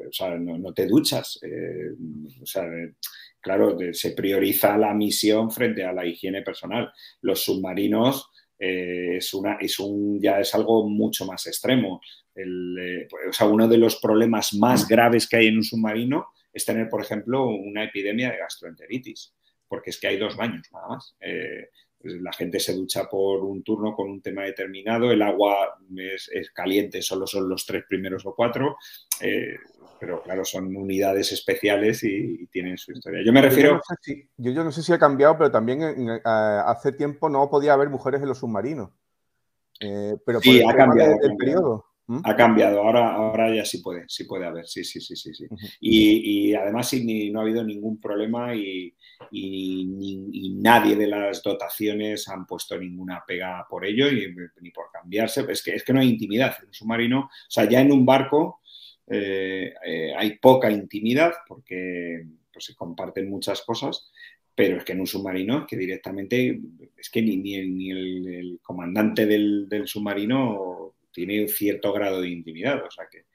o 0.08 0.12
sea, 0.14 0.36
no, 0.36 0.58
no 0.60 0.74
te 0.74 0.86
duchas. 0.86 1.40
o 2.42 2.46
sea, 2.46 2.64
claro, 3.42 3.78
se 3.94 4.12
prioriza 4.12 4.78
la 4.78 4.94
misión 4.94 5.52
frente 5.52 5.84
a 5.84 5.94
la 5.94 6.06
higiene 6.06 6.42
personal. 6.42 6.92
Los 7.22 7.44
submarinos 7.44 8.30
eh, 8.58 9.18
es, 9.18 9.34
una, 9.34 9.56
es 9.56 9.80
un, 9.80 10.20
ya 10.22 10.40
es 10.40 10.54
algo 10.54 10.88
mucho 10.88 11.26
más 11.26 11.48
extremo. 11.48 12.02
Eh, 12.36 13.08
o 13.30 13.34
sea, 13.34 13.48
uno 13.48 13.68
de 13.68 13.78
los 13.78 13.98
problemas 13.98 14.54
más 14.54 14.88
graves 14.88 15.28
que 15.28 15.38
hay 15.38 15.48
en 15.48 15.58
un 15.58 15.64
submarino 15.64 16.28
es 16.54 16.66
tener, 16.66 16.90
por 16.90 17.02
ejemplo, 17.02 17.48
una 17.48 17.84
epidemia 17.84 18.32
de 18.32 18.38
gastroenteritis 18.38 19.34
porque 19.70 19.92
es 19.92 20.00
que 20.00 20.08
hay 20.08 20.18
dos 20.18 20.36
baños 20.36 20.68
nada 20.74 20.88
más. 20.90 21.16
Eh, 21.22 21.70
la 22.02 22.32
gente 22.34 22.60
se 22.60 22.74
ducha 22.74 23.10
por 23.10 23.44
un 23.44 23.62
turno 23.62 23.94
con 23.94 24.10
un 24.10 24.22
tema 24.22 24.44
determinado, 24.44 25.12
el 25.12 25.22
agua 25.22 25.78
es, 25.98 26.30
es 26.34 26.50
caliente, 26.52 27.02
solo 27.02 27.28
son 27.28 27.50
los 27.50 27.66
tres 27.66 27.84
primeros 27.88 28.26
o 28.26 28.34
cuatro, 28.34 28.78
eh, 29.22 29.58
pero 30.00 30.22
claro, 30.24 30.46
son 30.46 30.74
unidades 30.76 31.34
especiales 31.34 32.04
y, 32.06 32.44
y 32.44 32.48
tienen 32.48 32.78
su 32.78 32.94
historia. 32.94 33.22
Yo 33.26 33.34
me 33.34 33.42
Yo 33.42 33.50
refiero... 33.50 33.74
no 33.74 33.82
sé 33.86 33.96
si, 34.02 34.30
yo, 34.38 34.52
yo 34.52 34.64
no 34.64 34.72
sé 34.72 34.82
si 34.82 34.94
ha 34.94 34.98
cambiado, 34.98 35.38
pero 35.38 35.52
también 35.52 35.82
eh, 35.84 36.22
hace 36.24 36.94
tiempo 36.94 37.30
no 37.30 37.50
podía 37.50 37.74
haber 37.74 37.90
mujeres 37.90 38.22
en 38.22 38.30
los 38.30 38.38
submarinos. 38.40 38.92
Eh, 39.82 40.16
pero 40.26 40.40
Sí, 40.40 40.60
el 40.60 40.70
ha 40.70 40.76
cambiado, 40.76 41.12
del 41.12 41.20
cambiado. 41.20 41.38
periodo. 41.38 41.86
Ha 42.24 42.36
cambiado, 42.36 42.80
ahora, 42.82 43.14
ahora 43.14 43.54
ya 43.56 43.64
sí 43.66 43.80
puede, 43.80 44.06
sí 44.08 44.24
puede 44.26 44.46
haber, 44.46 44.68
sí, 44.68 44.84
sí, 44.84 45.00
sí, 45.00 45.16
sí. 45.16 45.34
sí. 45.34 45.46
Y, 45.80 46.50
y 46.52 46.56
además 46.56 46.90
sí, 46.90 47.06
ni- 47.06 47.30
no 47.30 47.40
ha 47.40 47.44
habido 47.44 47.64
ningún 47.64 48.00
problema 48.00 48.56
y, 48.56 48.94
y 49.32 49.86
ni- 49.86 50.30
y 50.34 50.50
nadie 50.56 50.96
de 50.96 51.08
las 51.08 51.44
dotaciones 51.44 52.28
han 52.28 52.46
puesto 52.48 52.78
ninguna 52.80 53.24
pega 53.28 53.66
por 53.70 53.86
ello 53.86 54.10
y, 54.12 54.34
ni 54.62 54.72
por 54.72 54.92
cambiarse. 54.92 55.46
Es 55.50 55.62
que, 55.64 55.76
es 55.76 55.84
que 55.84 55.94
no 55.94 56.00
hay 56.00 56.10
intimidad 56.10 56.56
en 56.62 56.68
un 56.68 56.74
submarino. 56.74 57.20
O 57.22 57.30
sea, 57.50 57.70
ya 57.70 57.82
en 57.82 57.92
un 57.92 58.06
barco 58.06 58.62
eh, 59.08 59.74
eh, 59.86 60.14
hay 60.18 60.38
poca 60.38 60.70
intimidad 60.72 61.34
porque, 61.48 62.26
pues 62.52 62.66
se 62.66 62.76
comparten 62.76 63.30
muchas 63.30 63.62
cosas, 63.62 64.12
pero 64.56 64.78
es 64.78 64.84
que 64.84 64.92
en 64.94 65.00
un 65.02 65.08
submarino 65.08 65.60
es 65.60 65.66
que 65.68 65.78
directamente, 65.78 66.60
es 66.98 67.10
que 67.10 67.22
ni, 67.22 67.38
ni, 67.38 67.56
el, 67.92 68.60
comandante 68.62 69.26
del, 69.26 69.68
submarino 69.86 70.96
tiene 71.26 71.48
cierto 71.48 71.92
grado 71.92 72.22
de 72.22 72.30
intimidad, 72.30 72.84
o 72.86 72.92
sea 72.92 73.06
que... 73.12 73.26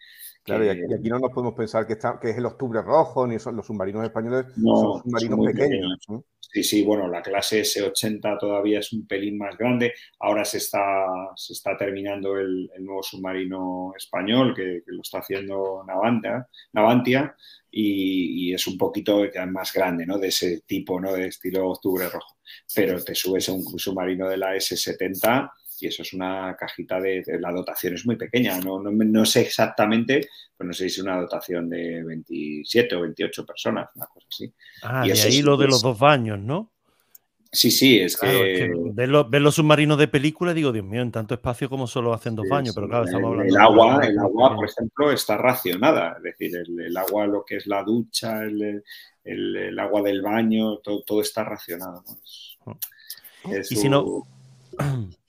Claro, 0.43 0.67
y 0.67 0.69
aquí, 0.69 1.09
no 1.09 1.19
nos 1.19 1.31
podemos 1.31 1.55
pensar 1.55 1.87
que, 1.87 1.95
está, 1.95 2.19
que 2.21 2.29
es 2.29 2.37
el 2.37 2.45
octubre 2.45 2.83
rojo, 2.83 3.27
ni 3.27 3.39
son 3.39 3.57
los 3.57 3.67
submarinos 3.67 4.05
españoles, 4.05 4.45
son 4.63 5.03
submarinos 5.03 5.47
pequeños. 5.47 5.99
Sí, 6.39 6.63
sí, 6.63 6.83
bueno, 6.85 7.09
la 7.09 7.23
clase 7.23 7.63
S80 7.63 8.39
todavía 8.39 8.81
es 8.81 8.93
un 8.93 9.07
pelín 9.07 9.39
más 9.39 9.57
grande. 9.57 9.95
Ahora 10.21 10.45
se 10.45 10.59
está, 10.59 11.07
se 11.35 11.55
está 11.55 11.79
terminando 11.79 12.37
el, 12.37 12.71
nuevo 12.81 13.03
submarino 13.03 13.95
español 13.97 14.55
que, 14.55 14.83
lo 14.85 15.01
está 15.01 15.21
haciendo 15.21 15.83
Navantia, 15.87 16.47
Navantia 16.75 17.35
y, 17.71 18.53
es 18.53 18.67
un 18.67 18.77
poquito 18.77 19.23
más 19.49 19.73
grande, 19.73 20.05
¿no? 20.05 20.19
De 20.19 20.29
ese 20.29 20.61
tipo, 20.67 21.01
¿no? 21.01 21.15
De 21.15 21.29
estilo 21.29 21.71
octubre 21.71 22.07
rojo. 22.11 22.37
Pero 22.75 23.03
te 23.03 23.15
subes 23.15 23.49
a 23.49 23.53
un 23.55 23.65
submarino 23.79 24.29
de 24.29 24.37
la 24.37 24.55
S70 24.55 25.51
y 25.81 25.87
eso 25.87 26.03
es 26.03 26.13
una 26.13 26.57
cajita 26.59 27.01
de, 27.01 27.23
la 27.41 27.51
dotación 27.53 27.95
es 27.95 28.07
muy 28.07 28.17
pequeña, 28.17 28.59
no, 28.61 28.81
no, 28.81 29.25
sé 29.25 29.43
exactamente, 29.43 30.29
pero 30.57 30.69
no 30.69 30.75
sé 30.75 30.89
si 30.89 31.01
es 31.01 31.05
una 31.05 31.21
dotación 31.21 31.69
de 31.69 32.03
27 32.05 32.95
o 32.95 33.03
28 33.03 33.47
personas, 33.47 33.89
una 33.95 34.07
cosa 34.07 34.27
así. 34.31 34.53
Ah, 34.83 35.07
y, 35.07 35.11
ahí 35.11 35.43
lo 35.43 35.57
de 35.57 35.67
los 35.67 35.83
dos 35.83 35.99
baños, 35.99 36.39
¿no? 36.39 36.71
Sí, 37.51 37.71
sí, 37.71 38.01
es 38.01 38.17
que. 38.17 38.69
ver, 38.95 39.09
los, 39.09 39.55
submarinos 39.55 39.97
de 39.97 40.09
película 40.09 40.53
digo, 40.53 40.73
Dios 40.73 40.85
mío, 40.85 41.03
en 41.03 41.13
tanto 41.13 41.35
espacio 41.35 41.71
como 41.71 41.87
solo 41.87 42.13
hacen 42.13 42.35
dos 42.35 42.49
baños, 42.49 42.75
pero 42.75 42.89
claro, 42.89 43.05
estamos 43.05 43.31
hablando. 43.31 43.55
El 43.55 43.61
agua, 43.61 44.01
el 44.05 44.19
agua, 44.19 44.57
por 44.57 44.69
ejemplo, 44.69 45.13
está 45.13 45.37
racionada, 45.37 46.17
es 46.17 46.23
decir, 46.25 46.51
el, 46.57 46.97
agua, 46.97 47.29
lo 47.29 47.45
que 47.45 47.57
es 47.57 47.67
la 47.69 47.85
ducha, 47.85 48.43
el, 48.43 49.79
agua 49.79 50.03
del 50.03 50.21
baño, 50.21 50.79
todo, 50.79 51.03
todo 51.03 51.21
está 51.21 51.45
racionado. 51.45 52.03
y 53.71 53.77
si 53.77 53.89
no. 53.89 54.27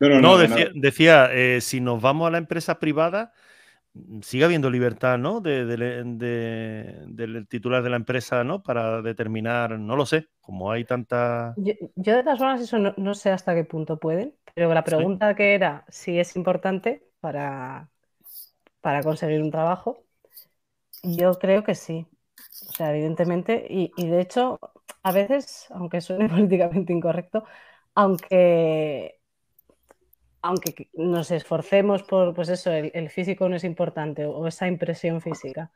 No, 0.00 0.38
decía, 0.38 1.30
eh, 1.32 1.60
si 1.60 1.80
nos 1.80 2.00
vamos 2.00 2.26
a 2.26 2.30
la 2.30 2.38
empresa 2.38 2.78
privada, 2.78 3.32
sigue 4.22 4.44
habiendo 4.44 4.70
libertad, 4.70 5.18
¿no? 5.18 5.40
del 5.40 7.46
titular 7.48 7.82
de 7.82 7.90
la 7.90 7.96
empresa, 7.96 8.44
¿no? 8.44 8.62
Para 8.62 9.02
determinar, 9.02 9.78
no 9.78 9.96
lo 9.96 10.06
sé, 10.06 10.28
como 10.40 10.70
hay 10.70 10.84
tanta... 10.84 11.54
Yo, 11.56 11.74
de 11.94 12.22
todas 12.22 12.38
formas 12.38 12.60
eso 12.60 12.78
no, 12.78 13.14
sé 13.14 13.30
hasta 13.30 13.54
qué 13.54 13.64
punto 13.64 13.98
pueden, 13.98 14.34
pero 14.54 14.72
la 14.72 14.84
pregunta 14.84 15.34
que 15.34 15.54
era 15.54 15.84
si 15.88 16.18
es 16.18 16.36
importante 16.36 17.02
para, 17.20 17.90
para 18.80 19.02
conseguir 19.02 19.42
un 19.42 19.50
trabajo, 19.50 20.04
yo 21.02 21.34
creo 21.34 21.64
que 21.64 21.74
sí. 21.74 22.06
O 22.68 22.72
sea, 22.72 22.94
evidentemente, 22.94 23.66
y, 23.68 23.92
y 23.96 24.08
de 24.08 24.20
hecho, 24.20 24.60
a 25.02 25.12
veces, 25.12 25.66
aunque 25.70 26.00
suene 26.00 26.28
políticamente 26.28 26.92
incorrecto, 26.92 27.44
aunque 28.00 29.20
aunque 30.42 30.88
nos 30.94 31.30
esforcemos 31.30 32.02
por, 32.02 32.34
pues 32.34 32.48
eso, 32.48 32.72
el, 32.72 33.10
físico 33.10 33.48
no 33.48 33.56
es 33.56 33.64
importante 33.64 34.24
o 34.24 34.46
esa 34.46 34.66
impresión 34.68 35.20
física, 35.20 35.70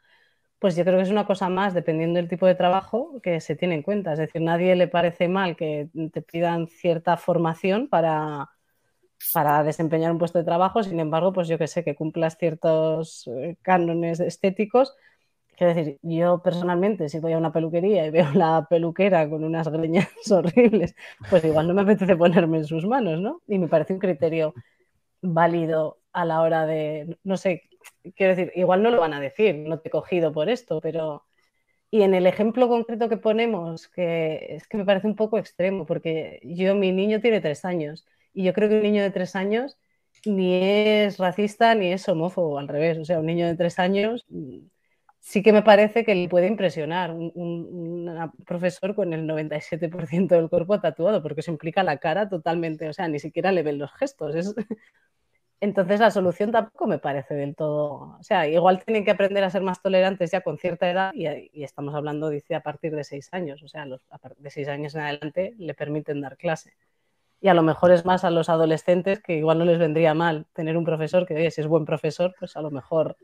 pues 0.59 0.75
yo 0.75 0.85
creo 0.85 0.97
que 0.97 1.03
es 1.03 1.11
una 1.11 1.27
cosa 1.27 1.51
más, 1.51 1.75
dependiendo 1.75 2.17
del 2.17 2.29
tipo 2.31 2.47
de 2.47 2.55
trabajo, 2.55 3.21
que 3.23 3.41
se 3.41 3.57
tiene 3.57 3.75
en 3.75 3.83
cuenta. 3.83 4.15
Es 4.15 4.19
decir, 4.19 4.41
nadie 4.41 4.75
le 4.75 4.89
parece 4.89 5.29
mal 5.29 5.55
que 5.57 5.91
te 6.13 6.23
pidan 6.23 6.69
cierta 6.69 7.19
formación 7.19 7.89
para, 7.89 8.49
para 9.35 9.63
desempeñar 9.63 10.13
un 10.13 10.19
puesto 10.19 10.39
de 10.39 10.47
trabajo, 10.47 10.83
sin 10.83 11.01
embargo, 11.01 11.35
pues 11.35 11.47
yo 11.49 11.59
que 11.59 11.67
sé, 11.67 11.85
que 11.85 11.95
cumplas 11.95 12.39
ciertos 12.39 13.29
eh, 13.29 13.57
cánones 13.61 14.21
estéticos 14.21 14.95
Quiero 15.57 15.75
decir, 15.75 15.99
yo 16.03 16.43
personalmente, 16.43 17.09
si 17.09 17.19
voy 17.19 17.33
a 17.33 17.39
una 17.39 17.53
peluquería 17.53 18.07
y 18.07 18.11
veo 18.11 18.31
la 18.35 18.67
peluquera 18.69 19.29
con 19.29 19.45
unas 19.45 19.69
greñas 19.69 20.09
horribles, 20.31 20.95
pues 21.31 21.45
igual 21.45 21.69
no 21.69 21.75
me 21.75 21.83
apetece 21.83 22.17
ponerme 22.17 22.59
en 22.59 22.65
sus 22.65 22.87
manos, 22.87 23.21
¿no? 23.21 23.41
Y 23.47 23.59
me 23.59 23.69
parece 23.69 23.93
un 23.95 23.99
criterio 24.01 24.55
válido 25.23 25.99
a 26.13 26.25
la 26.25 26.43
hora 26.43 26.67
de, 26.67 27.19
no 27.25 27.37
sé, 27.37 27.63
quiero 28.17 28.37
decir, 28.37 28.53
igual 28.57 28.83
no 28.83 28.91
lo 28.91 29.01
van 29.01 29.15
a 29.15 29.21
decir, 29.21 29.55
no 29.57 29.79
te 29.81 29.89
he 29.89 29.93
cogido 29.93 30.33
por 30.33 30.49
esto, 30.49 30.81
pero... 30.81 31.25
Y 31.91 32.03
en 32.03 32.15
el 32.15 32.27
ejemplo 32.27 32.69
concreto 32.69 33.09
que 33.09 33.17
ponemos, 33.19 33.89
que 33.89 34.57
es 34.57 34.67
que 34.69 34.77
me 34.77 34.85
parece 34.85 35.07
un 35.07 35.17
poco 35.17 35.39
extremo, 35.39 35.87
porque 35.87 36.41
yo, 36.43 36.75
mi 36.75 36.93
niño 36.93 37.21
tiene 37.21 37.41
tres 37.41 37.65
años, 37.65 38.05
y 38.33 38.45
yo 38.45 38.53
creo 38.53 38.69
que 38.69 38.77
un 38.77 38.83
niño 38.83 39.03
de 39.03 39.11
tres 39.11 39.37
años 39.37 39.79
ni 40.27 40.55
es 40.55 41.19
racista 41.19 41.75
ni 41.75 41.93
es 41.93 42.09
homófobo, 42.09 42.59
al 42.59 42.69
revés. 42.69 42.99
O 42.99 43.05
sea, 43.05 43.21
un 43.21 43.27
niño 43.27 43.47
de 43.47 43.57
tres 43.57 43.79
años 43.79 44.27
sí 45.25 45.43
que 45.43 45.55
me 45.55 45.63
parece 45.63 46.05
que 46.05 46.15
le 46.15 46.29
puede 46.29 46.49
impresionar 46.49 47.11
un, 47.11 48.31
profesor 48.47 48.95
con 48.95 49.15
el 49.15 49.27
97% 49.27 50.29
del 50.29 50.51
cuerpo 50.51 50.81
tatuado, 50.81 51.23
porque 51.23 51.41
eso 51.41 51.51
implica 51.51 51.83
la 51.83 51.97
cara 51.97 52.29
totalmente, 52.29 52.89
o 52.91 52.93
sea, 52.93 53.09
ni 53.09 53.19
siquiera 53.19 53.51
le 53.51 53.63
ven 53.63 53.79
los 53.79 53.91
gestos. 53.95 54.35
Entonces 55.61 55.99
la 55.99 56.11
solución 56.11 56.53
tampoco 56.53 56.87
me 56.87 56.99
parece 56.99 57.35
del 57.35 57.57
todo, 57.57 58.19
o 58.21 58.23
sea, 58.23 58.47
igual 58.47 58.85
tienen 58.85 59.03
que 59.07 59.13
aprender 59.13 59.43
a 59.45 59.51
ser 59.51 59.63
más 59.63 59.81
tolerantes 59.81 60.31
ya 60.31 60.43
con 60.43 60.59
cierta 60.59 60.91
edad 60.91 61.11
y, 61.15 61.65
estamos 61.65 61.95
hablando, 61.95 62.29
dice, 62.29 62.55
a 62.55 62.61
partir 62.61 62.95
de 62.95 63.03
seis 63.03 63.31
años, 63.33 63.63
o 63.63 63.69
sea, 63.69 63.87
de 63.87 64.51
seis 64.51 64.69
años 64.69 64.95
en 64.95 65.01
adelante 65.01 65.55
le 65.57 65.73
permiten 65.73 66.21
dar 66.21 66.37
clase. 66.37 66.75
Y 67.41 67.49
a 67.49 67.55
lo 67.55 67.63
mejor 67.63 67.93
es 67.93 68.05
más 68.05 68.25
a 68.25 68.31
los 68.31 68.51
adolescentes 68.51 69.23
que 69.23 69.37
igual 69.39 69.59
no 69.59 69.65
les 69.65 69.79
vendría 69.79 70.13
mal 70.13 70.47
tener 70.53 70.77
un 70.77 70.85
profesor 70.85 71.27
que, 71.27 71.35
oye, 71.35 71.51
si 71.51 71.63
es 71.63 71.67
buen 71.67 71.87
profesor, 71.87 72.35
pues 72.39 72.57
a 72.57 72.61
lo 72.61 72.71
mejor 72.71 73.17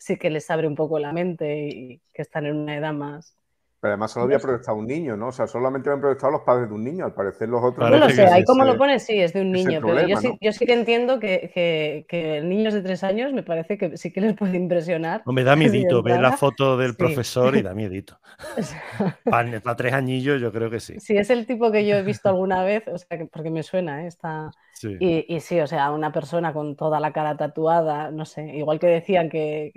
sí 0.00 0.18
que 0.18 0.30
les 0.30 0.50
abre 0.50 0.68
un 0.68 0.76
poco 0.76 0.98
la 1.00 1.12
mente 1.14 1.68
y 1.70 2.02
que 2.14 2.22
están 2.22 2.46
en 2.46 2.56
una 2.58 2.76
edad 2.78 2.94
más. 2.94 3.36
Pero 3.80 3.92
además 3.92 4.10
solo 4.10 4.26
había 4.26 4.38
protestado 4.38 4.76
un 4.76 4.86
niño, 4.86 5.16
¿no? 5.16 5.28
O 5.28 5.32
sea, 5.32 5.46
solamente 5.46 5.88
habían 5.88 6.02
protestado 6.02 6.32
los 6.32 6.42
padres 6.42 6.68
de 6.68 6.74
un 6.74 6.84
niño, 6.84 7.06
al 7.06 7.14
parecer 7.14 7.48
los 7.48 7.64
otros... 7.64 7.90
No 7.90 7.96
lo 7.96 8.10
sé, 8.10 8.26
ahí 8.26 8.44
como 8.44 8.62
lo 8.64 8.76
pones, 8.76 9.04
sí, 9.04 9.18
es 9.18 9.32
de 9.32 9.40
un 9.40 9.50
niño, 9.50 9.80
pero 9.82 10.06
yo, 10.06 10.18
sí, 10.18 10.36
yo, 10.38 10.52
sí, 10.52 10.66
que 10.66 10.74
entiendo 10.74 11.18
que, 11.18 11.50
que, 11.54 12.04
que, 12.06 12.42
niños 12.42 12.74
de 12.74 12.82
tres 12.82 13.02
años 13.04 13.32
me 13.32 13.42
parece 13.42 13.78
que 13.78 13.96
sí 13.96 14.12
que 14.12 14.20
les 14.20 14.34
puede 14.34 14.58
impresionar. 14.58 15.22
No, 15.24 15.32
me 15.32 15.44
da 15.44 15.56
miedito 15.56 16.02
ver 16.02 16.20
la 16.20 16.36
foto 16.36 16.76
del 16.76 16.94
profesor 16.94 17.56
y 17.56 17.62
da 17.62 17.72
miedito. 17.72 18.18
para, 19.24 19.76
tres 19.76 19.94
añillos 19.94 20.42
yo 20.42 20.52
creo 20.52 20.68
que 20.68 20.80
sí. 20.80 21.00
Sí, 21.00 21.16
es 21.16 21.30
el 21.30 21.46
tipo 21.46 21.72
que 21.72 21.86
yo 21.86 21.96
he 21.96 22.02
visto 22.02 22.28
alguna 22.28 22.62
vez, 22.62 22.86
o 22.86 22.98
sea, 22.98 23.18
porque 23.32 23.50
me 23.50 23.62
suena, 23.62 24.04
¿eh? 24.04 24.08
Está... 24.08 24.50
Y, 24.82 25.26
y, 25.28 25.40
sí, 25.40 25.60
o 25.60 25.66
sea, 25.66 25.90
una 25.90 26.10
persona 26.10 26.54
con 26.54 26.74
toda 26.74 27.00
la 27.00 27.12
cara 27.12 27.36
tatuada, 27.36 28.10
no 28.10 28.24
sé, 28.24 28.56
igual 28.56 28.78
que 28.78 28.86
decían 28.86 29.28
que, 29.28 29.72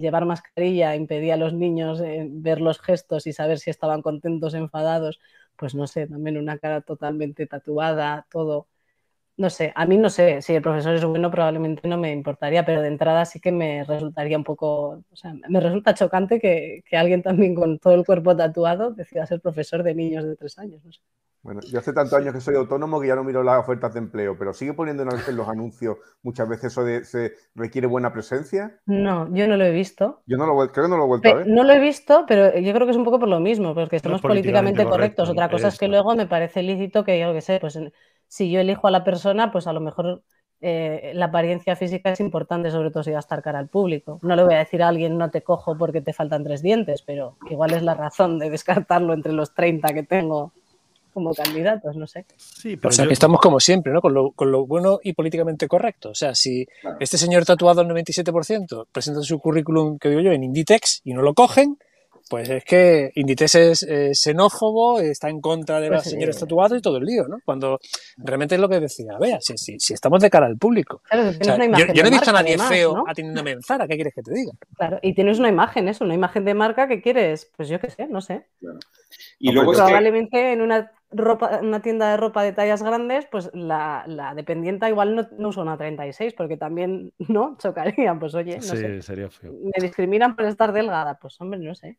llevar 0.00 0.24
mascarilla 0.24 0.96
impedía 0.96 1.34
a 1.34 1.36
los 1.36 1.54
niños 1.54 2.00
eh, 2.00 2.26
ver 2.28 2.60
los 2.60 2.80
gestos 2.80 3.23
y 3.26 3.32
saber 3.32 3.58
si 3.58 3.70
estaban 3.70 4.02
contentos 4.02 4.54
enfadados, 4.54 5.20
pues 5.56 5.74
no 5.74 5.86
sé, 5.86 6.06
también 6.06 6.38
una 6.38 6.58
cara 6.58 6.80
totalmente 6.82 7.46
tatuada, 7.46 8.26
todo. 8.30 8.68
No 9.36 9.50
sé, 9.50 9.72
a 9.74 9.86
mí 9.86 9.96
no 9.98 10.10
sé, 10.10 10.42
si 10.42 10.54
el 10.54 10.62
profesor 10.62 10.94
es 10.94 11.04
bueno 11.04 11.30
probablemente 11.30 11.88
no 11.88 11.98
me 11.98 12.12
importaría, 12.12 12.64
pero 12.64 12.82
de 12.82 12.88
entrada 12.88 13.24
sí 13.24 13.40
que 13.40 13.50
me 13.52 13.82
resultaría 13.84 14.36
un 14.38 14.44
poco, 14.44 15.02
o 15.10 15.16
sea, 15.16 15.34
me 15.48 15.58
resulta 15.60 15.94
chocante 15.94 16.38
que, 16.40 16.82
que 16.88 16.96
alguien 16.96 17.22
también 17.22 17.54
con 17.56 17.78
todo 17.80 17.94
el 17.94 18.04
cuerpo 18.06 18.36
tatuado 18.36 18.92
decida 18.92 19.26
ser 19.26 19.40
profesor 19.40 19.82
de 19.82 19.94
niños 19.96 20.24
de 20.24 20.36
tres 20.36 20.58
años. 20.58 20.84
No 20.84 20.92
sé. 20.92 21.00
Bueno, 21.44 21.60
yo 21.60 21.78
hace 21.78 21.92
tantos 21.92 22.14
años 22.14 22.32
que 22.32 22.40
soy 22.40 22.56
autónomo 22.56 22.98
que 22.98 23.08
ya 23.08 23.14
no 23.14 23.22
miro 23.22 23.42
las 23.42 23.60
ofertas 23.60 23.92
de 23.92 23.98
empleo, 23.98 24.34
pero 24.38 24.54
sigue 24.54 24.72
poniendo 24.72 25.02
en 25.02 25.36
los 25.36 25.46
anuncios 25.46 25.98
muchas 26.22 26.48
veces 26.48 26.72
eso 26.72 26.84
de 26.84 27.04
se 27.04 27.34
requiere 27.54 27.86
buena 27.86 28.14
presencia. 28.14 28.80
No, 28.86 29.28
yo 29.30 29.46
no 29.46 29.58
lo 29.58 29.64
he 29.66 29.70
visto. 29.70 30.22
Yo 30.26 30.38
no 30.38 30.46
lo, 30.46 30.54
creo 30.72 30.86
que 30.86 30.90
no 30.90 30.96
lo 30.96 31.04
he 31.04 31.06
vuelto 31.06 31.28
a 31.28 31.34
ver. 31.34 31.46
No 31.46 31.62
lo 31.62 31.74
he 31.74 31.80
visto, 31.80 32.24
pero 32.26 32.58
yo 32.58 32.72
creo 32.72 32.86
que 32.86 32.92
es 32.92 32.96
un 32.96 33.04
poco 33.04 33.20
por 33.20 33.28
lo 33.28 33.40
mismo, 33.40 33.74
porque 33.74 33.96
estamos 33.96 34.22
políticamente, 34.22 34.86
correctos. 34.86 35.28
Otra 35.28 35.50
cosa 35.50 35.68
es 35.68 35.78
que 35.78 35.86
luego 35.86 36.16
me 36.16 36.26
parece 36.26 36.62
lícito 36.62 37.04
que 37.04 37.20
yo 37.20 37.34
que 37.34 37.42
sé, 37.42 37.58
pues 37.60 37.78
si 38.26 38.50
yo 38.50 38.60
elijo 38.60 38.88
a 38.88 38.90
la 38.90 39.04
persona, 39.04 39.52
pues 39.52 39.66
a 39.66 39.74
lo 39.74 39.80
mejor 39.80 40.22
eh, 40.62 41.12
la 41.14 41.26
apariencia 41.26 41.76
física 41.76 42.10
es 42.10 42.20
importante, 42.20 42.70
sobre 42.70 42.90
todo 42.90 43.02
si 43.02 43.10
va 43.10 43.18
a 43.18 43.20
estar 43.20 43.42
cara 43.42 43.58
al 43.58 43.68
público. 43.68 44.18
No 44.22 44.34
le 44.34 44.44
voy 44.44 44.54
a 44.54 44.60
decir 44.60 44.82
a 44.82 44.88
alguien 44.88 45.18
no 45.18 45.30
te 45.30 45.42
cojo 45.42 45.76
porque 45.76 46.00
te 46.00 46.14
faltan 46.14 46.42
tres 46.42 46.62
dientes, 46.62 47.02
pero 47.02 47.36
igual 47.50 47.74
es 47.74 47.82
la 47.82 47.92
razón 47.92 48.38
de 48.38 48.48
descartarlo 48.48 49.12
entre 49.12 49.34
los 49.34 49.52
30 49.52 49.92
que 49.92 50.04
tengo 50.04 50.54
como 51.14 51.32
candidatos, 51.32 51.96
no 51.96 52.06
sé. 52.06 52.26
Sí, 52.36 52.76
pero 52.76 52.90
o 52.90 52.92
sea, 52.92 53.06
que 53.06 53.14
estamos 53.14 53.40
como 53.40 53.60
siempre, 53.60 53.92
¿no? 53.92 54.02
Con 54.02 54.12
lo, 54.12 54.32
con 54.32 54.50
lo, 54.50 54.66
bueno 54.66 54.98
y 55.02 55.14
políticamente 55.14 55.68
correcto. 55.68 56.10
O 56.10 56.14
sea, 56.14 56.34
si 56.34 56.66
este 57.00 57.16
señor 57.16 57.44
tatuado 57.46 57.80
al 57.80 57.88
97% 57.88 58.88
presenta 58.92 59.22
su 59.22 59.38
currículum, 59.38 59.98
que 59.98 60.10
digo 60.10 60.20
yo, 60.20 60.32
en 60.32 60.44
Inditex 60.44 61.00
y 61.04 61.14
no 61.14 61.22
lo 61.22 61.32
cogen, 61.32 61.78
pues 62.28 62.48
es 62.48 62.64
que 62.64 63.12
Inditex 63.14 63.54
es 63.54 63.86
xenófobo, 64.12 65.00
está 65.00 65.28
en 65.28 65.40
contra 65.40 65.80
de 65.80 65.88
pues 65.88 65.98
los 65.98 66.10
señores 66.10 66.38
tatuados 66.38 66.78
y 66.78 66.80
todo 66.80 66.96
el 66.96 67.04
lío, 67.04 67.28
¿no? 67.28 67.36
Cuando 67.44 67.78
realmente 68.16 68.54
es 68.54 68.60
lo 68.60 68.68
que 68.68 68.80
decía, 68.80 69.12
vea, 69.20 69.38
si, 69.40 69.58
si, 69.58 69.78
si 69.78 69.92
estamos 69.92 70.22
de 70.22 70.30
cara 70.30 70.46
al 70.46 70.56
público. 70.56 71.02
Claro, 71.08 71.30
yo, 71.32 71.56
no 71.56 72.08
he 72.08 72.10
visto 72.10 72.30
a 72.30 72.32
nadie 72.32 72.58
feo 72.58 72.96
¿no? 72.96 73.04
atendiéndome 73.06 73.52
en 73.52 73.62
Zara, 73.62 73.86
¿qué 73.86 73.96
quieres 73.96 74.14
que 74.14 74.22
te 74.22 74.32
diga? 74.32 74.52
Claro, 74.76 74.98
y 75.02 75.14
tienes 75.14 75.38
una 75.38 75.48
imagen, 75.48 75.88
eso, 75.88 76.04
una 76.04 76.14
imagen 76.14 76.44
de 76.44 76.54
marca 76.54 76.88
que 76.88 77.02
quieres, 77.02 77.50
pues 77.56 77.68
yo 77.68 77.78
qué 77.78 77.90
sé, 77.90 78.06
no 78.06 78.20
sé. 78.20 78.46
Y 79.38 79.52
luego 79.52 79.72
probablemente 79.72 80.52
en 80.52 80.62
una 80.62 80.90
ropa, 81.14 81.60
una 81.62 81.80
tienda 81.80 82.10
de 82.10 82.16
ropa 82.16 82.42
de 82.42 82.52
tallas 82.52 82.82
grandes, 82.82 83.26
pues 83.30 83.50
la, 83.54 84.04
la 84.06 84.34
dependienta 84.34 84.88
igual 84.88 85.14
no, 85.14 85.28
no, 85.38 85.48
usa 85.48 85.62
una 85.62 85.76
36, 85.76 86.34
porque 86.34 86.56
también, 86.56 87.12
¿no? 87.28 87.56
Chocaría, 87.58 88.18
pues 88.18 88.34
oye, 88.34 88.56
no 88.56 88.62
sí, 88.62 88.76
sé. 88.76 89.02
sería 89.02 89.30
feo. 89.30 89.52
Me 89.52 89.82
discriminan 89.82 90.36
por 90.36 90.46
estar 90.46 90.72
delgada, 90.72 91.18
pues 91.18 91.40
hombre, 91.40 91.60
no 91.60 91.74
sé. 91.74 91.98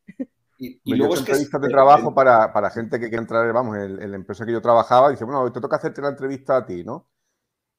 Y, 0.58 0.80
y 0.84 0.96
luego 0.96 1.16
es 1.16 1.20
entrevistas 1.22 1.60
que... 1.60 1.68
de 1.68 1.74
trabajo 1.74 2.14
para, 2.14 2.54
para, 2.54 2.70
gente 2.70 3.00
que 3.00 3.10
quiere 3.10 3.22
entrar, 3.22 3.52
vamos, 3.52 3.78
en, 3.78 4.02
en, 4.02 4.12
la 4.12 4.16
empresa 4.16 4.46
que 4.46 4.54
yo 4.54 4.62
trabajaba, 4.62 5.10
dice, 5.10 5.26
bueno, 5.26 5.52
te 5.52 5.60
toca 5.60 5.76
hacerte 5.76 6.02
la 6.02 6.10
entrevista 6.10 6.58
a 6.58 6.66
ti, 6.66 6.84
¿no? 6.84 7.10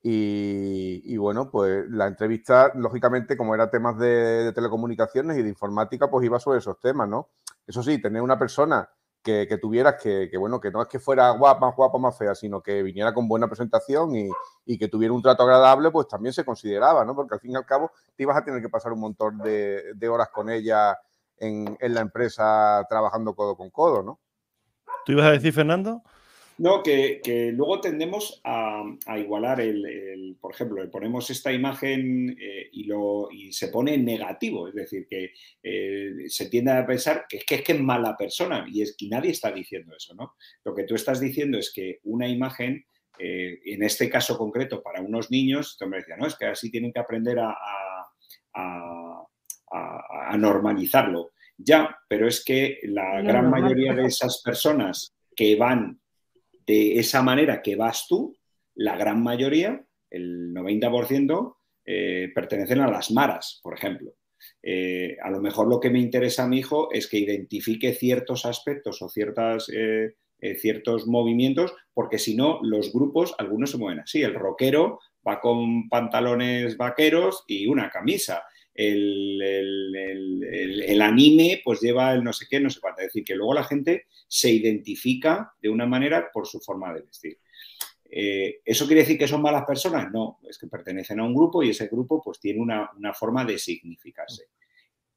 Y, 0.03 1.03
y, 1.05 1.17
bueno, 1.17 1.51
pues 1.51 1.85
la 1.89 2.07
entrevista, 2.07 2.71
lógicamente, 2.75 3.37
como 3.37 3.55
era 3.55 3.71
temas 3.71 3.99
de, 3.99 4.45
de, 4.45 4.53
telecomunicaciones 4.53 5.39
y 5.39 5.43
de 5.43 5.49
informática, 5.49 6.09
pues 6.09 6.25
iba 6.25 6.39
sobre 6.39 6.59
esos 6.59 6.79
temas, 6.79 7.09
¿no? 7.09 7.31
Eso 7.67 7.83
sí, 7.83 8.01
tener 8.01 8.23
una 8.23 8.39
persona 8.39 8.89
que, 9.27 9.59
tuvieras 9.61 10.01
que, 10.01 10.31
bueno, 10.39 10.61
que 10.61 10.71
no 10.71 10.81
es 10.81 10.89
que 10.89 11.01
fuera 11.01 11.31
guapa, 11.31 11.67
más 11.67 11.75
guapa, 11.75 11.99
más 11.99 12.17
fea, 12.17 12.35
sino 12.35 12.63
que 12.63 12.83
viniera 12.83 13.13
con 13.13 13.27
buena 13.27 13.49
presentación 13.49 14.15
y, 14.15 14.79
que 14.79 14.89
tuviera 14.89 15.13
un 15.13 15.23
trato 15.23 15.43
agradable, 15.43 15.91
pues 15.91 16.07
también 16.07 16.33
se 16.33 16.45
consideraba, 16.45 17.05
¿no? 17.05 17.15
Porque 17.15 17.35
al 17.35 17.41
fin 17.41 17.51
y 17.51 17.57
al 17.57 17.67
cabo 17.67 17.91
te 18.15 18.23
ibas 18.23 18.37
a 18.37 18.45
tener 18.45 18.63
que 18.63 18.69
pasar 18.69 18.93
un 18.93 19.01
montón 19.01 19.39
de, 19.39 19.95
de 19.95 20.09
horas 20.09 20.29
con 20.29 20.49
ella 20.49 20.97
en, 21.39 21.77
en 21.81 21.95
la 21.95 22.01
empresa 22.03 22.87
trabajando 22.89 23.35
codo 23.35 23.57
con 23.57 23.71
codo, 23.71 24.03
¿no? 24.03 24.21
¿Tú 25.05 25.13
ibas 25.13 25.27
a 25.27 25.33
decir, 25.33 25.53
Fernando? 25.53 26.03
No, 26.59 26.83
que, 26.83 27.21
que, 27.23 27.53
luego 27.53 27.81
tendemos 27.83 28.41
a, 28.43 28.83
a 29.07 29.19
igualar 29.19 29.61
el, 29.61 29.85
el, 29.85 30.37
por 30.41 30.55
ejemplo, 30.55 30.83
le 30.83 30.89
ponemos 30.89 31.29
esta 31.29 31.53
imagen 31.53 32.35
eh, 32.41 32.71
y, 32.73 32.85
lo, 32.85 33.29
y 33.31 33.53
se 33.53 33.69
pone 33.69 33.95
en 33.95 34.07
negativo, 34.07 34.67
es 34.67 34.75
decir, 34.75 35.07
que 35.07 35.33
eh, 35.63 36.13
se 36.29 36.49
tiende 36.49 36.73
a 36.73 36.87
pensar 36.87 37.27
que 37.29 37.39
es 37.39 37.45
que 37.45 37.57
es 37.57 37.63
que 37.63 37.73
es 37.73 37.81
mala 37.81 38.17
persona 38.17 38.67
y 38.71 38.81
es 38.81 38.97
que 38.97 39.07
nadie 39.07 39.33
está 39.33 39.53
diciendo 39.53 39.95
eso, 39.95 40.15
¿no? 40.15 40.35
Lo 40.65 40.75
que 40.75 40.85
tú 40.85 40.95
estás 40.95 41.21
diciendo 41.21 41.59
es 41.59 41.71
que 41.75 42.01
una 42.05 42.27
imagen, 42.27 42.87
eh, 43.19 43.61
en 43.67 43.83
este 43.83 44.09
caso 44.09 44.39
concreto, 44.39 44.83
para 44.83 45.03
unos 45.03 45.31
niños, 45.31 45.77
te 45.79 45.87
me 45.87 45.99
decía, 45.99 46.17
no, 46.17 46.27
es 46.27 46.37
que 46.37 46.47
así 46.47 46.71
tienen 46.71 46.93
que 46.93 47.01
aprender 47.01 47.39
a, 47.39 47.55
a, 48.55 49.27
a 49.73 50.37
normalizarlo. 50.39 51.33
Ya, 51.59 51.99
pero 52.09 52.27
es 52.29 52.43
que 52.45 52.81
la 52.85 53.23
no, 53.23 53.29
gran 53.29 53.45
no, 53.45 53.51
mayoría 53.51 53.93
no. 53.93 54.03
de 54.03 54.09
esas 54.09 54.43
personas 54.43 55.15
que 55.35 55.57
van 55.57 56.01
de 56.67 56.99
esa 56.99 57.23
manera 57.23 57.63
que 57.63 57.77
vas 57.77 58.07
tú, 58.09 58.37
la 58.75 58.97
gran 58.97 59.23
mayoría, 59.23 59.85
el 60.11 60.53
90%, 60.53 61.57
eh, 61.85 62.31
pertenecen 62.35 62.81
a 62.81 62.91
las 62.91 63.11
maras, 63.11 63.61
por 63.63 63.75
ejemplo. 63.75 64.15
Eh, 64.63 65.17
a 65.23 65.31
lo 65.31 65.41
mejor 65.41 65.69
lo 65.69 65.81
que 65.81 65.91
me 65.91 66.01
interesa 66.01 66.45
a 66.45 66.49
mi 66.49 66.59
hijo 66.59 66.93
es 66.93 67.09
que 67.09 67.19
identifique 67.19 67.95
ciertos 67.95 68.45
aspectos 68.45 69.01
o 69.03 69.09
ciertas, 69.09 69.71
eh, 69.73 70.15
ciertos 70.59 71.07
movimientos, 71.07 71.75
porque 71.95 72.19
si 72.19 72.37
no, 72.37 72.61
los 72.63 72.93
grupos, 72.93 73.35
algunos 73.39 73.71
se 73.71 73.79
mueven 73.79 74.01
así. 74.01 74.23
El 74.23 74.35
rockero 74.35 75.01
va 75.27 75.41
con 75.41 75.89
pantalones 75.89 76.77
vaqueros 76.77 77.45
y 77.47 77.67
una 77.67 77.91
camisa. 77.91 78.45
El, 78.77 79.43
anime 81.01 81.63
pues 81.65 81.81
lleva 81.81 82.13
el 82.13 82.23
no 82.25 82.33
sé 82.33 82.47
qué, 82.49 82.61
no 82.61 82.71
sé 82.71 82.81
cuánto. 82.81 83.01
Es 83.01 83.09
decir, 83.09 83.25
que 83.25 83.35
luego 83.35 83.55
la 83.55 83.65
gente 83.65 84.07
se 84.27 84.51
identifica 84.51 85.53
de 85.61 85.69
una 85.69 85.87
manera 85.87 86.31
por 86.33 86.47
su 86.47 86.61
forma 86.61 86.93
de 86.93 87.03
vestir. 87.03 87.39
Eh, 88.09 88.61
¿Eso 88.65 88.87
quiere 88.87 89.03
decir 89.03 89.19
que 89.19 89.29
son 89.29 89.43
malas 89.43 89.65
personas? 89.65 90.11
No, 90.13 90.39
es 90.49 90.59
que 90.59 90.67
pertenecen 90.69 91.21
a 91.21 91.25
un 91.25 91.35
grupo 91.35 91.63
y 91.63 91.71
ese 91.71 91.89
grupo 91.89 92.23
pues 92.23 92.39
tiene 92.39 92.61
una, 92.61 92.91
una 92.97 93.13
forma 93.13 93.45
de 93.45 93.59
significarse. 93.59 94.49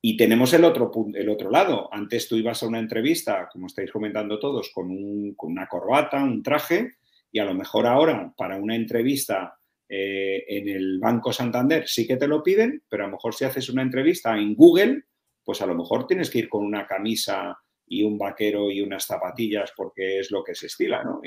Y 0.02 0.16
tenemos 0.16 0.54
el 0.54 0.64
otro, 0.64 0.92
el 1.14 1.30
otro 1.30 1.52
lado. 1.52 1.90
Antes 1.92 2.28
tú 2.28 2.38
ibas 2.38 2.64
a 2.64 2.68
una 2.68 2.80
entrevista, 2.80 3.50
como 3.52 3.68
estáis 3.68 3.92
comentando 3.92 4.40
todos, 4.40 4.72
con, 4.74 4.90
un, 4.90 5.34
con 5.36 5.52
una 5.52 5.68
corbata, 5.68 6.24
un 6.24 6.42
traje, 6.42 6.94
y 7.32 7.40
a 7.40 7.46
lo 7.46 7.54
mejor 7.54 7.86
ahora 7.86 8.34
para 8.36 8.58
una 8.58 8.76
entrevista 8.76 9.59
eh, 9.90 10.46
en 10.48 10.70
el 10.70 11.00
Banco 11.00 11.34
Santander 11.34 11.88
sí 11.88 12.06
que 12.06 12.16
te 12.16 12.28
lo 12.28 12.44
piden, 12.44 12.84
pero 12.88 13.04
a 13.04 13.08
lo 13.08 13.14
mejor 13.14 13.34
si 13.34 13.46
haces 13.46 13.70
una 13.70 13.82
entrevista 13.82 14.38
en 14.38 14.54
Google, 14.54 15.04
pues 15.44 15.62
a 15.62 15.66
lo 15.66 15.74
mejor 15.74 16.06
tienes 16.06 16.30
que 16.30 16.40
ir 16.40 16.50
con 16.50 16.64
una 16.64 16.86
camisa 16.86 17.58
y 17.88 18.04
un 18.04 18.18
vaquero 18.18 18.70
y 18.70 18.82
unas 18.82 19.06
zapatillas 19.06 19.74
porque 19.76 20.20
es 20.20 20.30
lo 20.30 20.44
que 20.44 20.54
se 20.54 20.68
estila, 20.68 21.04
¿no? 21.04 21.22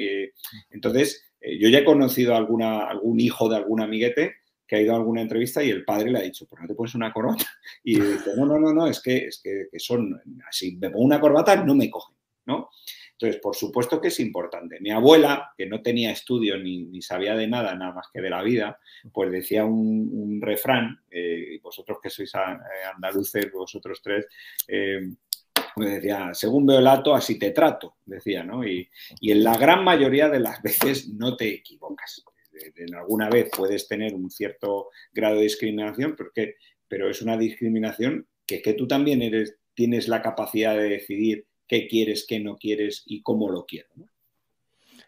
Entonces, 0.70 1.24
eh, 1.40 1.58
yo 1.58 1.68
ya 1.68 1.78
he 1.78 1.84
conocido 1.84 2.36
alguna, 2.36 2.84
algún 2.84 3.20
hijo 3.20 3.48
de 3.48 3.56
algún 3.56 3.80
amiguete 3.80 4.36
que 4.66 4.76
ha 4.76 4.80
ido 4.80 4.94
a 4.94 4.96
alguna 4.96 5.22
entrevista 5.22 5.62
y 5.62 5.70
el 5.70 5.84
padre 5.84 6.10
le 6.10 6.18
ha 6.18 6.22
dicho, 6.22 6.46
¿por 6.46 6.58
qué 6.58 6.62
no 6.62 6.68
te 6.68 6.74
pones 6.74 6.94
una 6.94 7.12
corbata? 7.12 7.44
Y 7.84 8.00
dice, 8.00 8.30
no, 8.36 8.46
no, 8.46 8.58
no, 8.58 8.72
no, 8.72 8.86
es 8.86 9.02
que, 9.02 9.26
es 9.26 9.42
que, 9.42 9.66
son, 9.78 10.20
así 10.48 10.76
me 10.76 10.88
pongo 10.88 11.04
una 11.04 11.20
corbata, 11.20 11.56
no 11.64 11.74
me 11.74 11.90
cogen, 11.90 12.16
¿no? 12.46 12.70
Entonces, 13.22 13.40
por 13.40 13.54
supuesto 13.54 14.00
que 14.00 14.08
es 14.08 14.18
importante. 14.18 14.80
Mi 14.80 14.90
abuela, 14.90 15.52
que 15.56 15.66
no 15.66 15.80
tenía 15.80 16.10
estudio 16.10 16.58
ni, 16.58 17.00
sabía 17.02 17.36
de 17.36 17.46
nada, 17.46 17.72
nada 17.76 17.92
más 17.92 18.08
que 18.12 18.20
de 18.20 18.28
la 18.28 18.42
vida, 18.42 18.80
pues 19.12 19.30
decía 19.30 19.64
un, 19.64 20.40
refrán, 20.42 21.00
eh, 21.08 21.60
vosotros 21.62 21.98
que 22.02 22.10
sois 22.10 22.32
andaluces, 22.34 23.52
vosotros 23.52 24.00
tres, 24.02 24.26
eh, 24.66 25.08
me 25.76 25.86
decía, 25.86 26.30
según 26.34 26.66
veo 26.66 26.80
el 26.80 26.86
ato, 26.88 27.14
así 27.14 27.38
te 27.38 27.52
trato, 27.52 27.94
decía, 28.04 28.42
¿no? 28.42 28.66
Y, 28.66 28.88
en 29.20 29.44
la 29.44 29.56
gran 29.56 29.84
mayoría 29.84 30.28
de 30.28 30.40
las 30.40 30.60
veces 30.62 31.08
no 31.08 31.36
te 31.36 31.48
equivocas. 31.48 32.24
En 32.74 32.92
alguna 32.96 33.30
vez 33.30 33.50
puedes 33.56 33.86
tener 33.86 34.14
un 34.14 34.30
cierto 34.30 34.90
grado 35.12 35.36
de 35.36 35.42
discriminación, 35.42 36.16
porque, 36.16 36.56
pero 36.88 37.08
es 37.08 37.22
una 37.22 37.36
discriminación 37.36 38.26
que, 38.44 38.60
que 38.60 38.74
tú 38.74 38.88
también 38.88 39.22
eres, 39.22 39.56
tienes 39.74 40.08
la 40.08 40.22
capacidad 40.22 40.76
de 40.76 40.88
decidir 40.88 41.46
qué 41.72 41.88
quieres, 41.88 42.26
qué 42.28 42.38
no 42.38 42.58
quieres 42.58 43.02
y 43.06 43.22
cómo 43.22 43.48
lo 43.48 43.64
quiero. 43.64 43.88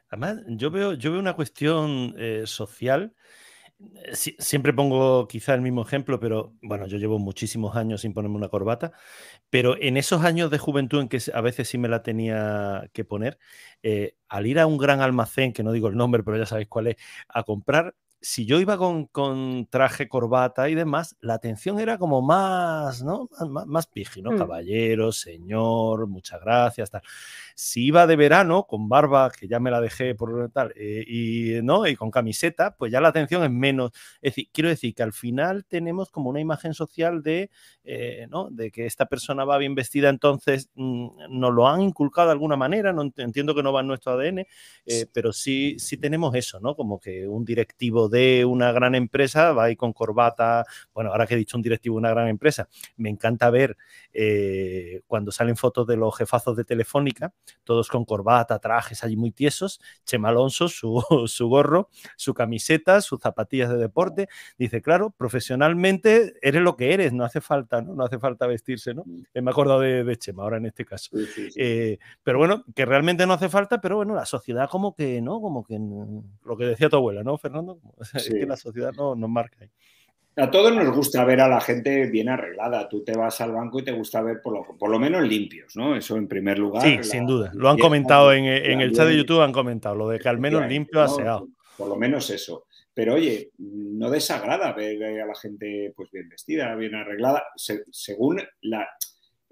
Además, 0.08 0.38
yo 0.48 0.70
veo, 0.70 0.94
yo 0.94 1.10
veo 1.10 1.20
una 1.20 1.36
cuestión 1.36 2.14
eh, 2.16 2.44
social. 2.46 3.14
Siempre 4.14 4.72
pongo 4.72 5.28
quizá 5.28 5.52
el 5.52 5.60
mismo 5.60 5.82
ejemplo, 5.82 6.18
pero 6.18 6.54
bueno, 6.62 6.86
yo 6.86 6.96
llevo 6.96 7.18
muchísimos 7.18 7.76
años 7.76 8.00
sin 8.00 8.14
ponerme 8.14 8.36
una 8.36 8.48
corbata, 8.48 8.92
pero 9.50 9.76
en 9.78 9.98
esos 9.98 10.24
años 10.24 10.50
de 10.50 10.56
juventud 10.56 11.02
en 11.02 11.08
que 11.10 11.20
a 11.34 11.42
veces 11.42 11.68
sí 11.68 11.76
me 11.76 11.88
la 11.88 12.02
tenía 12.02 12.88
que 12.94 13.04
poner, 13.04 13.38
eh, 13.82 14.14
al 14.28 14.46
ir 14.46 14.58
a 14.58 14.66
un 14.66 14.78
gran 14.78 15.02
almacén, 15.02 15.52
que 15.52 15.64
no 15.64 15.72
digo 15.72 15.88
el 15.88 15.96
nombre, 15.96 16.22
pero 16.22 16.38
ya 16.38 16.46
sabéis 16.46 16.68
cuál 16.68 16.86
es, 16.86 16.96
a 17.28 17.42
comprar, 17.42 17.94
si 18.24 18.46
yo 18.46 18.58
iba 18.58 18.78
con, 18.78 19.04
con, 19.04 19.66
traje, 19.66 20.08
corbata 20.08 20.70
y 20.70 20.74
demás, 20.74 21.14
la 21.20 21.34
atención 21.34 21.78
era 21.78 21.98
como 21.98 22.22
más, 22.22 23.04
¿no? 23.04 23.28
Más, 23.50 23.66
más 23.66 23.86
piji, 23.86 24.22
¿no? 24.22 24.32
Mm. 24.32 24.38
Caballero, 24.38 25.12
señor, 25.12 26.06
muchas 26.06 26.40
gracias, 26.40 26.90
tal. 26.90 27.02
Si 27.54 27.84
iba 27.84 28.06
de 28.06 28.16
verano, 28.16 28.66
con 28.66 28.88
barba, 28.88 29.30
que 29.30 29.46
ya 29.46 29.60
me 29.60 29.70
la 29.70 29.78
dejé 29.78 30.14
por 30.14 30.50
tal, 30.52 30.72
eh, 30.74 31.04
y, 31.06 31.60
¿no? 31.62 31.86
y 31.86 31.96
con 31.96 32.10
camiseta, 32.10 32.74
pues 32.76 32.90
ya 32.90 33.02
la 33.02 33.08
atención 33.08 33.44
es 33.44 33.50
menos. 33.50 33.90
Es 34.22 34.32
decir, 34.34 34.48
quiero 34.52 34.70
decir 34.70 34.94
que 34.94 35.02
al 35.02 35.12
final 35.12 35.66
tenemos 35.66 36.10
como 36.10 36.30
una 36.30 36.40
imagen 36.40 36.72
social 36.72 37.22
de, 37.22 37.50
eh, 37.84 38.26
¿no? 38.30 38.48
de 38.50 38.70
que 38.70 38.86
esta 38.86 39.04
persona 39.04 39.44
va 39.44 39.58
bien 39.58 39.74
vestida, 39.74 40.08
entonces 40.08 40.70
mmm, 40.76 41.08
nos 41.28 41.52
lo 41.52 41.68
han 41.68 41.82
inculcado 41.82 42.28
de 42.28 42.32
alguna 42.32 42.56
manera, 42.56 42.94
no 42.94 43.02
entiendo 43.02 43.54
que 43.54 43.62
no 43.62 43.70
va 43.70 43.82
en 43.82 43.88
nuestro 43.88 44.12
ADN, 44.12 44.46
eh, 44.86 45.06
pero 45.12 45.30
sí, 45.34 45.76
sí 45.78 45.98
tenemos 45.98 46.34
eso, 46.34 46.58
¿no? 46.58 46.74
Como 46.74 46.98
que 46.98 47.28
un 47.28 47.44
directivo 47.44 48.08
de 48.08 48.13
una 48.46 48.72
gran 48.72 48.94
empresa 48.94 49.52
va 49.52 49.64
ahí 49.64 49.76
con 49.76 49.92
corbata, 49.92 50.64
bueno, 50.92 51.10
ahora 51.10 51.26
que 51.26 51.34
he 51.34 51.36
dicho 51.36 51.56
un 51.56 51.62
directivo 51.62 51.96
de 51.96 52.00
una 52.00 52.10
gran 52.10 52.28
empresa, 52.28 52.68
me 52.96 53.10
encanta 53.10 53.50
ver 53.50 53.76
eh, 54.12 55.02
cuando 55.06 55.32
salen 55.32 55.56
fotos 55.56 55.86
de 55.86 55.96
los 55.96 56.16
jefazos 56.16 56.56
de 56.56 56.64
Telefónica, 56.64 57.32
todos 57.64 57.88
con 57.88 58.04
corbata, 58.04 58.58
trajes 58.58 59.04
allí 59.04 59.16
muy 59.16 59.32
tiesos, 59.32 59.80
Chema 60.04 60.28
Alonso, 60.28 60.68
su, 60.68 61.02
su 61.26 61.48
gorro, 61.48 61.88
su 62.16 62.34
camiseta, 62.34 63.00
sus 63.00 63.20
zapatillas 63.20 63.70
de 63.70 63.76
deporte, 63.76 64.28
dice, 64.58 64.82
claro, 64.82 65.10
profesionalmente 65.10 66.34
eres 66.42 66.62
lo 66.62 66.76
que 66.76 66.94
eres, 66.94 67.12
no 67.12 67.24
hace 67.24 67.40
falta, 67.40 67.82
¿no? 67.82 67.94
No 67.94 68.04
hace 68.04 68.18
falta 68.18 68.46
vestirse, 68.46 68.94
¿no? 68.94 69.04
Me 69.06 69.24
he 69.34 69.50
acordado 69.50 69.80
de, 69.80 70.04
de 70.04 70.16
Chema 70.16 70.42
ahora 70.42 70.56
en 70.58 70.66
este 70.66 70.84
caso. 70.84 71.10
Sí, 71.12 71.26
sí, 71.26 71.50
sí. 71.50 71.60
Eh, 71.60 71.98
pero 72.22 72.38
bueno, 72.38 72.64
que 72.74 72.84
realmente 72.84 73.26
no 73.26 73.34
hace 73.34 73.48
falta, 73.48 73.80
pero 73.80 73.96
bueno, 73.96 74.14
la 74.14 74.26
sociedad 74.26 74.68
como 74.68 74.94
que, 74.94 75.20
¿no? 75.20 75.40
Como 75.40 75.64
que 75.64 75.78
lo 76.44 76.56
que 76.56 76.64
decía 76.64 76.88
tu 76.88 76.96
abuela, 76.96 77.22
¿no, 77.22 77.36
Fernando? 77.38 77.78
Es 78.14 78.28
que 78.28 78.46
la 78.46 78.56
sociedad 78.56 78.92
no, 78.92 79.14
nos 79.14 79.30
marca. 79.30 79.68
A 80.36 80.50
todos 80.50 80.74
nos 80.74 80.92
gusta 80.94 81.24
ver 81.24 81.40
a 81.40 81.48
la 81.48 81.60
gente 81.60 82.06
bien 82.06 82.28
arreglada. 82.28 82.88
Tú 82.88 83.04
te 83.04 83.16
vas 83.16 83.40
al 83.40 83.52
banco 83.52 83.78
y 83.78 83.84
te 83.84 83.92
gusta 83.92 84.20
ver 84.20 84.42
por 84.42 84.52
lo, 84.52 84.76
por 84.76 84.90
lo 84.90 84.98
menos 84.98 85.22
limpios, 85.22 85.76
¿no? 85.76 85.94
Eso 85.94 86.16
en 86.16 86.26
primer 86.26 86.58
lugar. 86.58 86.82
Sí, 86.82 86.96
la, 86.96 87.02
sin 87.04 87.24
duda. 87.24 87.52
Lo 87.54 87.70
han 87.70 87.78
comentado 87.78 88.32
en, 88.32 88.44
en 88.46 88.80
el 88.80 88.92
chat 88.92 89.06
de 89.06 89.16
YouTube, 89.16 89.42
han 89.42 89.52
comentado 89.52 89.94
lo 89.94 90.08
de 90.08 90.18
que 90.18 90.28
al 90.28 90.38
menos 90.38 90.66
limpio, 90.68 90.98
no, 90.98 91.04
aseado. 91.04 91.48
Por 91.76 91.88
lo 91.88 91.96
menos 91.96 92.30
eso. 92.30 92.66
Pero 92.94 93.14
oye, 93.14 93.50
no 93.58 94.08
desagrada 94.08 94.72
ver 94.72 95.20
a 95.20 95.26
la 95.26 95.34
gente 95.34 95.92
pues 95.96 96.10
bien 96.12 96.28
vestida, 96.28 96.74
bien 96.76 96.94
arreglada, 96.94 97.42
se, 97.56 97.84
según 97.90 98.40
la... 98.62 98.88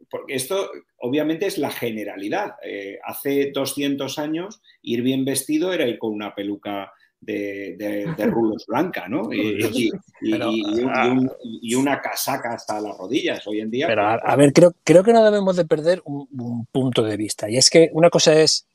Porque 0.09 0.35
esto 0.35 0.71
obviamente 0.99 1.47
es 1.47 1.59
la 1.59 1.71
generalidad. 1.71 2.55
Eh, 2.63 2.99
hace 3.05 3.51
200 3.53 4.19
años 4.19 4.63
ir 4.83 5.03
bien 5.03 5.25
vestido 5.25 5.73
era 5.73 5.87
ir 5.87 5.99
con 5.99 6.13
una 6.13 6.35
peluca 6.35 6.93
de, 7.23 7.77
de, 7.79 8.15
de, 8.17 8.27
rulos 8.31 8.67
blanca, 8.67 9.09
¿no? 9.09 9.33
Y, 9.33 9.91
y, 10.21 10.31
pero, 10.31 10.51
y, 10.51 10.63
un, 10.83 11.31
y, 11.43 11.75
una 11.75 12.01
casaca 12.01 12.55
hasta 12.55 12.81
las 12.81 12.99
rodillas 12.99 13.47
hoy 13.47 13.61
en 13.61 13.71
día. 13.71 13.87
Pero 13.87 14.07
a, 14.07 14.15
a 14.15 14.37
ver, 14.37 14.53
creo, 14.53 14.75
creo 14.85 15.05
que 15.05 15.13
no 15.13 15.25
debemos 15.25 15.57
de 15.57 15.65
perder 15.65 16.03
un, 16.05 16.29
un, 16.39 16.67
punto 16.67 17.03
de 17.03 17.17
vista. 17.17 17.49
Y 17.49 17.57
es 17.57 17.71
que 17.71 17.91
una 17.93 18.11
cosa 18.11 18.35
es 18.35 18.67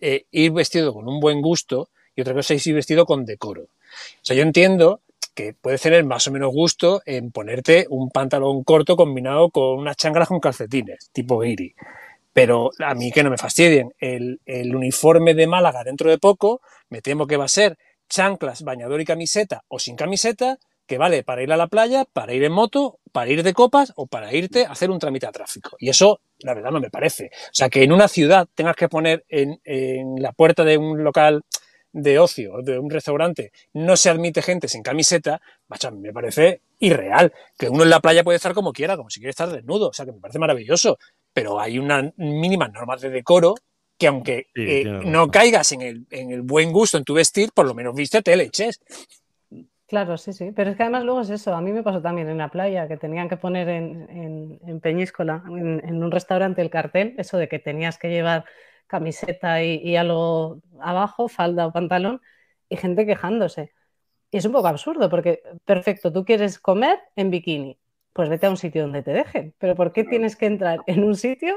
eh, 0.00 0.26
ir 0.32 0.52
vestido 0.52 0.92
con 0.92 1.08
un 1.08 1.20
buen 1.20 1.40
gusto 1.40 1.88
y 2.14 2.20
otra 2.20 2.34
cosa 2.34 2.54
es 2.54 2.66
ir 2.66 2.74
vestido 2.74 3.06
con 3.06 3.24
decoro. 3.24 3.62
O 3.62 4.24
sea, 4.24 4.36
yo 4.36 4.42
entiendo 4.42 5.00
que 5.34 5.54
puedes 5.54 5.80
tener 5.80 6.04
más 6.04 6.26
o 6.26 6.32
menos 6.32 6.52
gusto 6.52 7.02
en 7.06 7.30
ponerte 7.30 7.86
un 7.88 8.10
pantalón 8.10 8.64
corto 8.64 8.96
combinado 8.96 9.50
con 9.50 9.78
unas 9.78 9.96
chanclas 9.96 10.28
con 10.28 10.40
calcetines, 10.40 11.08
tipo 11.12 11.40
guiri. 11.40 11.74
Pero 12.32 12.70
a 12.78 12.94
mí 12.94 13.12
que 13.12 13.22
no 13.22 13.30
me 13.30 13.38
fastidien. 13.38 13.92
El, 13.98 14.40
el 14.46 14.74
uniforme 14.74 15.34
de 15.34 15.46
Málaga 15.46 15.84
dentro 15.84 16.10
de 16.10 16.18
poco, 16.18 16.62
me 16.88 17.02
temo 17.02 17.26
que 17.26 17.36
va 17.36 17.44
a 17.44 17.48
ser 17.48 17.78
chanclas, 18.12 18.62
bañador 18.62 19.00
y 19.00 19.04
camiseta 19.04 19.64
o 19.68 19.78
sin 19.78 19.96
camiseta, 19.96 20.58
que 20.86 20.98
vale 20.98 21.24
para 21.24 21.42
ir 21.42 21.50
a 21.52 21.56
la 21.56 21.68
playa, 21.68 22.04
para 22.04 22.34
ir 22.34 22.44
en 22.44 22.52
moto, 22.52 22.98
para 23.12 23.30
ir 23.30 23.42
de 23.42 23.54
copas 23.54 23.92
o 23.96 24.06
para 24.06 24.34
irte 24.34 24.66
a 24.66 24.72
hacer 24.72 24.90
un 24.90 24.98
trámite 24.98 25.26
a 25.26 25.32
tráfico. 25.32 25.76
Y 25.78 25.88
eso, 25.88 26.20
la 26.40 26.54
verdad, 26.54 26.70
no 26.70 26.80
me 26.80 26.90
parece. 26.90 27.30
O 27.46 27.54
sea, 27.54 27.70
que 27.70 27.82
en 27.82 27.92
una 27.92 28.08
ciudad 28.08 28.46
tengas 28.54 28.76
que 28.76 28.88
poner 28.88 29.24
en, 29.28 29.60
en 29.64 30.16
la 30.20 30.32
puerta 30.32 30.64
de 30.64 30.76
un 30.76 31.02
local 31.02 31.42
de 31.92 32.18
ocio, 32.18 32.62
de 32.62 32.78
un 32.78 32.90
restaurante, 32.90 33.52
no 33.74 33.96
se 33.96 34.10
admite 34.10 34.42
gente 34.42 34.68
sin 34.68 34.82
camiseta, 34.82 35.40
me 35.92 36.12
parece 36.12 36.62
irreal. 36.78 37.32
Que 37.58 37.68
uno 37.68 37.84
en 37.84 37.90
la 37.90 38.00
playa 38.00 38.24
puede 38.24 38.36
estar 38.36 38.52
como 38.52 38.72
quiera, 38.72 38.96
como 38.96 39.08
si 39.08 39.20
quiere 39.20 39.30
estar 39.30 39.50
desnudo. 39.50 39.88
O 39.88 39.92
sea, 39.92 40.04
que 40.04 40.12
me 40.12 40.20
parece 40.20 40.38
maravilloso. 40.38 40.98
Pero 41.32 41.60
hay 41.60 41.78
unas 41.78 42.12
mínimas 42.16 42.70
normas 42.72 43.00
de 43.00 43.10
decoro 43.10 43.54
que 44.02 44.08
aunque 44.08 44.46
Sí, 44.54 44.62
eh, 44.66 44.84
no 45.04 45.28
razón. 45.28 45.30
caigas 45.30 45.72
en 45.72 45.82
el, 45.82 46.06
en 46.10 46.32
el 46.32 46.42
buen 46.42 46.72
gusto 46.72 46.98
en 46.98 47.04
tu 47.04 47.14
vestir, 47.14 47.50
por 47.54 47.66
lo 47.66 47.74
menos 47.74 47.94
vístete 47.94 48.36
leches. 48.36 48.80
Claro, 49.86 50.16
sí, 50.16 50.32
sí. 50.32 50.52
Pero 50.56 50.70
es 50.70 50.76
que 50.76 50.82
además 50.84 51.04
luego 51.04 51.20
es 51.20 51.30
eso. 51.30 51.54
A 51.54 51.60
mí 51.60 51.72
me 51.72 51.82
pasó 51.82 52.00
también 52.00 52.28
en 52.28 52.38
la 52.38 52.48
playa, 52.50 52.88
que 52.88 52.96
tenían 52.96 53.28
que 53.28 53.36
poner 53.36 53.68
en, 53.68 54.08
en- 54.10 54.60
en 54.66 54.80
Peñíscola, 54.80 55.42
en, 55.48 55.82
en 55.86 56.02
un 56.02 56.10
restaurante, 56.10 56.62
el 56.62 56.70
cartel, 56.70 57.14
eso 57.18 57.36
de 57.36 57.48
que 57.48 57.58
tenías 57.58 57.98
que 57.98 58.08
llevar 58.08 58.44
camiseta 58.86 59.62
y, 59.62 59.76
y 59.82 59.96
algo 59.96 60.60
abajo, 60.80 61.28
falda 61.28 61.66
o 61.66 61.72
pantalón, 61.72 62.20
y 62.68 62.76
gente 62.76 63.04
quejándose. 63.06 63.72
Y 64.30 64.38
es 64.38 64.44
un 64.46 64.52
poco 64.52 64.68
absurdo, 64.68 65.10
porque, 65.10 65.42
perfecto, 65.64 66.12
tú 66.12 66.24
quieres 66.24 66.58
comer 66.60 66.98
en 67.16 67.30
bikini, 67.30 67.78
pues 68.14 68.28
vete 68.30 68.46
a 68.46 68.50
un 68.50 68.58
sitio 68.58 68.82
donde 68.82 69.02
te 69.02 69.12
dejen. 69.12 69.54
Pero 69.58 69.76
¿por 69.76 69.92
qué 69.92 70.04
tienes 70.04 70.36
que 70.36 70.46
entrar 70.46 70.80
en 70.86 71.04
un 71.04 71.16
sitio, 71.16 71.56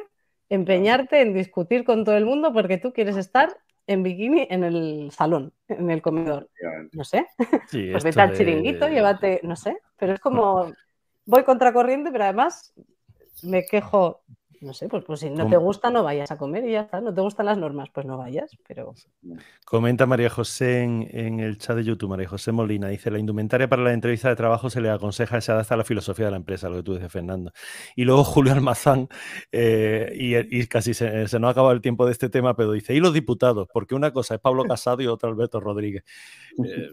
empeñarte 0.49 1.21
en 1.21 1.33
discutir 1.33 1.83
con 1.83 2.03
todo 2.03 2.15
el 2.17 2.25
mundo 2.25 2.53
porque 2.53 2.77
tú 2.77 2.93
quieres 2.93 3.17
estar 3.17 3.57
en 3.87 4.03
bikini 4.03 4.47
en 4.49 4.63
el 4.63 5.11
salón, 5.11 5.53
en 5.67 5.89
el 5.91 6.01
comedor? 6.01 6.49
No 6.93 7.03
sé. 7.03 7.27
Sí, 7.67 7.89
Pues 7.91 8.03
vete 8.03 8.21
al 8.21 8.31
de- 8.31 8.37
chiringuito, 8.37 8.87
llévate, 8.87 9.41
no 9.43 9.55
sé, 9.55 9.77
pero 9.97 10.13
es 10.13 10.19
como 10.19 10.71
voy 11.25 11.43
contracorriente, 11.43 12.11
pero 12.11 12.25
además 12.25 12.73
me 13.43 13.65
quejo, 13.65 14.23
no 14.65 14.73
sé, 14.73 14.89
pues, 14.89 15.03
pues 15.05 15.19
si 15.21 15.29
no 15.29 15.47
te 15.47 15.57
gusta, 15.57 15.89
no 15.89 16.03
vayas 16.03 16.31
a 16.31 16.37
comer 16.37 16.67
y 16.67 16.71
ya 16.73 16.81
está, 16.81 16.99
no 16.99 17.13
te 17.13 17.21
gustan 17.21 17.45
las 17.45 17.57
normas, 17.57 17.89
pues 17.93 18.05
no 18.05 18.17
vayas, 18.17 18.57
pero 18.67 18.93
Comenta 19.65 20.05
María 20.05 20.29
José 20.29 20.81
en, 20.81 21.07
en 21.11 21.39
el 21.39 21.57
chat 21.57 21.77
de 21.77 21.83
YouTube, 21.83 22.09
María 22.09 22.27
José 22.27 22.51
Molina, 22.51 22.89
dice, 22.89 23.11
la 23.11 23.19
indumentaria 23.19 23.69
para 23.69 23.83
la 23.83 23.93
entrevista 23.93 24.29
de 24.29 24.35
trabajo 24.35 24.69
se 24.69 24.81
le 24.81 24.89
aconseja 24.89 25.39
se 25.39 25.51
adapta 25.51 25.75
a 25.75 25.77
la 25.77 25.83
filosofía 25.83 26.25
de 26.25 26.31
la 26.31 26.37
empresa, 26.37 26.67
lo 26.69 26.77
que 26.77 26.83
tú 26.83 26.93
dices, 26.95 27.11
Fernando. 27.11 27.51
Y 27.95 28.03
luego 28.03 28.23
Julio 28.23 28.53
Almazán, 28.53 29.07
eh, 29.51 30.11
y, 30.15 30.59
y 30.59 30.67
casi 30.67 30.93
se, 30.93 31.27
se 31.27 31.39
nos 31.39 31.47
ha 31.49 31.51
acabado 31.51 31.73
el 31.73 31.81
tiempo 31.81 32.05
de 32.05 32.11
este 32.11 32.29
tema, 32.29 32.55
pero 32.55 32.71
dice, 32.71 32.93
¿y 32.93 32.99
los 32.99 33.13
diputados? 33.13 33.67
Porque 33.71 33.95
una 33.95 34.11
cosa 34.11 34.35
es 34.35 34.41
Pablo 34.41 34.63
Casado 34.65 35.01
y 35.01 35.07
otra 35.07 35.29
Alberto 35.29 35.59
Rodríguez. 35.59 36.03
Eh, 36.65 36.89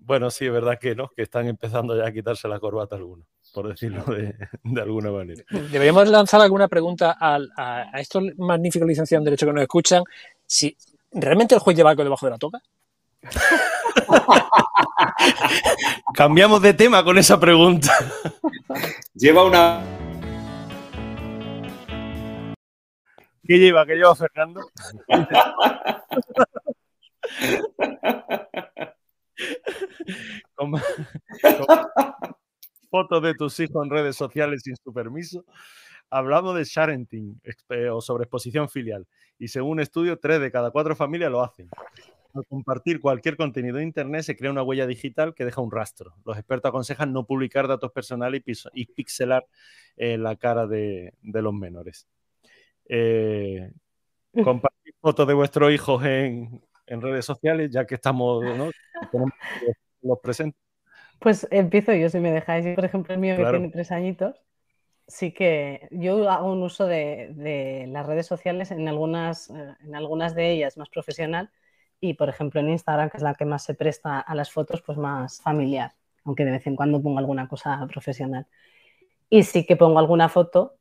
bueno, 0.00 0.30
sí, 0.30 0.46
es 0.46 0.52
verdad 0.52 0.78
que 0.80 0.94
no, 0.94 1.08
que 1.14 1.22
están 1.22 1.46
empezando 1.46 1.96
ya 1.96 2.06
a 2.06 2.12
quitarse 2.12 2.48
la 2.48 2.58
corbata 2.58 2.96
algunos, 2.96 3.26
por 3.58 3.68
decirlo 3.70 4.04
de, 4.04 4.36
de 4.62 4.80
alguna 4.80 5.10
manera. 5.10 5.42
Deberíamos 5.50 6.06
lanzar 6.08 6.40
alguna 6.40 6.68
pregunta 6.68 7.16
al- 7.18 7.50
a, 7.56 7.86
a 7.92 8.00
estos 8.00 8.22
magníficos 8.36 8.86
licenciados 8.86 9.22
en 9.22 9.24
Derecho 9.24 9.46
que 9.46 9.52
nos 9.52 9.62
escuchan. 9.62 10.04
Si 10.46 10.76
realmente 11.10 11.56
el 11.56 11.60
juez 11.60 11.76
lleva 11.76 11.90
algo 11.90 12.04
debajo 12.04 12.24
de 12.26 12.30
la 12.30 12.38
toga. 12.38 12.60
Cambiamos 16.14 16.62
de 16.62 16.72
tema 16.74 17.02
con 17.02 17.18
esa 17.18 17.40
pregunta. 17.40 17.92
Lleva 19.14 19.44
una. 19.44 19.82
¿Qué 23.42 23.58
lleva? 23.58 23.84
¿Qué 23.86 23.96
lleva 23.96 24.14
Fernando? 24.14 24.60
Con- 30.54 30.72
con 30.72 30.80
fotos 32.88 33.22
de 33.22 33.34
tus 33.34 33.58
hijos 33.60 33.84
en 33.84 33.90
redes 33.90 34.16
sociales 34.16 34.62
sin 34.62 34.76
su 34.76 34.92
permiso. 34.92 35.44
Hablamos 36.10 36.56
de 36.56 36.64
sharenting 36.64 37.40
o 37.92 38.00
sobre 38.00 38.24
exposición 38.24 38.68
filial. 38.68 39.06
Y 39.38 39.48
según 39.48 39.72
un 39.72 39.80
estudio, 39.80 40.18
tres 40.18 40.40
de 40.40 40.50
cada 40.50 40.70
cuatro 40.70 40.96
familias 40.96 41.30
lo 41.30 41.42
hacen. 41.42 41.68
Al 42.34 42.46
compartir 42.46 43.00
cualquier 43.00 43.36
contenido 43.36 43.76
de 43.78 43.82
Internet 43.82 44.22
se 44.22 44.36
crea 44.36 44.50
una 44.50 44.62
huella 44.62 44.86
digital 44.86 45.34
que 45.34 45.44
deja 45.44 45.60
un 45.60 45.70
rastro. 45.70 46.14
Los 46.24 46.36
expertos 46.36 46.68
aconsejan 46.70 47.12
no 47.12 47.24
publicar 47.24 47.68
datos 47.68 47.92
personales 47.92 48.42
y, 48.72 48.84
pixelar 48.86 49.46
eh, 49.96 50.18
la 50.18 50.36
cara 50.36 50.66
de, 50.66 51.14
de 51.22 51.42
los 51.42 51.54
menores. 51.54 52.06
Eh, 52.88 53.70
compartir 54.42 54.94
fotos 55.00 55.26
de 55.26 55.34
vuestros 55.34 55.72
hijos 55.72 56.04
en, 56.04 56.62
en 56.88 57.00
redes 57.00 57.24
sociales, 57.24 57.70
ya 57.70 57.86
que 57.86 57.94
estamos, 57.94 58.44
¿no? 58.44 58.70
Los 60.02 60.18
presentes. 60.20 60.67
Pues 61.20 61.46
empiezo 61.50 61.92
yo 61.94 62.08
si 62.10 62.20
me 62.20 62.30
dejáis. 62.32 62.64
Yo, 62.66 62.74
por 62.74 62.84
ejemplo, 62.84 63.14
el 63.14 63.20
mío 63.20 63.34
Claro. 63.34 63.46
que 63.46 63.58
tiene 63.58 63.70
tres 63.70 63.92
añitos, 63.92 64.36
sí 65.08 65.32
que 65.32 65.88
yo 65.92 66.30
hago 66.30 66.52
un 66.52 66.62
uso 66.62 66.86
de, 66.86 67.30
de 67.34 67.86
las 67.88 68.06
redes 68.06 68.26
sociales 68.26 68.70
en 68.72 68.88
algunas, 68.88 69.50
eh, 69.50 69.76
en 69.82 69.94
algunas 69.96 70.34
de 70.34 70.52
ellas 70.52 70.76
más 70.78 70.90
profesional 70.90 71.50
y, 72.00 72.14
por 72.14 72.28
ejemplo, 72.30 72.60
en 72.60 72.70
Instagram, 72.70 73.10
que 73.10 73.18
es 73.18 73.22
la 73.22 73.34
que 73.34 73.44
más 73.46 73.64
se 73.64 73.74
presta 73.74 74.20
a 74.20 74.34
las 74.34 74.50
fotos, 74.52 74.82
pues 74.82 74.98
más 74.98 75.40
familiar, 75.42 75.94
aunque 76.24 76.44
de 76.44 76.52
vez 76.52 76.66
en 76.66 76.76
cuando 76.76 77.02
pongo 77.02 77.18
alguna 77.20 77.48
cosa 77.48 77.86
profesional. 77.88 78.46
Y 79.30 79.42
sí 79.44 79.66
que 79.66 79.76
pongo 79.76 79.98
alguna 79.98 80.28
foto, 80.28 80.76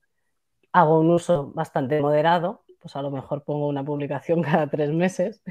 hago 0.74 1.00
un 1.00 1.12
uso 1.12 1.52
bastante 1.54 2.02
moderado, 2.02 2.64
pues 2.80 2.96
a 2.96 3.02
lo 3.02 3.12
mejor 3.12 3.44
pongo 3.44 3.68
una 3.68 3.84
publicación 3.84 4.42
cada 4.44 4.68
tres 4.70 4.92
meses. 4.92 5.44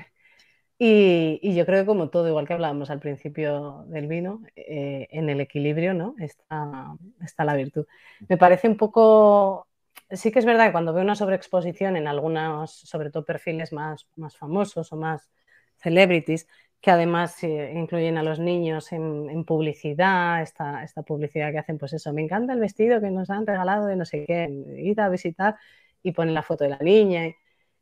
Y, 0.78 1.40
y 1.42 1.54
yo 1.54 1.64
creo 1.64 1.82
que 1.82 1.86
como 1.86 2.10
todo, 2.10 2.28
igual 2.28 2.46
que 2.46 2.52
hablábamos 2.52 2.90
al 2.90 3.00
principio 3.00 3.84
del 3.88 4.06
vino, 4.08 4.42
eh, 4.56 5.08
en 5.10 5.30
el 5.30 5.40
equilibrio 5.40 5.94
¿no? 5.94 6.14
está, 6.18 6.94
está 7.24 7.44
la 7.44 7.54
virtud. 7.54 7.86
Me 8.28 8.36
parece 8.36 8.68
un 8.68 8.76
poco, 8.76 9.68
sí 10.10 10.30
que 10.30 10.38
es 10.38 10.44
verdad 10.44 10.66
que 10.66 10.72
cuando 10.72 10.92
veo 10.92 11.02
una 11.02 11.14
sobreexposición 11.16 11.96
en 11.96 12.06
algunos, 12.08 12.72
sobre 12.72 13.10
todo 13.10 13.24
perfiles 13.24 13.72
más, 13.72 14.06
más 14.16 14.36
famosos 14.36 14.92
o 14.92 14.96
más 14.96 15.30
celebrities, 15.76 16.46
que 16.80 16.90
además 16.90 17.42
eh, 17.42 17.72
incluyen 17.74 18.18
a 18.18 18.22
los 18.22 18.38
niños 18.38 18.92
en, 18.92 19.30
en 19.30 19.44
publicidad, 19.44 20.42
esta, 20.42 20.84
esta, 20.84 21.02
publicidad 21.02 21.52
que 21.52 21.58
hacen, 21.58 21.78
pues 21.78 21.94
eso, 21.94 22.12
me 22.12 22.22
encanta 22.22 22.52
el 22.52 22.60
vestido 22.60 23.00
que 23.00 23.10
nos 23.10 23.30
han 23.30 23.46
regalado 23.46 23.86
de 23.86 23.96
no 23.96 24.04
sé 24.04 24.24
qué, 24.26 24.48
ir 24.76 25.00
a 25.00 25.08
visitar 25.08 25.56
y 26.02 26.12
ponen 26.12 26.34
la 26.34 26.42
foto 26.42 26.64
de 26.64 26.70
la 26.70 26.78
niña 26.78 27.34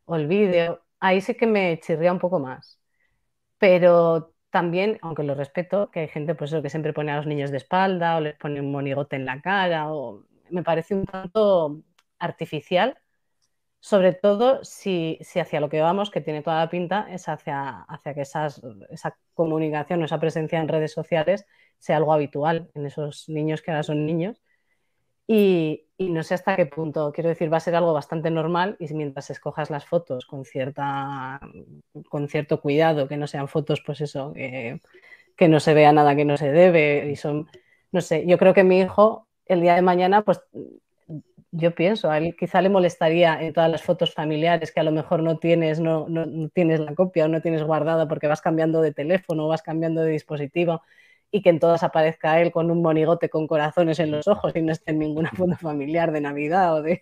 o 0.05 0.15
el 0.15 0.27
vídeo, 0.27 0.83
ahí 0.99 1.21
sí 1.21 1.35
que 1.35 1.47
me 1.47 1.79
chirría 1.81 2.11
un 2.13 2.19
poco 2.19 2.39
más. 2.39 2.79
Pero 3.57 4.33
también, 4.49 4.99
aunque 5.01 5.23
lo 5.23 5.35
respeto, 5.35 5.91
que 5.91 6.01
hay 6.01 6.07
gente 6.07 6.35
pues 6.35 6.51
eso, 6.51 6.61
que 6.61 6.69
siempre 6.69 6.93
pone 6.93 7.11
a 7.11 7.17
los 7.17 7.27
niños 7.27 7.51
de 7.51 7.57
espalda 7.57 8.17
o 8.17 8.21
les 8.21 8.35
pone 8.37 8.61
un 8.61 8.71
monigote 8.71 9.15
en 9.15 9.25
la 9.25 9.41
cara, 9.41 9.91
o 9.93 10.25
me 10.49 10.63
parece 10.63 10.95
un 10.95 11.05
tanto 11.05 11.81
artificial 12.19 12.97
sobre 13.85 14.13
todo 14.13 14.63
si, 14.63 15.19
si, 15.21 15.39
hacia 15.39 15.59
lo 15.59 15.69
que 15.69 15.79
vamos, 15.79 16.09
que 16.09 16.19
tiene 16.21 16.41
toda 16.41 16.59
la 16.59 16.69
pinta, 16.71 17.07
es 17.11 17.29
hacia, 17.29 17.81
hacia 17.83 18.15
que 18.15 18.21
esas, 18.21 18.59
esa 18.89 19.15
comunicación 19.35 20.01
o 20.01 20.05
esa 20.05 20.19
presencia 20.19 20.59
en 20.59 20.67
redes 20.67 20.91
sociales 20.91 21.45
sea 21.77 21.97
algo 21.97 22.11
habitual 22.11 22.71
en 22.73 22.87
esos 22.87 23.29
niños 23.29 23.61
que 23.61 23.69
ahora 23.69 23.83
son 23.83 24.07
niños. 24.07 24.41
Y, 25.27 25.81
no 25.97 26.23
sé 26.23 26.33
hasta 26.33 26.55
qué 26.55 26.65
punto, 26.65 27.11
quiero 27.13 27.29
decir, 27.29 27.51
va 27.51 27.57
a 27.57 27.61
ser 27.61 27.75
algo 27.75 27.93
bastante 27.93 28.29
normal 28.29 28.75
y 28.79 28.93
mientras 28.93 29.29
escojas 29.29 29.69
las 29.69 29.85
fotos 29.85 30.25
con, 30.25 30.43
cierta, 30.45 31.39
con 32.09 32.27
cierto 32.27 32.59
cuidado, 32.59 33.07
que 33.07 33.17
no 33.17 33.27
sean 33.27 33.47
fotos, 33.47 33.81
pues 33.85 34.01
eso, 34.01 34.33
que, 34.33 34.81
no 35.47 35.59
se 35.59 35.73
vea 35.73 35.93
nada 35.93 36.15
que 36.15 36.25
no 36.25 36.37
se 36.37 36.51
debe 36.51 37.09
y 37.09 37.15
son, 37.15 37.47
no 37.91 38.01
sé, 38.01 38.25
yo 38.27 38.37
creo 38.37 38.53
que 38.53 38.63
mi 38.63 38.81
hijo 38.81 39.27
el 39.45 39.61
día 39.61 39.75
de 39.75 39.81
mañana, 39.81 40.23
pues 40.23 40.41
yo 41.51 41.73
pienso, 41.73 42.11
a 42.11 42.17
él 42.17 42.35
quizá 42.37 42.61
le 42.61 42.69
molestaría 42.69 43.41
en 43.41 43.53
todas 43.53 43.71
las 43.71 43.81
fotos 43.81 44.13
familiares 44.13 44.71
que 44.71 44.81
a 44.81 44.83
lo 44.83 44.91
mejor 44.91 45.23
no 45.23 45.37
tienes, 45.37 45.79
no, 45.79 46.07
no, 46.09 46.25
no, 46.25 46.49
tienes 46.49 46.81
la 46.81 46.93
copia 46.93 47.25
o 47.25 47.27
no 47.29 47.41
tienes 47.41 47.63
guardada 47.63 48.07
porque 48.07 48.27
vas 48.27 48.41
cambiando 48.41 48.81
de 48.81 48.93
teléfono 48.93 49.47
vas 49.47 49.61
cambiando 49.61 50.01
de 50.01 50.11
dispositivo 50.11 50.81
y 51.31 51.41
que 51.41 51.49
en 51.49 51.59
todas 51.59 51.83
aparezca 51.83 52.39
él 52.41 52.51
con 52.51 52.71
un 52.71 52.81
monigote 52.81 53.29
con 53.29 53.47
corazones 53.47 53.99
en 53.99 54.11
los 54.11 54.27
ojos 54.27 54.53
y 54.55 54.61
no 54.61 54.71
esté 54.71 54.91
en 54.91 54.99
ninguna 54.99 55.31
foto 55.35 55.55
familiar 55.57 56.11
de 56.11 56.21
Navidad 56.21 56.75
o 56.75 56.81
de... 56.81 57.01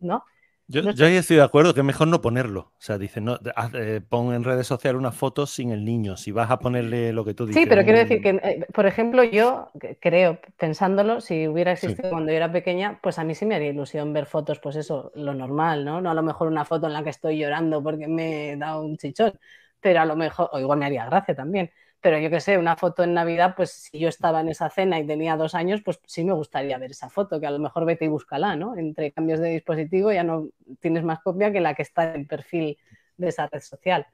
¿no? 0.00 0.24
Yo, 0.66 0.80
yo, 0.92 1.04
ahí 1.04 1.16
estoy 1.16 1.36
de 1.36 1.42
acuerdo 1.42 1.74
que 1.74 1.80
es 1.80 1.86
mejor 1.86 2.08
no 2.08 2.22
ponerlo. 2.22 2.60
O 2.60 2.80
sea, 2.80 2.96
dicen, 2.96 3.26
no, 3.26 3.38
eh, 3.74 4.00
pon 4.08 4.32
en 4.32 4.44
redes 4.44 4.66
sociales 4.66 4.98
una 4.98 5.12
foto 5.12 5.46
sin 5.46 5.70
el 5.72 5.84
niño, 5.84 6.16
si 6.16 6.32
vas 6.32 6.50
a 6.50 6.58
ponerle 6.58 7.12
lo 7.12 7.22
que 7.22 7.34
tú 7.34 7.44
dices. 7.44 7.62
Sí, 7.62 7.68
pero 7.68 7.84
quiero 7.84 7.98
decir 7.98 8.22
que, 8.22 8.30
eh, 8.30 8.66
por 8.72 8.86
ejemplo, 8.86 9.24
yo 9.24 9.70
creo, 10.00 10.38
pensándolo, 10.56 11.20
si 11.20 11.46
hubiera 11.48 11.72
existido 11.72 12.08
cuando 12.08 12.32
yo 12.32 12.36
era 12.36 12.50
pequeña, 12.50 12.98
pues 13.02 13.18
a 13.18 13.24
mí 13.24 13.34
sí 13.34 13.44
me 13.44 13.56
haría 13.56 13.70
ilusión 13.70 14.14
ver 14.14 14.24
fotos, 14.24 14.58
pues 14.58 14.76
eso, 14.76 15.12
lo 15.14 15.34
normal, 15.34 15.84
¿no? 15.84 16.00
No 16.00 16.10
a 16.10 16.14
lo 16.14 16.22
mejor 16.22 16.48
una 16.48 16.64
foto 16.64 16.86
en 16.86 16.94
la 16.94 17.04
que 17.04 17.10
estoy 17.10 17.38
llorando 17.38 17.82
porque 17.82 18.08
me 18.08 18.52
he 18.52 18.56
dado 18.56 18.82
un 18.82 18.96
chichón, 18.96 19.38
pero 19.80 20.00
a 20.00 20.06
lo 20.06 20.16
mejor, 20.16 20.48
o 20.50 20.58
igual 20.58 20.78
me 20.78 20.86
haría 20.86 21.04
gracia 21.04 21.34
también, 21.34 21.70
pero 22.04 22.18
yo 22.18 22.28
que 22.28 22.40
sé, 22.40 22.58
una 22.58 22.76
foto 22.76 23.02
en 23.02 23.14
Navidad, 23.14 23.54
pues 23.56 23.70
si 23.70 23.98
yo 23.98 24.10
estaba 24.10 24.42
en 24.42 24.50
esa 24.50 24.68
cena 24.68 25.00
y 25.00 25.06
tenía 25.06 25.38
dos 25.38 25.54
años, 25.54 25.80
pues 25.82 25.98
sí 26.04 26.22
me 26.22 26.34
gustaría 26.34 26.76
ver 26.76 26.90
esa 26.90 27.08
foto, 27.08 27.40
que 27.40 27.46
a 27.46 27.50
lo 27.50 27.58
mejor 27.58 27.86
vete 27.86 28.04
y 28.04 28.08
búscala, 28.08 28.56
¿no? 28.56 28.76
Entre 28.76 29.10
cambios 29.10 29.40
de 29.40 29.48
dispositivo 29.48 30.12
ya 30.12 30.22
no 30.22 30.50
tienes 30.80 31.02
más 31.02 31.20
copia 31.20 31.50
que 31.50 31.62
la 31.62 31.72
que 31.72 31.80
está 31.80 32.12
en 32.12 32.20
el 32.20 32.26
perfil 32.26 32.76
de 33.16 33.28
esa 33.28 33.46
red 33.46 33.62
social. 33.62 34.06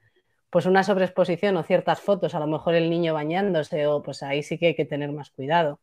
Pues 0.51 0.67
una 0.67 0.85
sobreexposición 0.85 1.57
o 1.57 1.65
ciertas 1.65 2.01
fotos, 2.01 2.37
a 2.37 2.39
lo 2.39 2.47
mejor 2.47 2.77
el 2.77 2.89
niño 2.91 3.13
bañándose, 3.13 3.89
o 3.89 4.05
pues 4.05 4.23
ahí 4.23 4.45
sí 4.45 4.57
que 4.57 4.69
hay 4.69 4.77
que 4.77 4.85
tener 4.85 5.11
más 5.11 5.31
cuidado. 5.31 5.81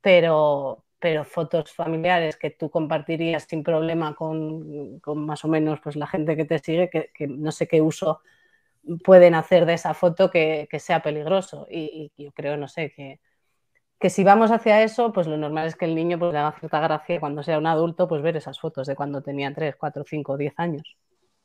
Pero, 0.00 0.84
pero 1.00 1.24
fotos 1.24 1.72
familiares 1.72 2.36
que 2.36 2.50
tú 2.50 2.70
compartirías 2.70 3.42
sin 3.48 3.64
problema 3.64 4.14
con, 4.14 5.00
con 5.00 5.26
más 5.26 5.44
o 5.44 5.48
menos 5.48 5.80
pues 5.80 5.96
la 5.96 6.06
gente 6.06 6.36
que 6.36 6.44
te 6.44 6.60
sigue, 6.60 6.88
que, 6.90 7.10
que 7.12 7.26
no 7.26 7.50
sé 7.50 7.66
qué 7.66 7.80
uso 7.82 8.20
pueden 9.04 9.34
hacer 9.34 9.66
de 9.66 9.74
esa 9.74 9.94
foto 9.94 10.30
que, 10.30 10.68
sea 10.78 11.02
peligroso. 11.02 11.66
Y, 11.70 12.12
yo 12.16 12.32
creo, 12.32 12.56
no 12.56 12.68
sé, 12.68 12.92
que, 12.94 13.20
que, 13.98 14.10
si 14.10 14.24
vamos 14.24 14.50
hacia 14.50 14.82
eso, 14.82 15.12
pues 15.12 15.26
lo 15.26 15.36
normal 15.36 15.66
es 15.66 15.76
que 15.76 15.84
el 15.84 15.94
niño 15.94 16.18
pues, 16.18 16.32
le 16.32 16.38
haga 16.38 16.58
cierta 16.58 16.80
gracia 16.80 17.20
cuando 17.20 17.42
sea 17.42 17.58
un 17.58 17.66
adulto, 17.66 18.08
pues 18.08 18.22
ver 18.22 18.36
esas 18.36 18.58
fotos 18.58 18.86
de 18.86 18.94
cuando 18.94 19.22
tenía 19.22 19.52
3, 19.52 19.76
4, 19.76 20.04
5, 20.06 20.36
10 20.36 20.54
años. 20.56 20.96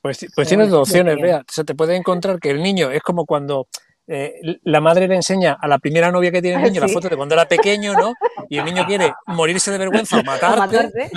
Pues, 0.02 0.26
pues 0.36 0.48
tienes 0.48 0.70
dos 0.70 0.88
opciones, 0.88 1.20
vea. 1.20 1.44
Se 1.48 1.64
te 1.64 1.74
puede 1.74 1.96
encontrar 1.96 2.40
que 2.40 2.52
el 2.52 2.62
niño 2.62 2.92
es 2.92 3.02
como 3.02 3.26
cuando 3.26 3.68
eh, 4.08 4.60
la 4.64 4.80
madre 4.80 5.08
le 5.08 5.16
enseña 5.16 5.58
a 5.60 5.68
la 5.68 5.80
primera 5.80 6.12
novia 6.12 6.32
que 6.32 6.42
tiene 6.42 6.58
el 6.58 6.64
niño 6.72 6.82
la 6.82 6.88
foto 6.88 7.10
de 7.10 7.18
cuando 7.18 7.34
era 7.34 7.48
pequeño, 7.48 7.94
¿no? 7.94 8.14
Y 8.50 8.60
el 8.60 8.66
niño 8.66 8.86
quiere 8.86 9.14
morirse 9.26 9.72
de 9.72 9.80
vergüenza 9.80 10.20
o 10.20 10.24
matarte. 10.24 11.10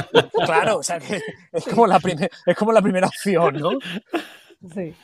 Claro, 0.46 0.78
o 0.78 0.82
sea 0.82 0.98
que 0.98 1.20
es 1.52 1.64
como 1.64 1.86
la, 1.86 2.00
es 2.46 2.56
como 2.56 2.72
la 2.72 2.80
primera 2.80 3.06
opción, 3.06 3.56
¿no? 3.56 3.70
Sí. 4.74 4.94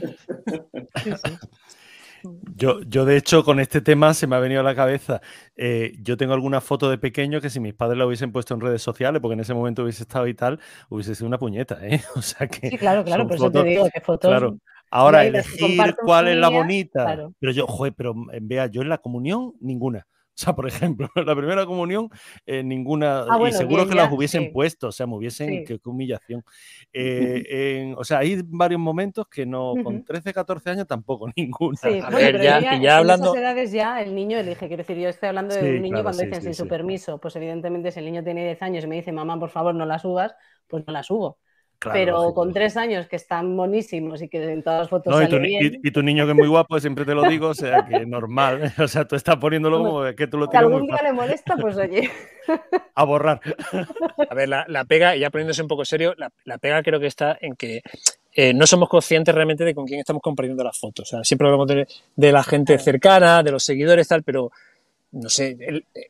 Yo, 2.56 2.80
yo, 2.82 3.04
de 3.04 3.18
hecho, 3.18 3.44
con 3.44 3.60
este 3.60 3.80
tema 3.80 4.14
se 4.14 4.26
me 4.26 4.36
ha 4.36 4.38
venido 4.38 4.60
a 4.60 4.64
la 4.64 4.74
cabeza. 4.74 5.20
Eh, 5.56 5.92
yo 6.00 6.16
tengo 6.16 6.32
alguna 6.32 6.60
foto 6.60 6.88
de 6.88 6.96
pequeño 6.96 7.40
que 7.40 7.50
si 7.50 7.60
mis 7.60 7.74
padres 7.74 7.98
la 7.98 8.06
hubiesen 8.06 8.32
puesto 8.32 8.54
en 8.54 8.60
redes 8.60 8.82
sociales, 8.82 9.20
porque 9.20 9.34
en 9.34 9.40
ese 9.40 9.52
momento 9.52 9.82
hubiese 9.82 10.04
estado 10.04 10.26
y 10.26 10.34
tal, 10.34 10.58
hubiese 10.88 11.14
sido 11.14 11.26
una 11.26 11.38
puñeta, 11.38 11.78
¿eh? 11.86 12.00
O 12.16 12.22
sea 12.22 12.46
que. 12.46 12.70
Sí, 12.70 12.78
claro, 12.78 13.04
claro, 13.04 13.26
por 13.26 13.36
eso 13.36 13.50
te 13.50 13.62
digo 13.64 13.88
que 13.92 14.00
fotos. 14.00 14.30
Claro. 14.30 14.56
Ahora, 14.90 15.24
elegir 15.24 15.96
cuál 16.04 16.28
es 16.28 16.36
la 16.36 16.48
bonita. 16.48 17.28
Pero 17.40 17.52
yo, 17.52 17.66
joder, 17.66 17.92
pero 17.94 18.14
vea, 18.40 18.66
yo 18.66 18.80
en 18.80 18.88
la 18.88 18.98
comunión, 18.98 19.54
ninguna. 19.60 20.06
O 20.34 20.36
sea, 20.42 20.52
por 20.54 20.66
ejemplo, 20.66 21.08
la 21.14 21.36
primera 21.36 21.64
comunión, 21.64 22.08
eh, 22.44 22.64
ninguna, 22.64 23.24
ah, 23.30 23.38
y 23.48 23.52
seguro 23.52 23.88
que 23.88 23.94
las 23.94 24.12
hubiesen 24.12 24.52
puesto, 24.52 24.88
o 24.88 24.92
sea, 24.92 25.06
me 25.06 25.14
hubiesen, 25.14 25.64
qué, 25.64 25.78
humillación. 25.84 26.42
Eh, 26.92 27.94
o 27.96 28.02
sea, 28.02 28.18
hay 28.18 28.40
varios 28.44 28.80
momentos 28.80 29.28
que 29.28 29.46
no, 29.46 29.74
con 29.82 30.04
13, 30.04 30.32
14 30.32 30.70
años 30.70 30.86
tampoco, 30.88 31.28
ninguna. 31.36 31.76
Sí, 31.76 32.00
a 32.02 32.10
ver, 32.10 32.42
ya, 32.42 32.80
ya, 32.80 32.98
hablando... 32.98 33.32
En 33.32 33.38
esas 33.38 33.42
edades 33.42 33.72
ya 33.72 34.02
el 34.02 34.14
niño 34.14 34.38
elige, 34.38 34.66
quiero 34.66 34.82
decir, 34.82 34.96
yo 34.96 35.08
estoy 35.08 35.28
hablando 35.28 35.54
de 35.54 35.76
un 35.76 35.82
niño 35.82 36.02
cuando 36.02 36.22
dicen 36.22 36.42
sin 36.42 36.54
su 36.54 36.66
permiso, 36.66 37.18
pues 37.18 37.36
evidentemente 37.36 37.92
si 37.92 38.00
el 38.00 38.06
niño 38.06 38.24
tiene 38.24 38.44
10 38.44 38.62
años 38.62 38.84
y 38.84 38.86
me 38.88 38.96
dice, 38.96 39.12
mamá, 39.12 39.38
por 39.38 39.50
favor, 39.50 39.74
no 39.74 39.86
la 39.86 40.00
subas, 40.00 40.34
pues 40.66 40.84
no 40.86 40.92
la 40.92 41.04
subo 41.04 41.38
pero 41.80 42.32
con 42.34 42.52
tres 42.52 42.76
años 42.76 43.06
que 43.06 43.16
están 43.16 43.54
monísimos 43.54 44.22
y 44.22 44.28
que 44.28 44.42
en 44.52 44.62
todas 44.62 44.80
las 44.80 44.88
fotos. 44.88 45.14
No, 45.14 45.22
y, 45.22 45.28
tu, 45.28 45.36
Y, 45.36 45.90
tu 45.90 46.02
niño 46.02 46.24
que 46.24 46.32
es 46.32 46.36
muy 46.36 46.48
guapo, 46.48 46.78
siempre 46.80 47.04
te 47.04 47.14
lo 47.14 47.22
digo, 47.28 47.48
o 47.48 47.54
sea 47.54 47.84
que 47.86 48.06
normal. 48.06 48.72
O 48.84 48.88
sea, 48.88 49.06
tú 49.06 49.16
estás 49.16 49.36
poniéndolo 49.36 49.78
como 49.78 50.14
que 50.14 50.26
tú 50.26 50.36
lo 50.36 50.48
tienes. 50.48 50.68
Si 50.68 50.72
algún 50.72 50.86
día 50.86 51.02
le 51.02 51.12
molesta, 51.12 51.56
pues 51.56 51.76
oye. 51.76 52.10
A 52.94 53.04
borrar. 53.04 53.40
A 54.30 54.34
ver, 54.34 54.48
la, 54.48 54.64
la 54.68 54.84
pega, 54.84 55.16
ya 55.16 55.30
poniéndose 55.30 55.62
un 55.62 55.68
poco 55.68 55.84
serio, 55.84 56.14
la, 56.16 56.30
la 56.44 56.58
pega 56.58 56.82
creo 56.82 57.00
que 57.00 57.06
está 57.06 57.36
en 57.40 57.54
que 57.56 57.82
eh, 58.32 58.52
no 58.52 58.66
somos 58.66 58.88
conscientes 58.88 59.34
realmente 59.34 59.64
de 59.64 59.74
con 59.74 59.86
quién 59.86 60.00
estamos 60.00 60.22
compartiendo 60.22 60.62
las 60.64 60.78
fotos. 60.78 61.08
O 61.08 61.10
sea, 61.10 61.24
siempre 61.24 61.48
hablamos 61.48 61.68
de, 61.68 61.86
de, 62.16 62.32
la 62.32 62.42
gente 62.42 62.78
cercana, 62.78 63.42
de 63.42 63.52
los 63.52 63.64
seguidores, 63.64 64.08
tal, 64.08 64.22
pero 64.22 64.50
no 65.12 65.28
sé, 65.28 65.56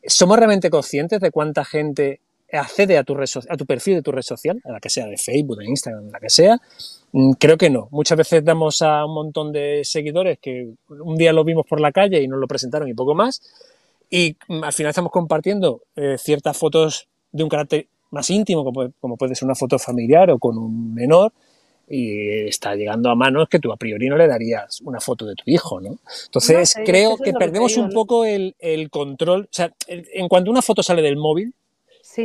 ¿somos 0.07 0.39
realmente 0.39 0.71
conscientes 0.71 1.21
de 1.21 1.31
cuánta 1.31 1.65
gente 1.65 2.21
accede 2.57 2.99
a 2.99 3.05
tu, 3.05 3.15
a 3.15 3.57
tu 3.57 3.67
perfil 3.67 3.97
de 3.97 4.03
tu 4.03 4.13
red 4.13 4.23
social, 4.23 4.61
a 4.65 4.73
la 4.73 4.81
que 4.81 4.91
sea 4.91 5.07
de 5.07 5.17
Facebook, 5.17 5.59
de 5.59 5.67
Instagram, 5.67 6.11
la 6.11 6.21
que 6.21 6.31
sea, 6.31 6.57
mm, 7.13 7.33
creo 7.33 7.57
que 7.57 7.71
no. 7.71 7.89
Muchas 7.91 8.19
veces 8.19 8.45
damos 8.45 8.83
a 8.83 9.05
un 9.05 9.15
montón 9.15 9.53
de 9.53 9.83
seguidores 9.85 10.39
que 10.41 10.69
un 10.89 11.17
día 11.17 11.33
lo 11.33 11.45
vimos 11.45 11.67
por 11.67 11.81
la 11.81 11.93
calle 11.93 12.23
y 12.23 12.29
nos 12.29 12.39
lo 12.39 12.47
presentaron 12.47 12.89
y 12.89 12.95
poco 12.95 13.15
más, 13.15 13.43
y 14.11 14.37
mm, 14.49 14.65
al 14.65 14.73
final 14.73 14.91
estamos 14.91 15.13
compartiendo 15.13 15.83
eh, 15.97 16.17
ciertas 16.19 16.57
fotos 16.57 17.09
de 17.33 17.43
un 17.43 17.49
carácter 17.49 17.89
más 18.11 18.31
íntimo, 18.31 18.65
como, 18.65 19.17
puede 19.17 19.35
ser 19.35 19.47
una 19.47 19.57
foto 19.57 19.79
familiar 19.79 20.31
o 20.31 20.39
con 20.39 20.57
un 20.57 20.95
menor, 20.95 21.33
y 21.89 22.47
está 22.47 22.75
llegando 22.75 23.11
a 23.11 23.15
manos 23.15 23.49
que 23.49 23.59
tú 23.59 23.71
a 23.71 23.77
priori 23.77 24.09
no 24.09 24.17
le 24.17 24.27
darías 24.27 24.81
una 24.83 25.01
foto 25.01 25.27
de 25.27 25.35
tu 25.35 25.43
hijo, 25.47 25.81
¿no? 25.81 25.99
Entonces 26.27 26.75
creo 26.87 27.19
que, 27.19 27.35
perdemos 27.35 27.77
un 27.77 27.91
poco 27.91 28.25
el, 28.25 28.55
el, 28.59 28.89
control, 28.89 29.43
o 29.43 29.53
sea, 29.53 29.71
en 29.87 30.29
cuanto 30.29 30.51
una 30.51 30.63
foto 30.63 30.83
sale 30.83 31.03
del 31.03 31.17
móvil, 31.17 31.53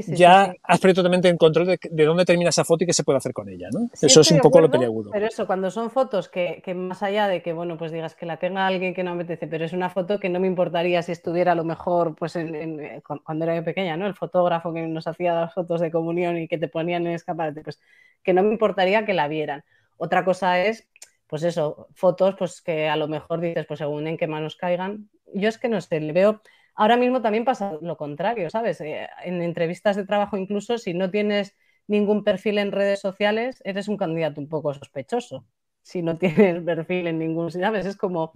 ya 0.07 0.53
has 0.63 0.79
perdido 0.79 0.95
totalmente 0.95 1.29
en 1.29 1.37
control 1.37 1.67
de, 1.67 2.05
dónde 2.05 2.25
termina 2.25 2.49
esa 2.49 2.63
foto 2.63 2.83
y 2.83 2.87
qué 2.87 2.93
se 2.93 3.03
puede 3.03 3.17
hacer 3.17 3.33
con 3.33 3.49
ella, 3.49 3.69
¿no? 3.71 3.89
eso 3.99 4.21
es 4.21 4.31
un 4.31 4.39
poco 4.39 4.61
lo 4.61 4.69
peliagudo. 4.69 5.11
Pero 5.11 5.27
eso, 5.27 5.47
cuando 5.47 5.71
son 5.71 5.89
fotos 5.91 6.29
que, 6.29 6.61
más 6.75 7.03
allá 7.03 7.27
de 7.27 7.41
que, 7.41 7.53
bueno, 7.53 7.77
pues 7.77 7.91
digas 7.91 8.15
que 8.15 8.25
la 8.25 8.37
tenga 8.37 8.67
alguien 8.67 8.93
que 8.93 9.03
no 9.03 9.15
me 9.15 9.23
apetece, 9.23 9.47
pero 9.47 9.65
es 9.65 9.73
una 9.73 9.89
foto 9.89 10.19
que 10.19 10.29
no 10.29 10.39
me 10.39 10.47
importaría 10.47 11.01
si 11.01 11.11
estuviera 11.11 11.53
a 11.53 11.55
lo 11.55 11.63
mejor, 11.63 12.15
pues 12.15 12.35
eh, 12.35 13.01
cuando 13.23 13.45
era 13.45 13.63
pequeña, 13.63 13.97
¿no? 13.97 14.07
El 14.07 14.15
fotógrafo 14.15 14.73
que 14.73 14.81
nos 14.81 15.07
hacía 15.07 15.33
las 15.33 15.53
fotos 15.53 15.81
de 15.81 15.91
comunión 15.91 16.37
y 16.37 16.47
que 16.47 16.57
te 16.57 16.67
ponían 16.67 17.07
en 17.07 17.13
escaparate, 17.13 17.61
pues 17.61 17.79
que 18.23 18.33
no 18.33 18.43
me 18.43 18.51
importaría 18.51 19.05
que 19.05 19.13
la 19.13 19.27
vieran. 19.27 19.63
Otra 19.97 20.23
cosa 20.23 20.61
es, 20.61 20.87
pues 21.27 21.43
eso, 21.43 21.87
fotos, 21.93 22.35
pues 22.37 22.61
que 22.61 22.87
a 22.87 22.95
lo 22.95 23.07
mejor 23.07 23.39
dices, 23.39 23.65
pues 23.67 23.79
según 23.79 24.07
en 24.07 24.17
qué 24.17 24.27
manos 24.27 24.55
caigan. 24.55 25.09
Yo 25.33 25.49
es 25.49 25.57
que 25.57 25.69
no 25.69 25.79
sé, 25.81 25.99
le 25.99 26.13
veo 26.13 26.41
Ahora 26.79 26.95
mismo 26.97 27.21
también 27.21 27.43
pasa 27.45 27.77
lo 27.81 27.97
contrario, 27.97 28.49
¿sabes? 28.49 28.79
Eh, 28.81 29.07
en 29.25 29.41
entrevistas 29.41 29.95
de 29.97 30.05
trabajo 30.05 30.37
incluso, 30.37 30.77
si 30.77 30.93
no 30.93 31.11
tienes 31.11 31.55
ningún 31.87 32.23
perfil 32.23 32.57
en 32.59 32.71
redes 32.71 33.01
sociales, 33.01 33.61
eres 33.65 33.87
un 33.89 33.97
candidato 33.97 34.39
un 34.39 34.47
poco 34.49 34.73
sospechoso. 34.73 35.45
Si 35.81 36.01
no 36.01 36.17
tienes 36.17 36.63
perfil 36.65 37.07
en 37.07 37.19
ningún, 37.19 37.51
¿sabes? 37.51 37.85
Es 37.85 37.97
como, 37.97 38.33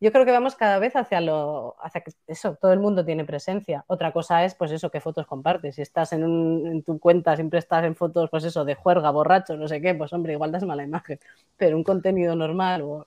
yo 0.00 0.12
creo 0.12 0.24
que 0.24 0.32
vamos 0.32 0.56
cada 0.56 0.78
vez 0.80 0.96
hacia 0.96 1.20
lo, 1.20 1.76
hacia 1.82 2.02
que 2.02 2.12
eso, 2.28 2.56
todo 2.60 2.72
el 2.72 2.80
mundo 2.80 3.04
tiene 3.04 3.24
presencia. 3.24 3.84
Otra 3.88 4.12
cosa 4.12 4.44
es, 4.44 4.54
pues 4.56 4.72
eso, 4.72 4.90
qué 4.90 5.00
fotos 5.00 5.26
compartes. 5.26 5.76
Si 5.76 5.82
estás 5.82 6.12
en, 6.12 6.22
en 6.66 6.82
tu 6.84 6.98
cuenta, 7.00 7.36
siempre 7.36 7.58
estás 7.60 7.84
en 7.84 7.96
fotos, 7.96 8.30
pues 8.30 8.44
eso, 8.44 8.64
de 8.64 8.74
juerga, 8.76 9.10
borracho, 9.12 9.56
no 9.56 9.68
sé 9.68 9.80
qué, 9.80 9.94
pues 9.94 10.12
hombre, 10.12 10.34
igual 10.34 10.52
das 10.52 10.64
mala 10.64 10.84
imagen. 10.84 11.18
Pero 11.56 11.76
un 11.76 11.84
contenido 11.84 12.36
normal 12.36 12.82
o, 12.82 13.06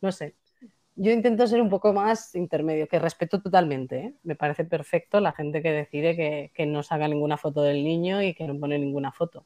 no 0.00 0.12
sé, 0.12 0.34
yo 0.96 1.12
intento 1.12 1.46
ser 1.46 1.60
un 1.60 1.68
poco 1.68 1.92
más 1.92 2.34
intermedio, 2.34 2.88
que 2.88 2.98
respeto 2.98 3.40
totalmente. 3.40 3.96
¿eh? 3.98 4.14
Me 4.24 4.34
parece 4.34 4.64
perfecto 4.64 5.20
la 5.20 5.32
gente 5.32 5.62
que 5.62 5.70
decide 5.70 6.50
que, 6.54 6.66
no 6.66 6.82
saca 6.82 7.06
ninguna 7.06 7.36
foto 7.36 7.62
del 7.62 7.84
niño 7.84 8.22
y 8.22 8.34
que 8.34 8.46
no 8.46 8.58
pone 8.58 8.78
ninguna 8.78 9.12
foto. 9.12 9.44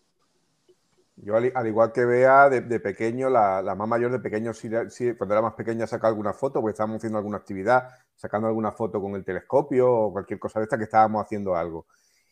Yo, 1.16 1.36
al, 1.36 1.66
igual 1.66 1.92
que 1.92 2.04
vea 2.06 2.48
de, 2.48 2.80
pequeño, 2.80 3.28
la, 3.28 3.74
más 3.76 3.88
mayor 3.88 4.12
de 4.12 4.20
pequeño, 4.20 4.54
si, 4.54 4.70
cuando 5.18 5.34
era 5.34 5.42
más 5.42 5.54
pequeña, 5.54 5.86
saca 5.86 6.06
alguna 6.06 6.32
foto, 6.32 6.60
porque 6.60 6.72
estábamos 6.72 6.98
haciendo 6.98 7.18
alguna 7.18 7.36
actividad, 7.38 7.90
sacando 8.14 8.46
alguna 8.46 8.72
foto 8.72 9.00
con 9.02 9.14
el 9.16 9.24
telescopio 9.24 9.92
o 9.92 10.12
cualquier 10.12 10.38
cosa 10.38 10.60
de 10.60 10.64
esta 10.64 10.78
que 10.78 10.84
estábamos 10.84 11.22
haciendo 11.22 11.56
algo. 11.56 11.86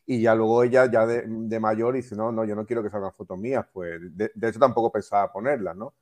Y 0.06 0.22
ya 0.22 0.34
luego 0.34 0.62
ella, 0.62 0.90
ya 0.90 1.06
de, 1.06 1.60
mayor, 1.60 1.94
dice: 1.94 2.16
No, 2.16 2.32
no, 2.32 2.44
yo 2.44 2.54
no 2.54 2.64
quiero 2.64 2.82
que 2.82 2.88
salgan 2.88 3.12
fotos 3.12 3.36
mías. 3.36 3.66
Pues 3.70 4.00
de, 4.16 4.30
de 4.34 4.48
hecho, 4.48 4.58
tampoco 4.58 4.90
pensaba 4.90 5.30
ponerlas, 5.30 5.76
¿no? 5.76 5.92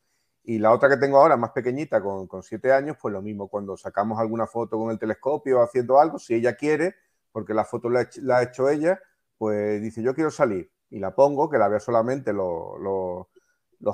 Y 0.49 0.61
la 0.61 0.73
otra 0.73 0.89
que 0.89 0.97
tengo 0.97 1.19
ahora, 1.19 1.37
más 1.37 1.51
pequeñita, 1.51 2.01
con, 2.01 2.29
con, 2.29 2.41
siete 2.45 2.73
años, 2.73 2.97
pues 3.03 3.13
lo 3.13 3.21
mismo, 3.21 3.49
cuando 3.49 3.77
sacamos 3.77 4.21
alguna 4.21 4.47
foto 4.47 4.79
con 4.79 4.93
el 4.93 4.99
telescopio 4.99 5.61
haciendo 5.61 5.99
algo, 5.99 6.21
si 6.21 6.35
ella 6.35 6.55
quiere, 6.55 6.95
porque 7.33 7.53
la 7.53 7.65
foto 7.65 7.91
la, 7.91 8.09
ha 8.33 8.43
hecho 8.45 8.69
ella, 8.69 9.01
pues 9.39 9.83
dice, 9.83 10.05
yo 10.05 10.15
quiero 10.15 10.31
salir. 10.31 10.71
Y 10.89 11.01
la 11.01 11.17
pongo, 11.17 11.51
que 11.51 11.59
la 11.59 11.67
vea 11.67 11.81
solamente 11.81 12.33
los 12.33 13.27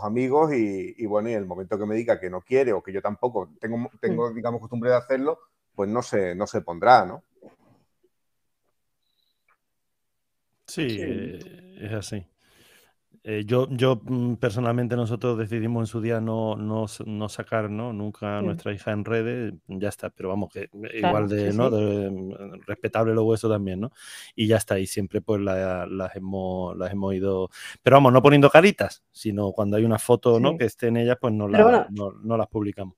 amigos 0.02 0.52
y, 0.52 1.06
bueno, 1.06 1.30
y 1.30 1.32
el 1.32 1.46
momento 1.46 1.78
que 1.78 1.86
me 1.86 1.94
diga 1.94 2.20
que 2.20 2.28
no 2.28 2.42
quiere 2.42 2.74
o 2.74 2.82
que 2.82 2.92
yo 2.92 3.00
tampoco 3.00 3.48
tengo, 3.58 3.90
tengo 3.98 4.30
mm. 4.30 4.34
digamos, 4.34 4.60
costumbre 4.60 4.90
de 4.90 4.96
hacerlo, 4.96 5.38
pues 5.74 5.88
no 5.88 6.02
se, 6.02 6.34
no 6.34 6.46
se 6.46 6.60
pondrá, 6.60 7.06
¿no? 7.06 7.22
Sí, 10.66 10.98
es 11.80 11.92
así. 11.94 12.26
Eh, 13.24 13.44
yo, 13.46 13.68
yo 13.70 14.00
mm, 14.02 14.34
personalmente 14.34 14.96
nosotros 14.96 15.38
decidimos 15.38 15.82
en 15.82 15.86
su 15.86 16.00
día 16.00 16.20
no, 16.20 16.56
no, 16.56 16.86
no 17.06 17.28
sacar 17.28 17.70
¿no? 17.70 17.92
nunca 17.92 18.38
a 18.38 18.42
nuestra 18.42 18.72
hija 18.72 18.90
en 18.90 19.04
redes, 19.04 19.54
ya 19.68 19.90
está, 19.90 20.10
pero 20.10 20.30
vamos, 20.30 20.52
que 20.52 20.62
eh, 20.62 20.98
igual 20.98 21.28
de, 21.28 21.52
¿no? 21.52 21.70
Mm, 21.70 22.62
respetable 22.66 23.14
lo 23.14 23.22
hueso 23.22 23.48
también, 23.48 23.78
¿no? 23.78 23.92
Y 24.34 24.48
ya 24.48 24.56
está, 24.56 24.80
y 24.80 24.88
siempre 24.88 25.20
pues 25.20 25.40
las, 25.40 26.16
hemos, 26.16 26.76
las 26.76 26.92
hemos 26.92 27.14
ido, 27.14 27.48
pero 27.80 27.96
vamos, 27.96 28.12
no 28.12 28.22
poniendo 28.22 28.50
caritas, 28.50 29.04
sino 29.12 29.52
cuando 29.52 29.76
hay 29.76 29.84
una 29.84 30.00
foto 30.00 30.40
¿no? 30.40 30.56
que 30.56 30.64
esté 30.64 30.88
en 30.88 30.96
ellas, 30.96 31.16
pues 31.20 31.32
no, 31.32 31.46
no, 31.46 32.36
las 32.36 32.48
publicamos. 32.48 32.96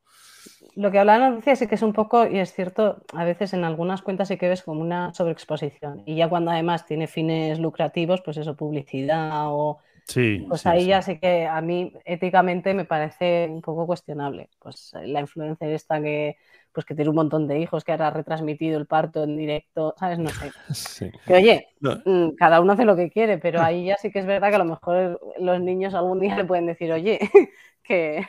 Lo 0.75 0.91
que 0.91 0.99
hablaba 0.99 1.19
la 1.19 1.31
noticia 1.31 1.55
sí 1.55 1.67
que 1.67 1.75
es 1.75 1.83
un 1.83 1.93
poco, 1.93 2.27
y 2.27 2.39
es 2.39 2.53
cierto, 2.55 3.03
a 3.13 3.25
veces 3.25 3.53
en 3.53 3.63
algunas 3.63 4.01
cuentas 4.01 4.29
sí 4.29 4.39
que 4.39 4.49
ves 4.49 4.63
como 4.63 4.81
una 4.81 5.13
sobreexposición. 5.13 6.03
Y 6.07 6.17
ya 6.17 6.31
cuando 6.31 6.51
además 6.51 6.87
tiene 6.87 7.07
fines 7.09 7.59
lucrativos, 7.59 8.23
pues 8.23 8.39
eso, 8.39 8.57
publicidad 8.57 9.49
o 9.49 9.81
Sí. 10.07 10.45
Pues 10.49 10.67
ahí 10.67 10.87
ya 10.87 11.01
sé 11.01 11.19
que 11.19 11.47
a 11.47 11.61
mí 11.61 11.93
éticamente 12.05 12.75
me 12.75 12.85
parece 12.85 13.49
un 13.51 13.63
poco 13.63 13.87
cuestionable. 13.87 14.51
Pues 14.59 14.93
eh, 14.95 15.07
la 15.07 15.21
influencia 15.21 15.69
esta 15.69 16.01
que, 16.01 16.37
pues 16.73 16.85
que 16.85 16.95
tiene 16.95 17.09
un 17.09 17.17
montón 17.17 17.49
de 17.49 17.59
hijos, 17.59 17.85
que 17.85 17.93
ahora 17.93 18.09
ha 18.09 18.11
retransmitido 18.11 18.79
el 18.79 18.87
parto 18.87 19.25
en 19.25 19.37
directo, 19.37 19.95
¿sabes? 19.99 20.19
No 20.19 20.31
sé. 20.31 20.53
Que 21.27 21.35
oye, 21.35 21.69
mm, 21.81 22.31
cada 22.37 22.61
uno 22.61 22.73
hace 22.73 22.85
lo 22.85 22.97
que 22.97 23.11
quiere, 23.11 23.39
pero 23.39 23.63
ahí 23.63 23.87
ya 23.87 23.97
sí 23.97 24.11
que 24.11 24.19
es 24.19 24.27
verdad 24.27 24.51
que 24.51 24.57
a 24.57 24.59
lo 24.59 24.65
mejor 24.67 25.21
los 25.39 25.61
niños 25.61 25.95
algún 25.95 26.21
día 26.21 26.37
le 26.37 26.45
pueden 26.45 26.67
decir, 26.67 26.93
oye, 26.93 27.19
que, 27.83 28.27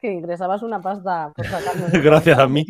que 0.00 0.12
ingresabas 0.12 0.62
una 0.62 0.80
pasta 0.80 1.32
por. 1.34 1.46
Gracias 2.02 2.38
a 2.38 2.46
mí. 2.46 2.64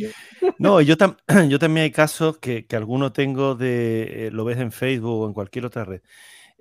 No, 0.58 0.80
yo, 0.80 0.94
yo 1.48 1.58
también 1.58 1.84
hay 1.84 1.90
casos 1.90 2.38
que, 2.38 2.66
que 2.66 2.76
alguno 2.76 3.12
tengo 3.12 3.54
de, 3.54 4.28
eh, 4.28 4.30
lo 4.30 4.44
ves 4.44 4.58
en 4.58 4.72
Facebook 4.72 5.20
o 5.20 5.26
en 5.26 5.34
cualquier 5.34 5.66
otra 5.66 5.84
red 5.84 6.00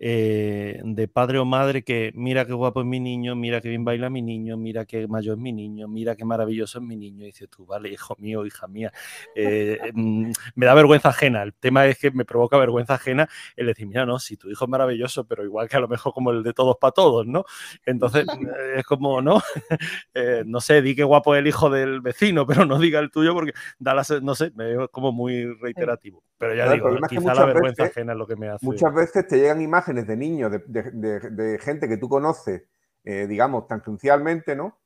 eh, 0.02 0.80
de 0.84 1.08
padre 1.10 1.40
o 1.40 1.46
madre 1.46 1.84
que 1.84 2.12
mira 2.16 2.46
qué 2.46 2.54
guapo 2.54 2.80
es 2.80 2.88
mi 2.88 3.02
niño, 3.02 3.36
mira 3.36 3.60
qué 3.60 3.68
bien 3.68 3.84
baila 3.84 4.10
mi 4.10 4.22
niño, 4.22 4.56
mira 4.56 4.86
qué 4.86 5.08
mayor 5.08 5.38
es 5.38 5.42
mi 5.42 5.52
niño, 5.52 5.90
mira 5.90 6.16
qué 6.16 6.24
maravilloso 6.24 6.80
es 6.80 6.86
mi 6.86 6.96
niño. 6.96 7.24
Y 7.24 7.28
dices 7.28 7.50
tú, 7.50 7.66
vale, 7.66 7.90
hijo 7.90 8.16
mío, 8.18 8.46
hija 8.46 8.68
mía, 8.68 8.94
eh, 9.36 9.78
mm, 9.94 10.32
me 10.56 10.66
da 10.66 10.74
vergüenza 10.74 11.10
ajena. 11.10 11.44
El 11.44 11.54
tema 11.54 11.86
es 11.86 11.98
que 11.98 12.12
me 12.12 12.24
provoca 12.24 12.58
vergüenza 12.58 12.94
ajena 12.94 13.28
el 13.58 13.68
decir, 13.68 13.88
mira, 13.88 14.06
no, 14.06 14.20
si 14.20 14.38
tu 14.38 14.50
hijo 14.50 14.66
es 14.66 14.70
maravilloso, 14.70 15.26
pero 15.26 15.44
igual 15.44 15.68
que 15.68 15.76
a 15.76 15.82
lo 15.82 15.90
mejor 15.90 16.14
como 16.14 16.32
el 16.32 16.44
de 16.44 16.54
todos 16.54 16.78
para 16.80 16.92
todos, 16.92 17.28
¿no? 17.28 17.44
Entonces 17.86 18.26
es 18.76 18.86
como, 18.86 19.22
¿no? 19.22 19.42
Eh, 20.14 20.44
no 20.46 20.60
sé, 20.60 20.82
di 20.82 20.96
qué 20.96 21.04
guapo 21.04 21.36
es 21.36 21.40
el 21.40 21.48
hijo 21.48 21.70
del 21.70 22.02
vecino, 22.02 22.46
pero 22.46 22.66
no 22.66 22.80
diga 22.80 23.00
el 23.00 23.12
tuyo 23.12 23.34
porque 23.34 23.54
da 23.78 23.94
la, 23.94 24.04
no 24.22 24.36
sé, 24.36 24.52
me 24.56 24.66
veo 24.66 24.90
como 24.90 25.12
muy 25.12 25.46
reiterativo. 25.62 26.24
Pero 26.38 26.56
ya 26.56 26.72
digo, 26.72 26.90
quizá 27.08 27.34
la 27.34 27.46
vergüenza 27.46 27.84
ajena 27.84 28.14
es 28.14 28.18
lo 28.18 28.26
que 28.26 28.36
me 28.36 28.50
hace. 28.50 28.66
Muchas 28.66 28.94
veces 28.94 29.28
te 29.28 29.38
llegan 29.38 29.62
imágenes 29.62 29.89
de 29.94 30.18
niños, 30.18 30.52
de, 30.68 31.60
gente 31.62 31.88
que 31.88 31.98
tú 31.98 32.10
conoces, 32.10 32.64
eh, 33.04 33.28
digamos, 33.28 33.68
tangencialmente, 33.68 34.56
¿no? 34.56 34.78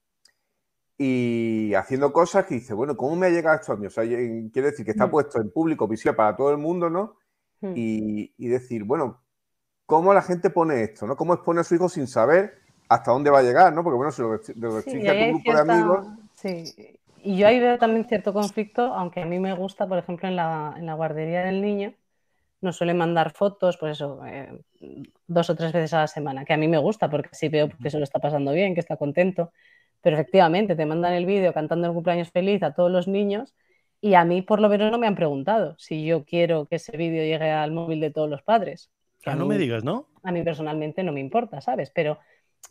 Y 0.98 1.74
haciendo 1.74 2.14
cosas 2.14 2.46
que 2.46 2.56
dice, 2.56 2.74
bueno, 2.74 2.96
¿cómo 2.96 3.16
me 3.16 3.28
ha 3.28 3.30
llegado 3.30 3.60
esto 3.60 3.74
a 3.74 3.78
mí? 3.78 3.88
O 3.88 3.90
sea, 3.90 4.04
quiere 4.04 4.70
decir 4.70 4.86
que 4.86 4.92
está 4.92 5.08
mm. 5.08 5.12
puesto 5.12 5.42
en 5.42 5.52
público, 5.52 5.88
visible 5.88 6.16
para 6.16 6.36
todo 6.36 6.52
el 6.52 6.58
mundo, 6.58 6.90
¿no? 6.90 7.16
Mm. 7.62 7.74
Y, 7.76 8.48
decir, 8.48 8.84
bueno, 8.84 9.22
¿cómo 9.86 10.14
la 10.14 10.22
gente 10.22 10.50
pone 10.50 10.84
esto? 10.84 11.08
¿no? 11.08 11.16
¿Cómo 11.16 11.34
expone 11.34 11.62
a 11.62 11.64
su 11.64 11.76
hijo 11.76 11.90
sin 11.90 12.08
saber 12.08 12.60
hasta 12.90 13.12
dónde 13.12 13.32
va 13.32 13.40
a 13.40 13.44
llegar? 13.44 13.74
¿no? 13.74 13.84
Porque 13.84 13.98
bueno, 13.98 14.12
si 14.12 14.22
lo, 14.22 14.32
restringe 14.76 15.10
a 15.10 15.14
tu 15.14 15.40
grupo 15.40 15.54
de 15.54 15.60
amigos. 15.60 16.08
Sí. 16.36 17.00
Y 17.24 17.38
yo 17.38 17.48
ahí 17.48 17.60
veo 17.60 17.78
también 17.78 18.06
cierto 18.06 18.34
conflicto, 18.34 18.82
aunque 18.94 19.22
a 19.22 19.26
mí 19.26 19.40
me 19.40 19.54
gusta, 19.54 19.88
por 19.88 19.98
ejemplo, 19.98 20.28
en 20.28 20.36
la, 20.36 20.76
en 20.78 20.86
la 20.86 20.94
guardería 20.94 21.44
del 21.44 21.62
niño, 21.62 21.94
nos 22.64 22.78
suele 22.78 22.94
mandar 22.94 23.32
fotos, 23.32 23.78
pues 23.78 23.94
eso, 23.94 24.22
eh, 24.26 24.60
dos 25.28 25.50
o 25.50 25.56
tres 25.56 25.72
veces 25.72 25.94
a 25.94 26.00
la 26.02 26.08
semana, 26.08 26.46
que 26.46 26.54
a 26.54 26.58
mí 26.58 26.68
me 26.68 26.78
gusta 26.78 27.10
porque 27.10 27.30
sí 27.34 27.50
veo 27.50 27.70
que 27.70 27.90
se 27.90 27.98
lo 27.98 28.04
está 28.04 28.20
pasando 28.20 28.52
bien, 28.52 28.74
que 28.74 28.80
está 28.80 28.98
contento. 28.98 29.52
Pero 30.02 30.18
efectivamente, 30.18 30.76
te 30.76 30.86
mandan 30.86 31.14
el 31.14 31.26
vídeo 31.26 31.54
cantando 31.54 31.88
el 31.88 31.94
cumpleaños 31.94 32.32
feliz 32.32 32.62
a 32.64 32.74
todos 32.74 32.92
los 32.92 33.08
niños 33.08 33.54
y 34.02 34.16
a 34.16 34.26
mí 34.26 34.42
por 34.42 34.60
lo 34.60 34.68
menos 34.68 34.92
no 34.92 34.98
me 34.98 35.08
han 35.08 35.16
preguntado 35.16 35.76
si 35.78 36.04
yo 36.06 36.26
quiero 36.26 36.66
que 36.66 36.76
ese 36.76 36.98
vídeo 36.98 37.24
llegue 37.24 37.52
al 37.52 37.72
móvil 37.72 38.02
de 38.02 38.12
todos 38.12 38.30
los 38.30 38.42
padres. 38.42 38.92
Ah, 39.26 39.36
no 39.36 39.46
me 39.46 39.58
digas, 39.58 39.86
¿no? 39.86 40.08
A 40.24 40.34
mí 40.34 40.44
personalmente 40.44 41.04
no 41.04 41.14
me 41.14 41.22
importa, 41.22 41.62
¿sabes? 41.62 41.90
Pero 41.90 42.20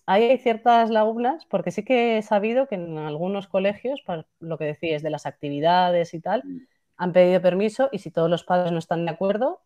ahí 0.05 0.25
hay 0.25 0.37
ciertas 0.37 0.91
lagunas, 0.91 1.47
porque 1.47 1.71
sí 1.71 1.85
que 1.85 2.19
he 2.19 2.23
sabido 2.23 2.67
que 2.69 2.75
en 2.75 2.99
algunos 2.99 3.47
colegios, 3.47 4.03
para 4.03 4.27
lo 4.41 4.59
que 4.59 4.65
decías 4.65 5.03
de 5.03 5.09
las 5.09 5.25
actividades 5.25 6.13
y 6.13 6.21
tal, 6.21 6.43
mm. 6.45 6.67
han 6.99 7.13
pedido 7.13 7.41
permiso 7.41 7.89
y 7.93 8.01
si 8.01 8.11
todos 8.11 8.29
los 8.29 8.45
padres 8.45 8.73
no 8.73 8.79
están 8.79 9.07
de 9.07 9.13
acuerdo, 9.13 9.63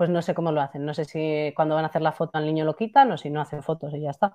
pues 0.00 0.08
no 0.08 0.22
sé 0.22 0.32
cómo 0.32 0.50
lo 0.50 0.62
hacen. 0.62 0.86
No 0.86 0.94
sé 0.94 1.04
si 1.04 1.52
cuando 1.54 1.74
van 1.74 1.84
a 1.84 1.88
hacer 1.88 2.00
la 2.00 2.12
foto 2.12 2.38
al 2.38 2.46
niño 2.46 2.64
lo 2.64 2.74
quitan 2.74 3.12
o 3.12 3.18
si 3.18 3.28
no 3.28 3.42
hacen 3.42 3.62
fotos 3.62 3.92
y 3.92 4.00
ya 4.00 4.08
está. 4.08 4.34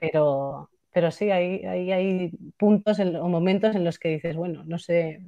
Pero, 0.00 0.70
pero 0.90 1.10
sí, 1.10 1.30
hay, 1.30 1.66
hay, 1.66 1.92
hay 1.92 2.30
puntos 2.56 2.98
o 2.98 3.28
momentos 3.28 3.76
en 3.76 3.84
los 3.84 3.98
que 3.98 4.08
dices, 4.08 4.34
bueno, 4.36 4.64
no 4.64 4.78
sé. 4.78 5.20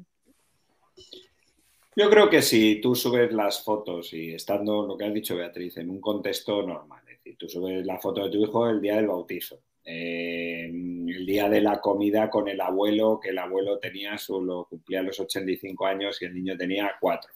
Yo 1.94 2.08
creo 2.08 2.30
que 2.30 2.40
si 2.40 2.80
tú 2.80 2.94
subes 2.94 3.30
las 3.34 3.62
fotos 3.62 4.14
y 4.14 4.32
estando, 4.32 4.86
lo 4.86 4.96
que 4.96 5.04
has 5.04 5.12
dicho 5.12 5.36
Beatriz, 5.36 5.76
en 5.76 5.90
un 5.90 6.00
contexto 6.00 6.62
normal, 6.62 7.02
es 7.02 7.18
decir, 7.18 7.36
tú 7.36 7.46
subes 7.46 7.84
la 7.84 7.98
foto 7.98 8.24
de 8.24 8.30
tu 8.30 8.38
hijo 8.42 8.70
el 8.70 8.80
día 8.80 8.96
del 8.96 9.08
bautizo, 9.08 9.58
el 9.84 11.26
día 11.26 11.50
de 11.50 11.60
la 11.60 11.78
comida 11.78 12.30
con 12.30 12.48
el 12.48 12.58
abuelo, 12.62 13.20
que 13.20 13.28
el 13.28 13.38
abuelo 13.38 13.78
tenía, 13.78 14.16
solo 14.16 14.66
cumplía 14.70 15.02
los 15.02 15.20
85 15.20 15.84
años 15.84 16.22
y 16.22 16.24
el 16.24 16.32
niño 16.32 16.56
tenía 16.56 16.92
4 16.98 17.30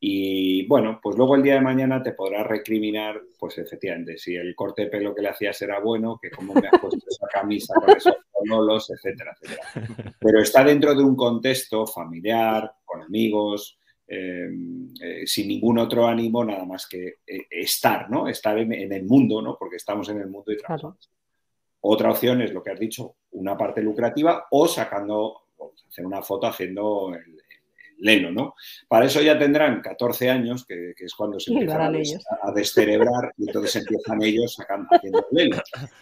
y 0.00 0.66
bueno, 0.66 1.00
pues 1.02 1.16
luego 1.16 1.34
el 1.34 1.42
día 1.42 1.54
de 1.54 1.60
mañana 1.60 2.02
te 2.02 2.12
podrás 2.12 2.46
recriminar, 2.46 3.20
pues 3.36 3.58
efectivamente, 3.58 4.16
si 4.16 4.36
el 4.36 4.54
corte 4.54 4.82
de 4.82 4.88
pelo 4.88 5.12
que 5.12 5.22
le 5.22 5.30
hacías 5.30 5.60
era 5.62 5.80
bueno, 5.80 6.18
que 6.22 6.30
cómo 6.30 6.54
me 6.54 6.68
has 6.68 6.80
puesto 6.80 7.04
esa 7.08 7.26
camisa 7.26 7.74
con 7.74 7.96
esos 7.96 8.14
pololos, 8.32 8.90
etcétera, 8.90 9.36
etcétera. 9.40 10.14
Pero 10.20 10.40
está 10.40 10.62
dentro 10.62 10.94
de 10.94 11.02
un 11.02 11.16
contexto 11.16 11.84
familiar, 11.84 12.72
con 12.84 13.02
amigos, 13.02 13.76
eh, 14.06 14.48
eh, 15.02 15.26
sin 15.26 15.48
ningún 15.48 15.78
otro 15.78 16.06
ánimo, 16.06 16.44
nada 16.44 16.64
más 16.64 16.86
que 16.86 17.16
eh, 17.26 17.46
estar, 17.50 18.08
¿no? 18.08 18.28
Estar 18.28 18.56
en, 18.56 18.92
el 18.92 19.04
mundo, 19.04 19.42
¿no? 19.42 19.56
Porque 19.58 19.76
estamos 19.76 20.08
en 20.10 20.20
el 20.20 20.28
mundo 20.28 20.52
y 20.52 20.56
trabajamos. 20.56 21.10
Otra 21.80 22.10
opción 22.10 22.40
es 22.40 22.52
lo 22.52 22.62
que 22.62 22.70
has 22.70 22.78
dicho, 22.78 23.16
una 23.32 23.56
parte 23.56 23.82
lucrativa 23.82 24.46
o 24.52 24.68
sacando, 24.68 25.42
hacer 25.88 26.06
una 26.06 26.22
foto 26.22 26.46
haciendo 26.46 27.14
el, 27.14 27.37
leno, 27.98 28.30
¿no? 28.30 28.54
Para 28.86 29.06
eso 29.06 29.20
ya 29.20 29.38
tendrán 29.38 29.80
14 29.80 30.30
años, 30.30 30.64
que, 30.64 30.94
es 30.96 31.14
cuando 31.14 31.38
se 31.40 31.52
empiezan 31.52 31.94
a, 32.42 32.52
descerebrar 32.52 33.32
y 33.36 33.46
entonces 33.46 33.76
empiezan 33.76 34.22
ellos 34.22 34.54
sacando, 34.54 34.88
haciendo 34.90 35.26
leno. 35.30 35.56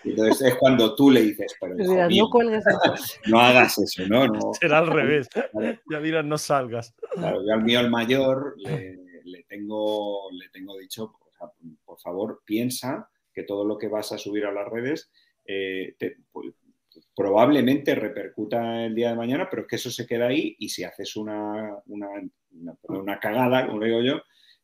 Entonces 0.04 0.48
es 0.48 0.54
cuando 0.56 0.94
tú 0.94 1.10
le 1.10 1.22
dices, 1.22 1.54
pero 1.60 1.74
no, 3.26 3.40
hagas 3.40 3.78
eso, 3.78 4.06
¿no? 4.08 4.52
Será 4.60 4.78
al 4.78 4.88
revés. 4.88 5.28
Ya 5.90 6.00
dirán, 6.00 6.28
no 6.28 6.38
salgas. 6.38 6.94
Claro, 7.12 7.44
yo 7.46 7.52
al 7.52 7.62
mío, 7.62 7.80
el 7.80 7.90
mayor, 7.90 8.54
le, 8.58 9.44
tengo, 9.48 10.30
le 10.32 10.48
tengo 10.50 10.76
dicho, 10.76 11.14
por 11.84 11.98
favor, 12.00 12.42
piensa 12.44 13.08
que 13.32 13.42
todo 13.42 13.64
lo 13.64 13.76
que 13.76 13.88
vas 13.88 14.12
a 14.12 14.18
subir 14.18 14.46
a 14.46 14.52
las 14.52 14.68
redes 14.68 15.10
eh, 15.46 15.94
te, 15.98 16.16
pues, 16.32 16.54
probablemente 17.16 17.94
repercuta 17.94 18.84
el 18.84 18.94
día 18.94 19.08
de 19.08 19.16
mañana, 19.16 19.48
pero 19.50 19.62
es 19.62 19.68
que 19.68 19.76
eso 19.76 19.90
se 19.90 20.06
queda 20.06 20.26
ahí 20.26 20.54
y 20.58 20.68
si 20.68 20.84
haces 20.84 21.16
una, 21.16 21.78
una, 21.86 23.18
cagada, 23.18 23.66
como 23.66 23.82
digo 23.82 24.02
yo, 24.02 24.20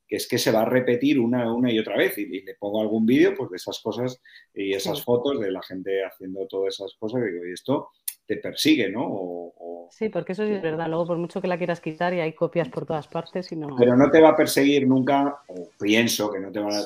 que 0.06 0.16
es 0.16 0.28
que 0.28 0.36
se 0.36 0.52
va 0.52 0.60
a 0.60 0.68
repetir 0.68 1.18
una, 1.18 1.50
una 1.50 1.72
y 1.72 1.78
otra 1.78 1.96
vez. 1.96 2.18
Y, 2.18 2.42
le 2.42 2.54
pongo 2.56 2.82
algún 2.82 3.06
vídeo 3.06 3.34
pues, 3.34 3.50
de 3.50 3.56
esas 3.56 3.80
cosas 3.80 4.20
y 4.52 4.74
esas 4.74 5.02
fotos 5.02 5.40
de 5.40 5.50
la 5.50 5.62
gente 5.62 6.04
haciendo 6.04 6.46
todas 6.46 6.74
esas 6.74 6.94
cosas 6.98 7.22
y 7.22 7.32
digo, 7.32 7.46
y 7.46 7.52
esto 7.52 7.88
te 8.26 8.36
persigue, 8.36 8.88
¿no? 8.90 9.52
sí, 9.90 10.08
porque 10.08 10.32
eso 10.32 10.46
sí 10.46 10.52
es 10.52 10.62
verdad. 10.62 10.88
Luego, 10.88 11.06
por 11.06 11.18
mucho 11.18 11.40
que 11.40 11.48
la 11.48 11.58
quieras 11.58 11.80
quitar, 11.80 12.14
y 12.14 12.20
hay 12.20 12.32
copias 12.32 12.68
por 12.68 12.86
todas 12.86 13.06
partes 13.08 13.52
y 13.52 13.56
no... 13.56 13.76
Pero 13.76 13.96
no 13.96 14.10
te 14.10 14.20
va 14.20 14.30
a 14.30 14.36
perseguir 14.36 14.86
nunca, 14.86 15.42
o 15.48 15.68
pienso 15.78 16.30
que 16.32 16.40
no 16.40 16.50
te 16.50 16.60
van 16.60 16.72
a... 16.72 16.82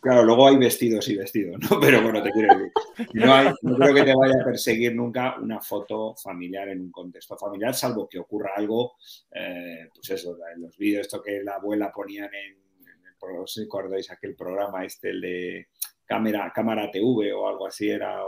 Claro, 0.00 0.24
luego 0.24 0.48
hay 0.48 0.56
vestidos 0.56 1.08
y 1.08 1.16
vestidos, 1.16 1.58
¿no? 1.60 1.78
Pero 1.80 2.02
bueno, 2.02 2.22
te 2.22 2.30
quiero 2.30 2.54
decir. 2.54 2.72
No, 3.14 3.76
creo 3.76 3.94
que 3.94 4.02
te 4.02 4.14
vaya 4.14 4.34
a 4.40 4.44
perseguir 4.44 4.94
nunca 4.94 5.36
una 5.40 5.60
foto 5.60 6.14
familiar 6.16 6.68
en 6.68 6.82
un 6.82 6.92
contexto 6.92 7.36
familiar, 7.36 7.74
salvo 7.74 8.08
que 8.08 8.18
ocurra 8.18 8.50
algo, 8.56 8.94
eh, 9.32 9.88
pues 9.94 10.10
eso, 10.10 10.36
en 10.54 10.62
los 10.62 10.76
vídeos, 10.76 11.02
esto 11.02 11.22
que 11.22 11.42
la 11.42 11.54
abuela 11.54 11.90
ponían 11.92 12.30
en, 12.34 12.52
en 12.82 13.00
el, 13.06 13.48
si 13.48 13.62
acordáis 13.62 14.10
aquel 14.10 14.34
programa 14.34 14.84
este, 14.84 15.10
el 15.10 15.20
de 15.20 15.68
cámara, 16.14 16.52
cámara 16.54 16.90
TV 16.90 17.32
o 17.32 17.48
algo 17.48 17.66
así 17.66 17.90
era, 17.90 18.20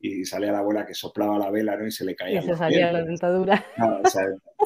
y 0.00 0.24
salía 0.24 0.52
la 0.52 0.58
abuela 0.58 0.86
que 0.86 0.94
soplaba 0.94 1.38
la 1.38 1.50
vela 1.50 1.76
¿no? 1.76 1.86
y 1.86 1.90
se 1.90 2.04
le 2.04 2.16
caía. 2.16 2.40
Y 2.40 2.42
se 2.42 2.56
salía 2.56 2.92
la 2.92 3.04
dentadura. 3.04 3.64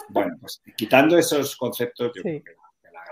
bueno, 0.08 0.36
pues 0.40 0.62
quitando 0.76 1.18
esos 1.18 1.56
conceptos, 1.56 2.12
yo 2.14 2.22
creo 2.22 2.42
que 2.42 2.62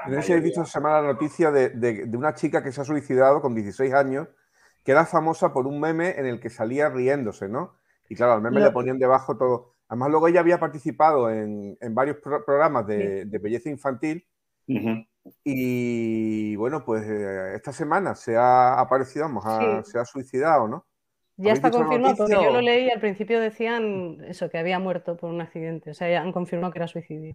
no 0.08 0.14
sé 0.14 0.22
si 0.22 0.32
habéis 0.32 0.44
visto 0.44 0.62
esta 0.62 0.72
semana 0.72 1.02
la 1.02 1.12
noticia 1.12 1.50
de, 1.50 1.70
de, 1.70 2.16
una 2.16 2.34
chica 2.34 2.62
que 2.62 2.72
se 2.72 2.80
ha 2.80 2.84
suicidado 2.84 3.42
con 3.42 3.54
16 3.54 3.92
años, 3.92 4.28
que 4.82 4.92
era 4.92 5.04
famosa 5.04 5.52
por 5.52 5.66
un 5.66 5.78
meme 5.78 6.18
en 6.18 6.26
el 6.26 6.40
que 6.40 6.48
salía 6.48 6.88
riéndose, 6.88 7.48
¿no? 7.48 7.74
Y 8.08 8.14
claro, 8.14 8.32
al 8.32 8.40
meme 8.40 8.60
le 8.60 8.70
ponían 8.70 8.98
debajo 8.98 9.36
todo. 9.36 9.74
Además, 9.88 10.10
luego 10.10 10.28
ella 10.28 10.40
había 10.40 10.58
participado 10.58 11.30
en, 11.30 11.76
en 11.80 11.94
varios 11.94 12.16
programas 12.18 12.86
de, 12.86 13.26
de, 13.26 13.38
belleza 13.38 13.68
infantil 13.68 14.26
Y 15.44 16.56
bueno, 16.56 16.84
pues 16.84 17.04
eh, 17.06 17.54
esta 17.54 17.72
semana 17.72 18.14
se 18.14 18.36
ha 18.36 18.80
aparecido, 18.80 19.26
vamos, 19.26 19.44
se 19.88 19.98
ha 19.98 20.04
suicidado, 20.04 20.66
¿no? 20.68 20.86
Ya 21.36 21.52
está 21.52 21.70
confirmado, 21.70 22.16
porque 22.16 22.34
yo 22.34 22.52
lo 22.52 22.60
leí 22.60 22.86
y 22.86 22.90
al 22.90 23.00
principio 23.00 23.40
decían 23.40 24.18
eso, 24.26 24.50
que 24.50 24.58
había 24.58 24.78
muerto 24.78 25.16
por 25.16 25.30
un 25.30 25.40
accidente. 25.40 25.90
O 25.90 25.94
sea, 25.94 26.10
ya 26.10 26.20
han 26.20 26.32
confirmado 26.32 26.70
que 26.72 26.78
era 26.78 26.86
suicidio. 26.86 27.34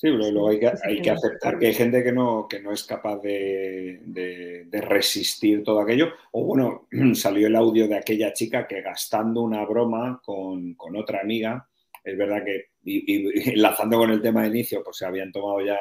Sí, 0.00 0.08
luego 0.08 0.48
hay 0.48 0.58
que, 0.58 1.10
aceptar 1.10 1.58
que 1.58 1.66
hay 1.66 1.74
gente 1.74 2.02
que 2.02 2.10
no, 2.10 2.46
que 2.48 2.58
no 2.60 2.72
es 2.72 2.84
capaz 2.84 3.18
de, 3.18 4.66
resistir 4.72 5.62
todo 5.62 5.78
aquello. 5.80 6.08
O 6.32 6.44
bueno, 6.44 6.86
salió 7.14 7.46
el 7.46 7.54
audio 7.54 7.86
de 7.86 7.98
aquella 7.98 8.32
chica 8.32 8.66
que 8.66 8.80
gastando 8.80 9.42
una 9.42 9.62
broma 9.66 10.22
con, 10.24 10.74
otra 10.96 11.20
amiga, 11.20 11.68
es 12.02 12.16
verdad 12.16 12.42
que, 12.46 12.69
y, 12.84 13.50
enlazando 13.50 13.98
con 13.98 14.10
el 14.10 14.22
tema 14.22 14.42
de 14.42 14.48
inicio, 14.48 14.82
pues 14.82 14.96
se 14.98 15.06
habían 15.06 15.32
tomado 15.32 15.60
ya 15.64 15.78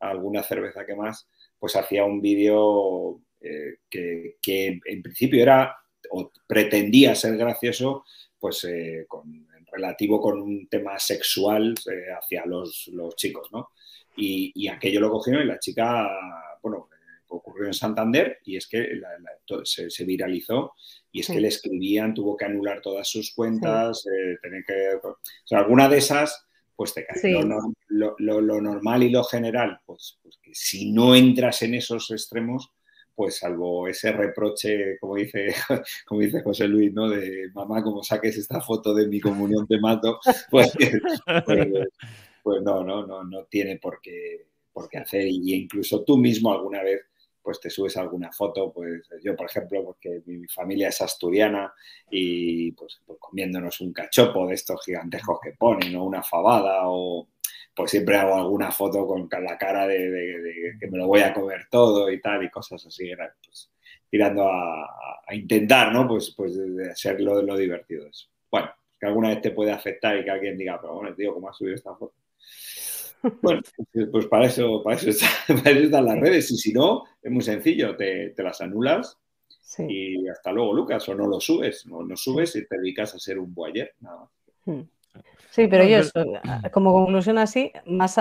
alguna 0.00 0.42
cerveza 0.42 0.86
que 0.86 0.94
más, 0.94 1.28
pues 1.58 1.76
hacía 1.76 2.04
un 2.04 2.20
vídeo 2.20 3.20
eh, 3.40 3.78
que, 3.90 4.80
en 4.84 5.02
principio 5.02 5.42
era 5.42 5.76
o 6.10 6.30
pretendía 6.46 7.14
ser 7.14 7.36
gracioso, 7.36 8.04
pues 8.38 8.64
eh, 8.64 9.04
con 9.08 9.46
relativo 9.70 10.20
con 10.20 10.40
un 10.40 10.66
tema 10.68 10.98
sexual 10.98 11.74
eh, 11.90 12.12
hacia 12.18 12.46
los, 12.46 12.90
chicos, 13.16 13.48
¿no? 13.52 13.70
Y, 14.16 14.66
aquello 14.68 15.00
lo 15.00 15.10
cogieron 15.10 15.44
y 15.44 15.46
la 15.46 15.58
chica, 15.58 16.08
bueno, 16.62 16.88
ocurrió 17.28 17.66
en 17.66 17.74
Santander 17.74 18.38
y 18.44 18.56
es 18.56 18.66
que 18.66 19.00
se, 19.64 20.04
viralizó 20.04 20.72
y 21.12 21.20
es 21.20 21.26
que 21.28 21.40
le 21.40 21.48
escribían, 21.48 22.14
tuvo 22.14 22.36
que 22.36 22.44
anular 22.44 22.80
todas 22.80 23.08
sus 23.08 23.32
cuentas, 23.34 24.06
eh, 24.06 24.36
tener 24.42 24.64
que... 24.64 24.96
O 25.02 25.18
sea, 25.44 25.58
alguna 25.58 25.88
de 25.88 25.98
esas, 25.98 26.46
pues 26.76 26.94
te 26.94 27.04
cae. 27.04 27.34
Lo, 27.88 28.60
normal 28.60 29.02
y 29.02 29.10
lo 29.10 29.24
general, 29.24 29.80
pues, 29.84 30.18
pues, 30.22 30.38
que 30.40 30.54
si 30.54 30.92
no 30.92 31.14
entras 31.14 31.62
en 31.62 31.74
esos 31.74 32.10
extremos, 32.10 32.70
pues 33.18 33.38
salvo 33.38 33.88
ese 33.88 34.12
reproche, 34.12 34.96
como 35.00 35.16
dice, 35.16 35.52
como 36.06 36.20
dice 36.20 36.40
José 36.40 36.68
Luis, 36.68 36.92
¿no? 36.92 37.08
De 37.08 37.50
mamá, 37.52 37.82
como 37.82 38.04
saques 38.04 38.38
esta 38.38 38.60
foto 38.60 38.94
de 38.94 39.08
mi 39.08 39.18
comunión 39.18 39.66
te 39.66 39.80
mato, 39.80 40.20
pues, 40.52 40.72
pues, 41.44 41.66
pues, 42.44 42.62
no, 42.62 42.84
no, 42.84 43.04
no, 43.04 43.24
no 43.24 43.44
tiene 43.46 43.78
por 43.78 44.00
qué, 44.00 44.46
por 44.72 44.88
qué 44.88 44.98
hacer. 44.98 45.26
Y 45.26 45.52
incluso 45.54 46.04
tú 46.04 46.16
mismo 46.16 46.52
alguna 46.52 46.84
vez 46.84 47.00
pues 47.48 47.60
te 47.60 47.70
subes 47.70 47.96
alguna 47.96 48.30
foto, 48.30 48.70
pues 48.70 49.08
yo 49.24 49.34
por 49.34 49.46
ejemplo, 49.46 49.82
porque 49.82 50.20
mi 50.26 50.46
familia 50.48 50.88
es 50.88 51.00
asturiana 51.00 51.72
y 52.10 52.72
pues, 52.72 53.00
pues 53.06 53.18
comiéndonos 53.18 53.80
un 53.80 53.94
cachopo 53.94 54.46
de 54.46 54.54
estos 54.54 54.84
gigantescos 54.84 55.38
que 55.42 55.52
ponen, 55.52 55.96
o 55.96 56.04
una 56.04 56.22
fabada, 56.22 56.80
o 56.82 57.26
pues 57.74 57.90
siempre 57.90 58.18
hago 58.18 58.34
alguna 58.34 58.70
foto 58.70 59.06
con 59.06 59.30
la 59.42 59.56
cara 59.56 59.86
de, 59.86 60.76
que 60.78 60.88
me 60.88 60.98
lo 60.98 61.06
voy 61.06 61.20
a 61.20 61.32
comer 61.32 61.68
todo 61.70 62.10
y 62.12 62.20
tal, 62.20 62.44
y 62.44 62.50
cosas 62.50 62.84
así, 62.84 63.10
pues, 63.42 63.70
tirando 64.10 64.46
a, 64.46 65.24
intentar, 65.30 65.90
¿no? 65.90 66.06
Pues, 66.06 66.34
pues 66.36 66.54
de 66.54 67.18
lo, 67.20 67.40
lo 67.40 67.56
divertido 67.56 68.08
eso. 68.08 68.28
Bueno, 68.50 68.70
que 69.00 69.06
alguna 69.06 69.30
vez 69.30 69.40
te 69.40 69.52
puede 69.52 69.72
afectar 69.72 70.18
y 70.18 70.24
que 70.24 70.30
alguien 70.30 70.58
diga, 70.58 70.78
pero 70.78 70.96
bueno, 70.96 71.14
tío, 71.14 71.32
¿cómo 71.32 71.48
has 71.48 71.56
subido 71.56 71.76
esta 71.76 71.94
foto? 71.94 72.12
Bueno, 73.42 73.62
pues 74.12 74.26
para 74.26 74.46
eso, 74.46 74.82
para 74.82 74.96
eso, 74.96 75.10
están 75.48 76.04
las 76.04 76.20
redes. 76.20 76.50
Y 76.50 76.56
si 76.56 76.72
no, 76.72 77.04
es 77.22 77.30
muy 77.30 77.42
sencillo, 77.42 77.96
te, 77.96 78.34
las 78.38 78.60
anulas 78.60 79.18
y 79.78 80.26
hasta 80.28 80.50
luego, 80.52 80.72
Lucas, 80.72 81.08
o 81.08 81.14
no 81.14 81.26
lo 81.26 81.40
subes, 81.40 81.86
no, 81.86 82.02
no 82.02 82.16
subes 82.16 82.56
y 82.56 82.66
te 82.66 82.78
dedicas 82.78 83.14
a 83.14 83.18
ser 83.18 83.38
un 83.38 83.54
boyer, 83.54 83.92
nada 84.00 84.20
más. 84.20 84.30
Hmm. 84.64 84.82
Sí, 85.50 85.66
pero 85.66 85.84
yo 85.84 86.00
como 86.72 86.92
conclusión 86.92 87.38
así, 87.38 87.72
más 87.86 88.16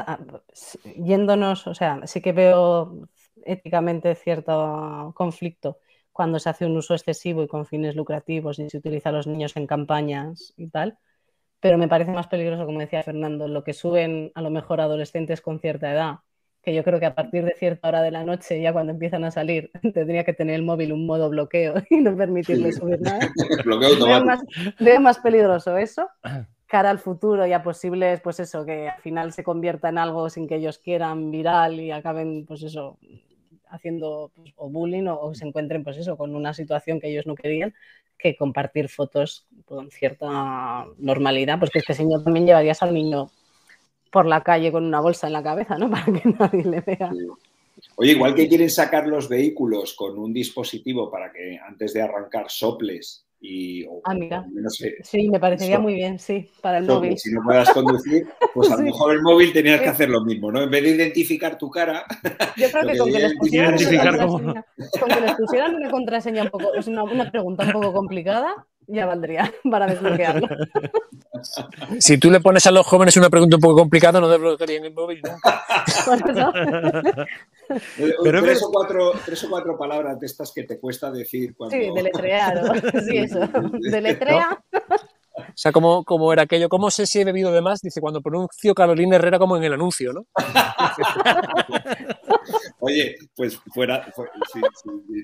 yéndonos, 0.96 1.68
o 1.68 1.74
sea, 1.74 2.06
sí 2.08 2.22
que 2.22 2.32
veo 2.32 3.08
éticamente 3.46 4.16
cierto 4.16 5.14
conflicto 5.16 5.80
cuando 6.12 6.40
se 6.40 6.50
hace 6.50 6.66
un 6.66 6.76
uso 6.76 6.96
excesivo 6.96 7.44
y 7.44 7.48
con 7.48 7.66
fines 7.66 7.96
lucrativos 7.96 8.60
y 8.60 8.70
se 8.70 8.78
utiliza 8.78 9.10
a 9.10 9.12
los 9.12 9.28
niños 9.28 9.56
en 9.56 9.68
campañas 9.68 10.54
y 10.58 10.68
tal, 10.68 10.98
pero 11.60 11.78
me 11.78 11.88
parece 11.88 12.12
más 12.12 12.28
peligroso, 12.28 12.66
como 12.66 12.80
decía 12.80 13.04
Fernando, 13.04 13.48
lo 13.48 13.64
que 13.64 13.74
suben 13.74 14.32
a 14.36 14.42
lo 14.42 14.50
mejor 14.50 14.82
adolescentes 14.82 15.42
con 15.42 15.60
cierta 15.60 15.92
edad, 15.92 16.20
que 16.62 16.74
yo 16.74 16.84
creo 16.84 17.00
que 17.00 17.06
a 17.06 17.16
partir 17.16 17.46
de 17.46 17.56
cierta 17.56 17.88
hora 17.88 18.02
de 18.02 18.12
la 18.12 18.24
noche, 18.24 18.62
ya 18.62 18.74
cuando 18.74 18.92
empiezan 18.92 19.24
a 19.24 19.32
salir, 19.32 19.72
tendría 19.94 20.24
que 20.24 20.34
tener 20.34 20.56
el 20.56 20.64
móvil 20.64 20.94
un 20.94 21.06
modo 21.06 21.30
bloqueo 21.30 21.76
y 21.90 21.98
no 22.02 22.16
permitirle 22.16 22.72
subir 22.72 23.02
nada. 23.02 23.32
veo, 23.66 24.26
más, 24.26 24.42
veo 24.80 25.00
más 25.00 25.20
peligroso 25.20 25.78
eso 25.78 26.08
cara 26.68 26.90
al 26.90 27.00
futuro 27.00 27.48
y 27.48 27.54
a 27.54 27.64
posibles, 27.64 28.22
pues 28.22 28.40
eso, 28.40 28.66
que 28.66 28.90
al 28.90 29.02
final 29.02 29.32
se 29.32 29.44
convierta 29.44 29.90
en 29.90 29.98
algo 29.98 30.30
sin 30.30 30.48
que 30.48 30.56
ellos 30.56 30.78
quieran 30.78 31.32
viral 31.32 31.80
y 31.80 31.92
acaben, 31.92 32.46
pues 32.46 32.62
eso, 32.62 33.00
haciendo 33.70 34.32
pues, 34.36 34.54
o 34.56 34.70
bullying 34.70 35.08
o, 35.08 35.34
se 35.34 35.46
encuentren, 35.46 35.84
pues 35.84 35.98
eso, 35.98 36.18
con 36.18 36.36
una 36.36 36.54
situación 36.54 37.00
que 37.00 37.10
ellos 37.10 37.26
no 37.26 37.36
querían, 37.36 37.74
que 38.18 38.36
compartir 38.36 38.90
fotos 38.90 39.46
con 39.66 39.92
cierta 39.92 40.86
normalidad, 40.98 41.60
pues 41.60 41.72
que 41.72 41.80
este 41.80 41.94
señor 41.94 42.24
también 42.24 42.46
llevarías 42.48 42.82
al 42.82 42.94
niño 42.94 43.30
por 44.12 44.26
la 44.26 44.42
calle 44.42 44.72
con 44.72 44.86
una 44.86 45.00
bolsa 45.00 45.28
en 45.28 45.34
la 45.34 45.44
cabeza, 45.44 45.78
¿no? 45.78 45.90
Para 45.92 46.06
que 46.06 46.30
nadie 46.30 46.64
le 46.64 46.82
vea. 46.82 47.12
Oye, 47.96 48.12
igual 48.14 48.34
que 48.34 48.48
quieren 48.48 48.70
sacar 48.70 49.08
los 49.08 49.30
vehículos 49.30 49.94
con 49.94 50.18
un 50.18 50.34
dispositivo 50.34 51.12
para 51.12 51.32
que 51.32 51.60
antes 51.60 51.94
de 51.94 52.02
arrancar 52.02 52.50
soples 52.50 53.27
y, 53.40 53.86
ah, 54.04 54.16
mira. 54.16 54.44
sí, 55.04 55.30
me 55.30 55.40
parecería 55.40 55.78
muy 55.78 55.94
bien, 55.94 56.18
sí, 56.18 56.50
para 56.60 56.80
el 56.80 56.86
móvil. 56.86 57.18
Si 57.18 57.32
no 57.32 57.42
puedas 57.44 57.70
conducir, 57.72 58.28
pues 58.54 58.72
a 58.72 58.78
lo 58.78 58.84
mejor 58.84 59.14
el 59.14 59.22
móvil 59.22 59.54
tenías 59.54 59.80
que 59.80 59.90
hacer 59.90 60.10
lo 60.10 60.24
mismo, 60.24 60.52
¿no? 60.52 60.64
En 60.64 60.72
vez 60.72 60.84
de 60.84 60.90
identificar 60.90 61.58
tu 61.58 61.70
cara. 61.70 62.04
Yo 62.56 62.70
creo 62.72 62.88
que, 62.92 62.98
con, 62.98 63.12
que 63.12 63.20
les 63.20 63.36
pusieran 63.36 63.76
una 63.76 64.66
con 65.00 65.10
que 65.10 65.22
les 65.22 65.36
pusieran 65.36 65.76
una 65.76 65.92
contraseña 65.92 66.44
un 66.44 66.50
poco, 66.50 66.74
es 66.74 66.88
una, 66.88 67.04
una 67.04 67.30
pregunta 67.30 67.66
un 67.66 67.72
poco 67.74 67.94
complicada, 67.94 68.66
ya 68.88 69.06
valdría 69.06 69.54
para 69.70 69.86
desbloquearlo. 69.88 70.48
Si 72.00 72.18
tú 72.18 72.32
le 72.32 72.40
pones 72.40 72.66
a 72.66 72.72
los 72.72 72.88
jóvenes 72.88 73.16
una 73.16 73.30
pregunta 73.30 73.58
un 73.58 73.62
poco 73.62 73.76
complicada, 73.76 74.20
no 74.20 74.28
desbloquearían 74.28 74.86
el 74.86 74.94
móvil. 74.94 75.22
Pero 78.24 78.42
tres, 78.42 78.64
o 78.64 78.72
cuatro, 78.72 79.12
tres 79.24 79.44
o 79.44 79.50
cuatro 79.50 79.78
palabras 79.78 80.20
de 80.20 80.26
estas 80.26 80.52
que 80.52 80.64
te 80.64 80.80
cuesta 80.80 81.12
decir. 81.12 81.56
Cuando... 81.56 81.76
Sí, 81.76 81.92
deletrear. 81.94 82.82
Sí, 83.06 83.18
eso. 83.18 83.48
Deletrea. 83.92 84.64
O 85.38 85.44
sea, 85.54 85.72
como, 85.72 86.04
como 86.04 86.34
era 86.34 86.44
aquello, 86.44 86.70
¿cómo 86.70 86.90
sé 86.90 87.06
si 87.06 87.22
he 87.22 87.26
bebido 87.26 87.52
de 87.52 87.62
más? 87.62 87.82
Dice, 87.82 88.02
cuando 88.02 88.22
pronuncio 88.22 88.74
Carolina 88.74 89.18
Herrera 89.18 89.38
como 89.38 89.58
en 89.58 89.64
el 89.64 89.74
anuncio, 89.74 90.14
¿no? 90.14 90.26
Oye, 92.80 93.18
pues 93.36 93.60
fuera, 93.74 94.12
sin, 94.52 94.64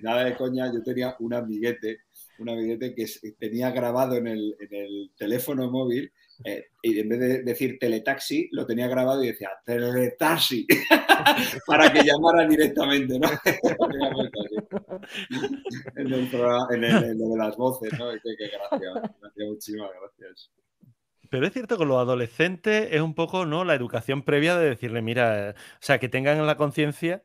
nada 0.01 0.25
de 0.25 0.35
coña, 0.35 0.71
yo 0.71 0.83
tenía 0.83 1.15
un 1.19 1.33
amiguete, 1.33 2.01
un 2.39 2.49
amiguete 2.49 2.95
que 2.95 3.05
tenía 3.39 3.69
grabado 3.71 4.15
en 4.15 4.27
el, 4.27 4.55
teléfono 5.17 5.69
móvil 5.69 6.11
eh, 6.45 6.65
y 6.81 6.99
en 6.99 7.09
vez 7.09 7.19
de 7.19 7.43
decir 7.43 7.77
teletaxi, 7.79 8.49
lo 8.51 8.65
tenía 8.65 8.87
grabado 8.87 9.23
y 9.23 9.27
decía 9.27 9.51
teletaxi 9.65 10.65
para 11.67 11.93
que 11.93 12.03
llamara 12.03 12.47
directamente, 12.47 13.19
¿no? 13.19 13.29
en, 15.95 16.13
el 16.13 16.29
en, 16.71 16.83
el, 16.83 17.17
lo 17.17 17.29
de 17.29 17.37
las 17.37 17.55
voces, 17.55 17.93
¿no? 17.97 18.11
Qué, 18.11 18.35
qué 18.37 18.49
gracia, 18.49 18.91
muchísimas 19.37 19.91
gracias. 19.99 20.51
Pero 21.33 21.47
es 21.47 21.53
cierto 21.53 21.79
que 21.79 21.85
los 21.85 21.97
adolescentes 21.97 22.89
es 22.91 23.01
un 23.01 23.15
poco 23.15 23.47
¿no? 23.47 23.65
la 23.65 23.73
educación 23.73 24.21
previa 24.21 24.55
de 24.55 24.69
decirle, 24.69 25.01
mira, 25.01 25.49
eh, 25.49 25.53
o 25.53 25.55
sea, 25.79 25.97
que 25.97 26.07
tengan 26.07 26.45
la 26.45 26.57
conciencia 26.57 27.23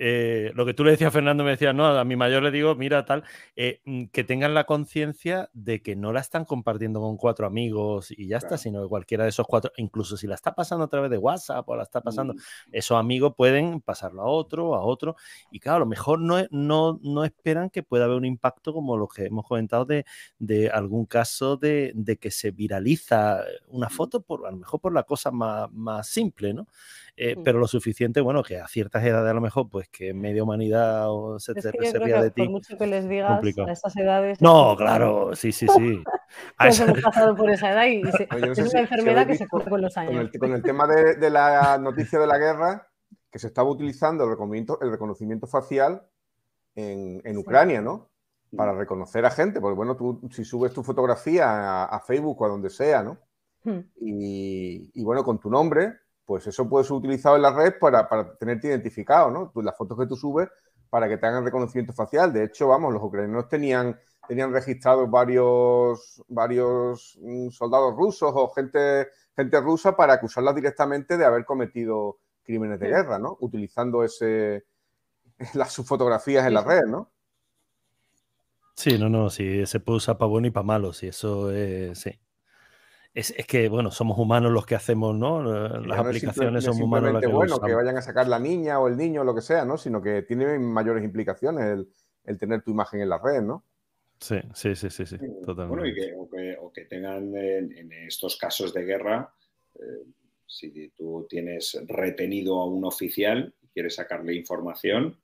eh, 0.00 0.52
lo 0.54 0.64
que 0.64 0.74
tú 0.74 0.84
le 0.84 0.92
decías, 0.92 1.12
Fernando, 1.12 1.42
me 1.42 1.50
decías, 1.50 1.74
no, 1.74 1.86
a 1.86 2.04
mi 2.04 2.14
mayor 2.14 2.44
le 2.44 2.52
digo, 2.52 2.76
mira, 2.76 3.04
tal, 3.04 3.24
eh, 3.56 3.80
mm, 3.84 4.04
que 4.06 4.22
tengan 4.22 4.54
la 4.54 4.62
conciencia 4.62 5.50
de 5.54 5.82
que 5.82 5.96
no 5.96 6.12
la 6.12 6.20
están 6.20 6.44
compartiendo 6.44 7.00
con 7.00 7.16
cuatro 7.16 7.48
amigos 7.48 8.12
y 8.12 8.28
ya 8.28 8.36
está, 8.36 8.56
sino 8.56 8.80
que 8.80 8.88
cualquiera 8.88 9.24
de 9.24 9.30
esos 9.30 9.44
cuatro, 9.48 9.72
incluso 9.76 10.16
si 10.16 10.28
la 10.28 10.36
está 10.36 10.54
pasando 10.54 10.84
a 10.84 10.88
través 10.88 11.10
de 11.10 11.18
WhatsApp 11.18 11.68
o 11.68 11.74
la 11.74 11.82
está 11.82 12.00
pasando, 12.00 12.34
mm. 12.34 12.38
esos 12.70 12.96
amigos 12.96 13.34
pueden 13.36 13.80
pasarlo 13.80 14.22
a 14.22 14.26
otro, 14.26 14.76
a 14.76 14.84
otro, 14.84 15.16
y 15.50 15.58
claro, 15.58 15.78
a 15.78 15.80
lo 15.80 15.86
mejor 15.86 16.20
no, 16.20 16.46
no, 16.52 17.00
no 17.02 17.24
esperan 17.24 17.68
que 17.68 17.82
pueda 17.82 18.04
haber 18.04 18.18
un 18.18 18.24
impacto 18.24 18.72
como 18.72 18.96
lo 18.96 19.08
que 19.08 19.26
hemos 19.26 19.44
comentado 19.46 19.84
de, 19.84 20.04
de 20.38 20.70
algún 20.70 21.06
caso 21.06 21.56
de, 21.56 21.90
de, 21.96 22.18
que 22.18 22.30
se 22.30 22.52
viraliza 22.52 23.42
una 23.66 23.90
foto, 23.90 24.20
por, 24.20 24.46
a 24.46 24.52
lo 24.52 24.58
mejor 24.58 24.80
por 24.80 24.92
la 24.92 25.02
cosa 25.02 25.32
más, 25.32 25.68
más 25.72 26.06
simple, 26.06 26.54
¿no? 26.54 26.68
Eh, 27.16 27.34
mm. 27.36 27.42
pero 27.42 27.58
lo 27.58 27.66
suficiente, 27.66 28.20
bueno, 28.20 28.44
que 28.44 28.58
a 28.58 28.68
ciertas 28.68 29.04
edades 29.04 29.30
a 29.30 29.34
lo 29.34 29.40
mejor, 29.40 29.68
pues 29.68 29.87
que 29.90 30.14
media 30.14 30.42
humanidad 30.42 31.10
o 31.10 31.38
se 31.38 31.54
te 31.54 31.70
reserva 31.72 32.22
de 32.22 32.30
ti. 32.30 32.42
Por 32.42 32.50
mucho 32.50 32.76
que 32.76 32.86
les 32.86 33.08
digas 33.08 33.42
a 33.42 33.72
estas 33.72 33.96
edades. 33.96 34.40
No, 34.40 34.76
claro, 34.76 35.34
sí, 35.34 35.52
sí, 35.52 35.66
sí. 35.68 36.02
Todos 36.58 36.80
hemos 36.80 37.00
pasado 37.02 37.36
por 37.36 37.50
esa 37.50 37.72
edad 37.72 37.86
y 37.86 38.02
es 38.02 38.72
una 38.72 38.80
enfermedad 38.80 39.26
que 39.26 39.36
se 39.36 39.48
corre 39.48 39.70
con 39.70 39.80
los 39.80 39.96
años. 39.96 40.30
Con 40.38 40.52
el, 40.52 40.62
tema 40.62 40.86
de, 40.86 41.30
la 41.30 41.78
noticia 41.78 42.18
de 42.18 42.26
la 42.26 42.38
guerra, 42.38 42.88
que 43.30 43.38
se 43.38 43.48
estaba 43.48 43.68
utilizando 43.70 44.24
el 44.24 44.30
reconocimiento, 44.30 44.78
el 44.80 44.90
reconocimiento 44.90 45.46
facial 45.46 46.06
en, 46.74 47.20
en 47.24 47.36
Ucrania, 47.36 47.80
¿no? 47.80 48.10
Para 48.56 48.72
reconocer 48.72 49.26
a 49.26 49.30
gente, 49.30 49.60
porque 49.60 49.76
bueno, 49.76 49.96
tú 49.96 50.20
si 50.30 50.44
subes 50.44 50.72
tu 50.72 50.82
fotografía 50.82 51.84
a, 51.84 52.00
Facebook 52.00 52.40
o 52.40 52.44
a 52.46 52.48
donde 52.48 52.70
sea, 52.70 53.02
¿no? 53.02 53.18
Hmm. 53.64 53.80
Y, 53.96 54.90
y, 54.94 55.04
bueno, 55.04 55.22
con 55.22 55.38
tu 55.38 55.50
nombre, 55.50 55.98
pues 56.28 56.46
eso 56.46 56.68
puede 56.68 56.84
ser 56.84 56.92
utilizado 56.92 57.36
en 57.36 57.42
la 57.42 57.50
red 57.50 57.78
para, 57.80 58.06
para 58.06 58.36
tenerte 58.36 58.68
identificado, 58.68 59.30
¿no? 59.30 59.50
Las 59.62 59.74
fotos 59.78 59.98
que 59.98 60.06
tú 60.06 60.14
subes 60.14 60.50
para 60.90 61.08
que 61.08 61.16
te 61.16 61.26
hagan 61.26 61.42
reconocimiento 61.42 61.94
facial. 61.94 62.34
De 62.34 62.44
hecho, 62.44 62.68
vamos, 62.68 62.92
los 62.92 63.02
ucranianos 63.02 63.48
tenían, 63.48 63.98
tenían 64.28 64.52
registrados 64.52 65.10
varios, 65.10 66.22
varios 66.28 67.18
mm, 67.22 67.48
soldados 67.48 67.96
rusos 67.96 68.30
o 68.34 68.50
gente, 68.50 69.08
gente 69.34 69.58
rusa 69.62 69.96
para 69.96 70.12
acusarlas 70.12 70.54
directamente 70.54 71.16
de 71.16 71.24
haber 71.24 71.46
cometido 71.46 72.18
crímenes 72.42 72.78
de 72.78 72.88
guerra, 72.88 73.18
¿no? 73.18 73.38
Utilizando 73.40 74.04
ese, 74.04 74.66
las, 75.54 75.72
sus 75.72 75.88
fotografías 75.88 76.46
en 76.46 76.52
la 76.52 76.62
red, 76.62 76.84
¿no? 76.84 77.10
Sí, 78.74 78.98
no, 78.98 79.08
no, 79.08 79.30
sí, 79.30 79.64
se 79.64 79.80
puede 79.80 79.96
usar 79.96 80.18
para 80.18 80.28
bueno 80.28 80.46
y 80.46 80.50
para 80.50 80.64
malo, 80.64 80.92
sí, 80.92 81.06
eso 81.06 81.50
es, 81.50 81.98
sí. 81.98 82.10
Es, 83.18 83.34
que, 83.48 83.68
bueno, 83.68 83.90
somos 83.90 84.16
humanos 84.16 84.52
los 84.52 84.64
que 84.64 84.76
hacemos, 84.76 85.12
¿no? 85.16 85.42
Las 85.42 85.98
aplicaciones 85.98 86.62
son 86.62 86.80
humanos 86.80 87.20
que 87.20 87.26
bueno 87.26 87.58
que 87.58 87.74
vayan 87.74 87.96
a 87.96 88.02
sacar 88.02 88.28
la 88.28 88.38
niña 88.38 88.78
o 88.78 88.86
el 88.86 88.96
niño 88.96 89.22
o 89.22 89.24
lo 89.24 89.34
que 89.34 89.40
sea, 89.40 89.64
¿no? 89.64 89.76
Sino 89.76 90.00
que 90.00 90.22
tiene 90.22 90.56
mayores 90.60 91.02
implicaciones 91.02 91.84
el, 92.24 92.38
tener 92.38 92.62
tu 92.62 92.70
imagen 92.70 93.00
en 93.00 93.08
la 93.08 93.18
red, 93.18 93.42
¿no? 93.42 93.64
Sí, 94.20 94.36
sí, 94.54 94.76
sí, 94.76 94.88
sí, 94.90 95.04
sí 95.04 95.16
totalmente. 95.44 95.68
Bueno, 95.68 95.86
y 95.86 95.94
que, 95.94 96.56
o, 96.60 96.72
que, 96.72 96.84
tengan 96.84 97.36
en, 97.36 97.92
estos 97.92 98.36
casos 98.36 98.72
de 98.72 98.84
guerra, 98.84 99.34
eh, 99.74 100.04
si 100.46 100.90
tú 100.90 101.26
tienes 101.28 101.76
retenido 101.88 102.60
a 102.60 102.66
un 102.66 102.84
oficial 102.84 103.52
y 103.62 103.66
quieres 103.66 103.96
sacarle 103.96 104.32
información, 104.32 105.18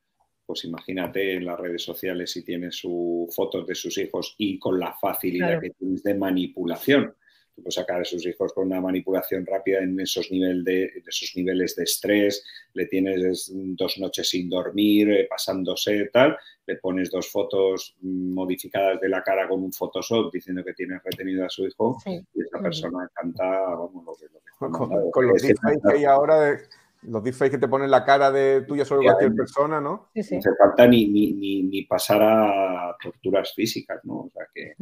pues 0.44 0.64
imagínate 0.64 1.34
en 1.34 1.44
las 1.44 1.60
redes 1.60 1.84
sociales 1.84 2.32
si 2.32 2.42
tiene 2.42 2.72
su, 2.72 3.28
fotos 3.32 3.68
de 3.68 3.76
sus 3.76 3.96
hijos 3.98 4.34
y 4.36 4.58
con 4.58 4.80
la 4.80 4.94
facilidad 4.94 5.60
que 5.60 5.70
tienes 5.70 6.02
de 6.02 6.14
manipulación. 6.14 7.14
Tú 7.54 7.62
puedes 7.62 7.74
sacar 7.74 8.00
a 8.00 8.04
sus 8.04 8.26
hijos 8.26 8.52
con 8.52 8.66
una 8.66 8.80
manipulación 8.80 9.46
rápida 9.46 9.78
en 9.78 9.98
esos, 10.00 10.30
nivel 10.30 10.64
de, 10.64 10.90
esos 11.06 11.32
niveles 11.36 11.76
de 11.76 11.84
estrés, 11.84 12.44
le 12.72 12.86
tienes 12.86 13.50
dos 13.52 13.98
noches 13.98 14.28
sin 14.28 14.48
dormir, 14.48 15.10
eh, 15.10 15.26
pasándose 15.30 16.10
tal, 16.12 16.36
le 16.66 16.76
pones 16.76 17.10
dos 17.10 17.30
fotos 17.30 17.96
modificadas 18.02 19.00
de 19.00 19.08
la 19.08 19.22
cara 19.22 19.48
con 19.48 19.62
un 19.62 19.72
Photoshop 19.72 20.32
diciendo 20.32 20.64
que 20.64 20.74
tienes 20.74 21.02
retenido 21.04 21.44
a 21.44 21.48
su 21.48 21.66
hijo 21.66 21.96
y 22.06 22.42
esa 22.42 22.60
persona 22.60 23.08
canta, 23.14 23.44
vamos, 23.44 24.04
lo 24.04 24.14
que, 24.14 24.26
lo 24.60 25.10
Con, 25.12 25.28
los 25.28 25.42
deepfakes 25.42 25.80
que 25.88 25.96
hay 25.98 26.04
ahora 26.04 26.40
de 26.40 26.58
los 27.04 27.22
deepfakes 27.22 27.52
que 27.52 27.58
te 27.58 27.68
ponen 27.68 27.90
la 27.90 28.04
cara 28.04 28.30
de 28.30 28.62
tuya 28.62 28.84
sobre 28.84 29.06
cualquier 29.06 29.34
persona, 29.34 29.80
¿no? 29.80 30.10
No 30.14 30.20
hace 30.20 30.40
falta 30.58 30.86
ni, 30.86 31.08
ni, 31.08 31.62
ni, 31.62 31.82
pasar 31.82 32.22
a 32.22 32.96
torturas 33.02 33.52
físicas, 33.54 34.00
¿no? 34.04 34.20
O 34.20 34.30
sea 34.30 34.46
que. 34.54 34.74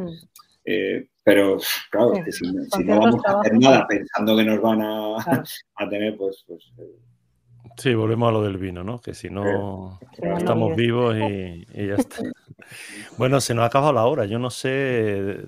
Eh, 0.64 1.08
pero 1.24 1.58
claro, 1.90 2.12
que 2.24 2.30
si, 2.30 2.44
no 2.84 3.00
vamos 3.00 3.20
a 3.26 3.40
hacer 3.40 3.58
nada 3.58 3.86
pensando 3.88 4.36
que 4.36 4.44
nos 4.44 4.60
van 4.60 4.80
a, 4.80 5.16
a 5.76 5.88
tener, 5.88 6.16
pues, 6.16 6.44
pues 6.46 6.72
eh, 6.78 6.98
Sí, 7.76 7.94
volvemos 7.94 8.28
a 8.28 8.32
lo 8.32 8.42
del 8.42 8.58
vino, 8.58 8.84
¿no? 8.84 9.00
Que 9.00 9.14
si 9.14 9.30
no 9.30 9.98
estamos 10.36 10.76
vivos 10.76 11.16
y, 11.16 11.64
ya 11.74 11.94
está. 11.94 12.16
Bueno, 13.16 13.40
se 13.40 13.54
nos 13.54 13.62
ha 13.62 13.66
acabado 13.66 13.92
la 13.92 14.04
hora, 14.06 14.24
yo 14.26 14.38
no 14.38 14.50
sé. 14.50 15.38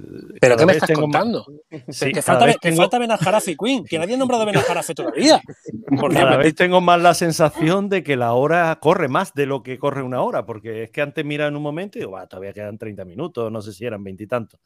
¿Pero 0.41 0.57
qué 0.57 0.67
me 0.67 0.73
estás 0.73 0.91
contando? 0.91 1.47
que 1.71 2.23
falta, 2.23 2.53
tengo... 2.61 2.77
falta 2.77 2.99
Benajarafe 2.99 3.57
Queen, 3.57 3.85
que 3.85 3.99
nadie 3.99 4.15
ha 4.15 4.19
nombrado 4.19 4.47
Benajarafe 4.47 4.95
todavía. 4.95 5.41
Porque 6.01 6.17
cada 6.17 6.37
vez 6.37 6.55
tengo 6.55 6.81
más 6.81 7.01
la 7.01 7.15
sensación 7.15 7.89
de 7.89 8.03
que 8.03 8.17
la 8.17 8.33
hora 8.33 8.79
corre 8.81 9.09
más 9.09 9.35
de 9.35 9.47
lo 9.47 9.63
que 9.63 9.79
corre 9.79 10.03
una 10.03 10.23
hora, 10.23 10.47
porque 10.47 10.85
es 10.85 10.91
que 10.91 11.03
antes 11.03 11.25
mira 11.25 11.47
en 11.47 11.57
un 11.57 11.63
momento 11.63 11.99
y 11.99 12.03
digo, 12.03 12.19
todavía 12.27 12.53
quedan 12.53 12.79
30 12.79 13.05
minutos, 13.05 13.51
no 13.51 13.63
sé 13.63 13.73
si 13.73 13.85
eran 13.85 14.03
veintitantos. 14.03 14.61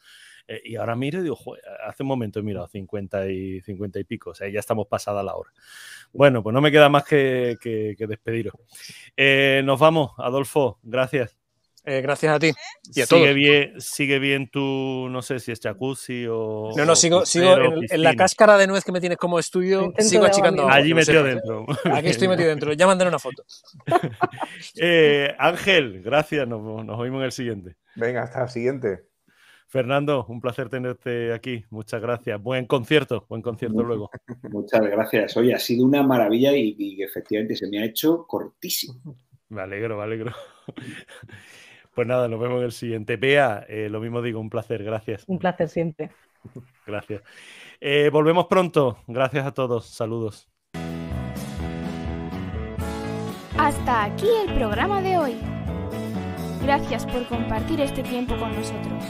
Eh, 0.46 0.62
y 0.64 0.76
ahora 0.76 0.96
miro 0.96 1.20
y 1.20 1.24
digo, 1.24 1.38
hace 1.86 2.03
un 2.03 2.09
momento 2.09 2.40
he 2.40 2.42
mirado 2.42 2.66
50 2.66 3.28
y 3.28 3.61
50 3.61 4.01
y 4.01 4.05
pico, 4.05 4.30
o 4.30 4.34
sea, 4.34 4.49
ya 4.49 4.61
estamos 4.61 4.86
pasada 4.86 5.22
la 5.22 5.36
hora. 5.36 5.51
Bueno, 6.12 6.42
pues 6.42 6.55
no 6.55 6.62
me 6.62 6.72
queda 6.72 6.88
más 6.88 7.05
que, 7.05 7.59
despediros. 7.99 8.55
Eh, 9.16 9.62
nos 9.64 9.78
vamos, 9.78 10.12
Adolfo, 10.16 10.78
gracias. 10.82 11.38
Eh, 11.84 12.00
gracias 12.00 12.34
a 12.34 12.38
ti. 12.38 12.52
Y 12.94 13.00
a 13.00 13.06
sigue, 13.06 13.32
bien, 13.32 13.80
sigue 13.80 14.18
bien 14.18 14.50
tu, 14.50 15.08
no 15.10 15.22
sé 15.22 15.38
si 15.38 15.52
es 15.52 15.60
jacuzzi 15.60 16.26
o. 16.28 16.70
No, 16.76 16.84
no, 16.84 16.96
sigo, 16.96 17.24
sigo 17.24 17.54
en, 17.88 18.02
la 18.02 18.14
cáscara 18.14 18.58
de 18.58 18.66
nuez 18.66 18.84
que 18.84 18.92
me 18.92 19.00
tienes 19.00 19.18
como 19.18 19.38
estudio, 19.38 19.92
sigo 19.98 20.24
achicando. 20.24 20.68
Allí 20.68 20.92
metido 20.92 21.22
dentro. 21.22 21.66
Aquí 21.92 22.08
estoy 22.08 22.28
metido 22.28 22.48
dentro. 22.48 22.72
Ya 22.72 22.86
mandaré 22.86 23.08
una 23.08 23.18
foto. 23.18 23.44
Ángel, 25.38 26.02
gracias. 26.02 26.46
Nos, 26.46 26.84
nos 26.84 26.98
oímos 26.98 27.20
en 27.20 27.24
el 27.24 27.32
siguiente. 27.32 27.76
Venga, 27.94 28.22
hasta 28.22 28.42
el 28.42 28.48
siguiente. 28.50 29.08
Fernando, 29.68 30.24
un 30.28 30.40
placer 30.40 30.70
tenerte 30.70 31.32
aquí. 31.32 31.62
Muchas 31.68 32.00
gracias. 32.00 32.42
Buen 32.42 32.64
concierto, 32.64 33.26
buen 33.28 33.42
concierto 33.42 33.82
luego. 33.82 34.10
Muchas 34.50 34.80
gracias. 34.80 35.36
Oye, 35.36 35.54
ha 35.54 35.58
sido 35.58 35.84
una 35.84 36.02
maravilla 36.02 36.52
y, 36.56 37.02
efectivamente 37.02 37.54
se 37.54 37.68
me 37.68 37.78
ha 37.78 37.84
hecho 37.84 38.26
cortísimo. 38.26 39.16
Me 39.50 39.60
alegro, 39.60 39.98
me 39.98 40.04
alegro. 40.04 40.32
Pues 41.99 42.07
nada, 42.07 42.28
nos 42.28 42.38
vemos 42.38 42.59
en 42.59 42.64
el 42.66 42.70
siguiente. 42.70 43.16
Bea, 43.16 43.66
eh, 43.68 43.88
lo 43.90 43.99
mismo 43.99 44.22
digo, 44.22 44.38
un 44.38 44.49
placer, 44.49 44.84
gracias. 44.84 45.24
Un 45.26 45.40
placer 45.40 45.68
siempre. 45.68 46.12
Gracias. 46.86 47.24
Eh, 47.80 48.09
volvemos 48.12 48.46
pronto. 48.46 48.99
Gracias 49.09 49.44
a 49.44 49.51
todos. 49.51 49.86
Saludos. 49.86 50.49
Hasta 53.59 54.05
aquí 54.05 54.28
el 54.46 54.55
programa 54.55 55.03
de 55.03 55.18
hoy. 55.18 55.36
Gracias 56.62 57.05
por 57.05 57.26
compartir 57.26 57.80
este 57.80 58.05
tiempo 58.05 58.36
con 58.36 58.55
nosotros. 58.55 59.03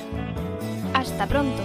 Hasta 0.94 1.26
pronto. 1.26 1.62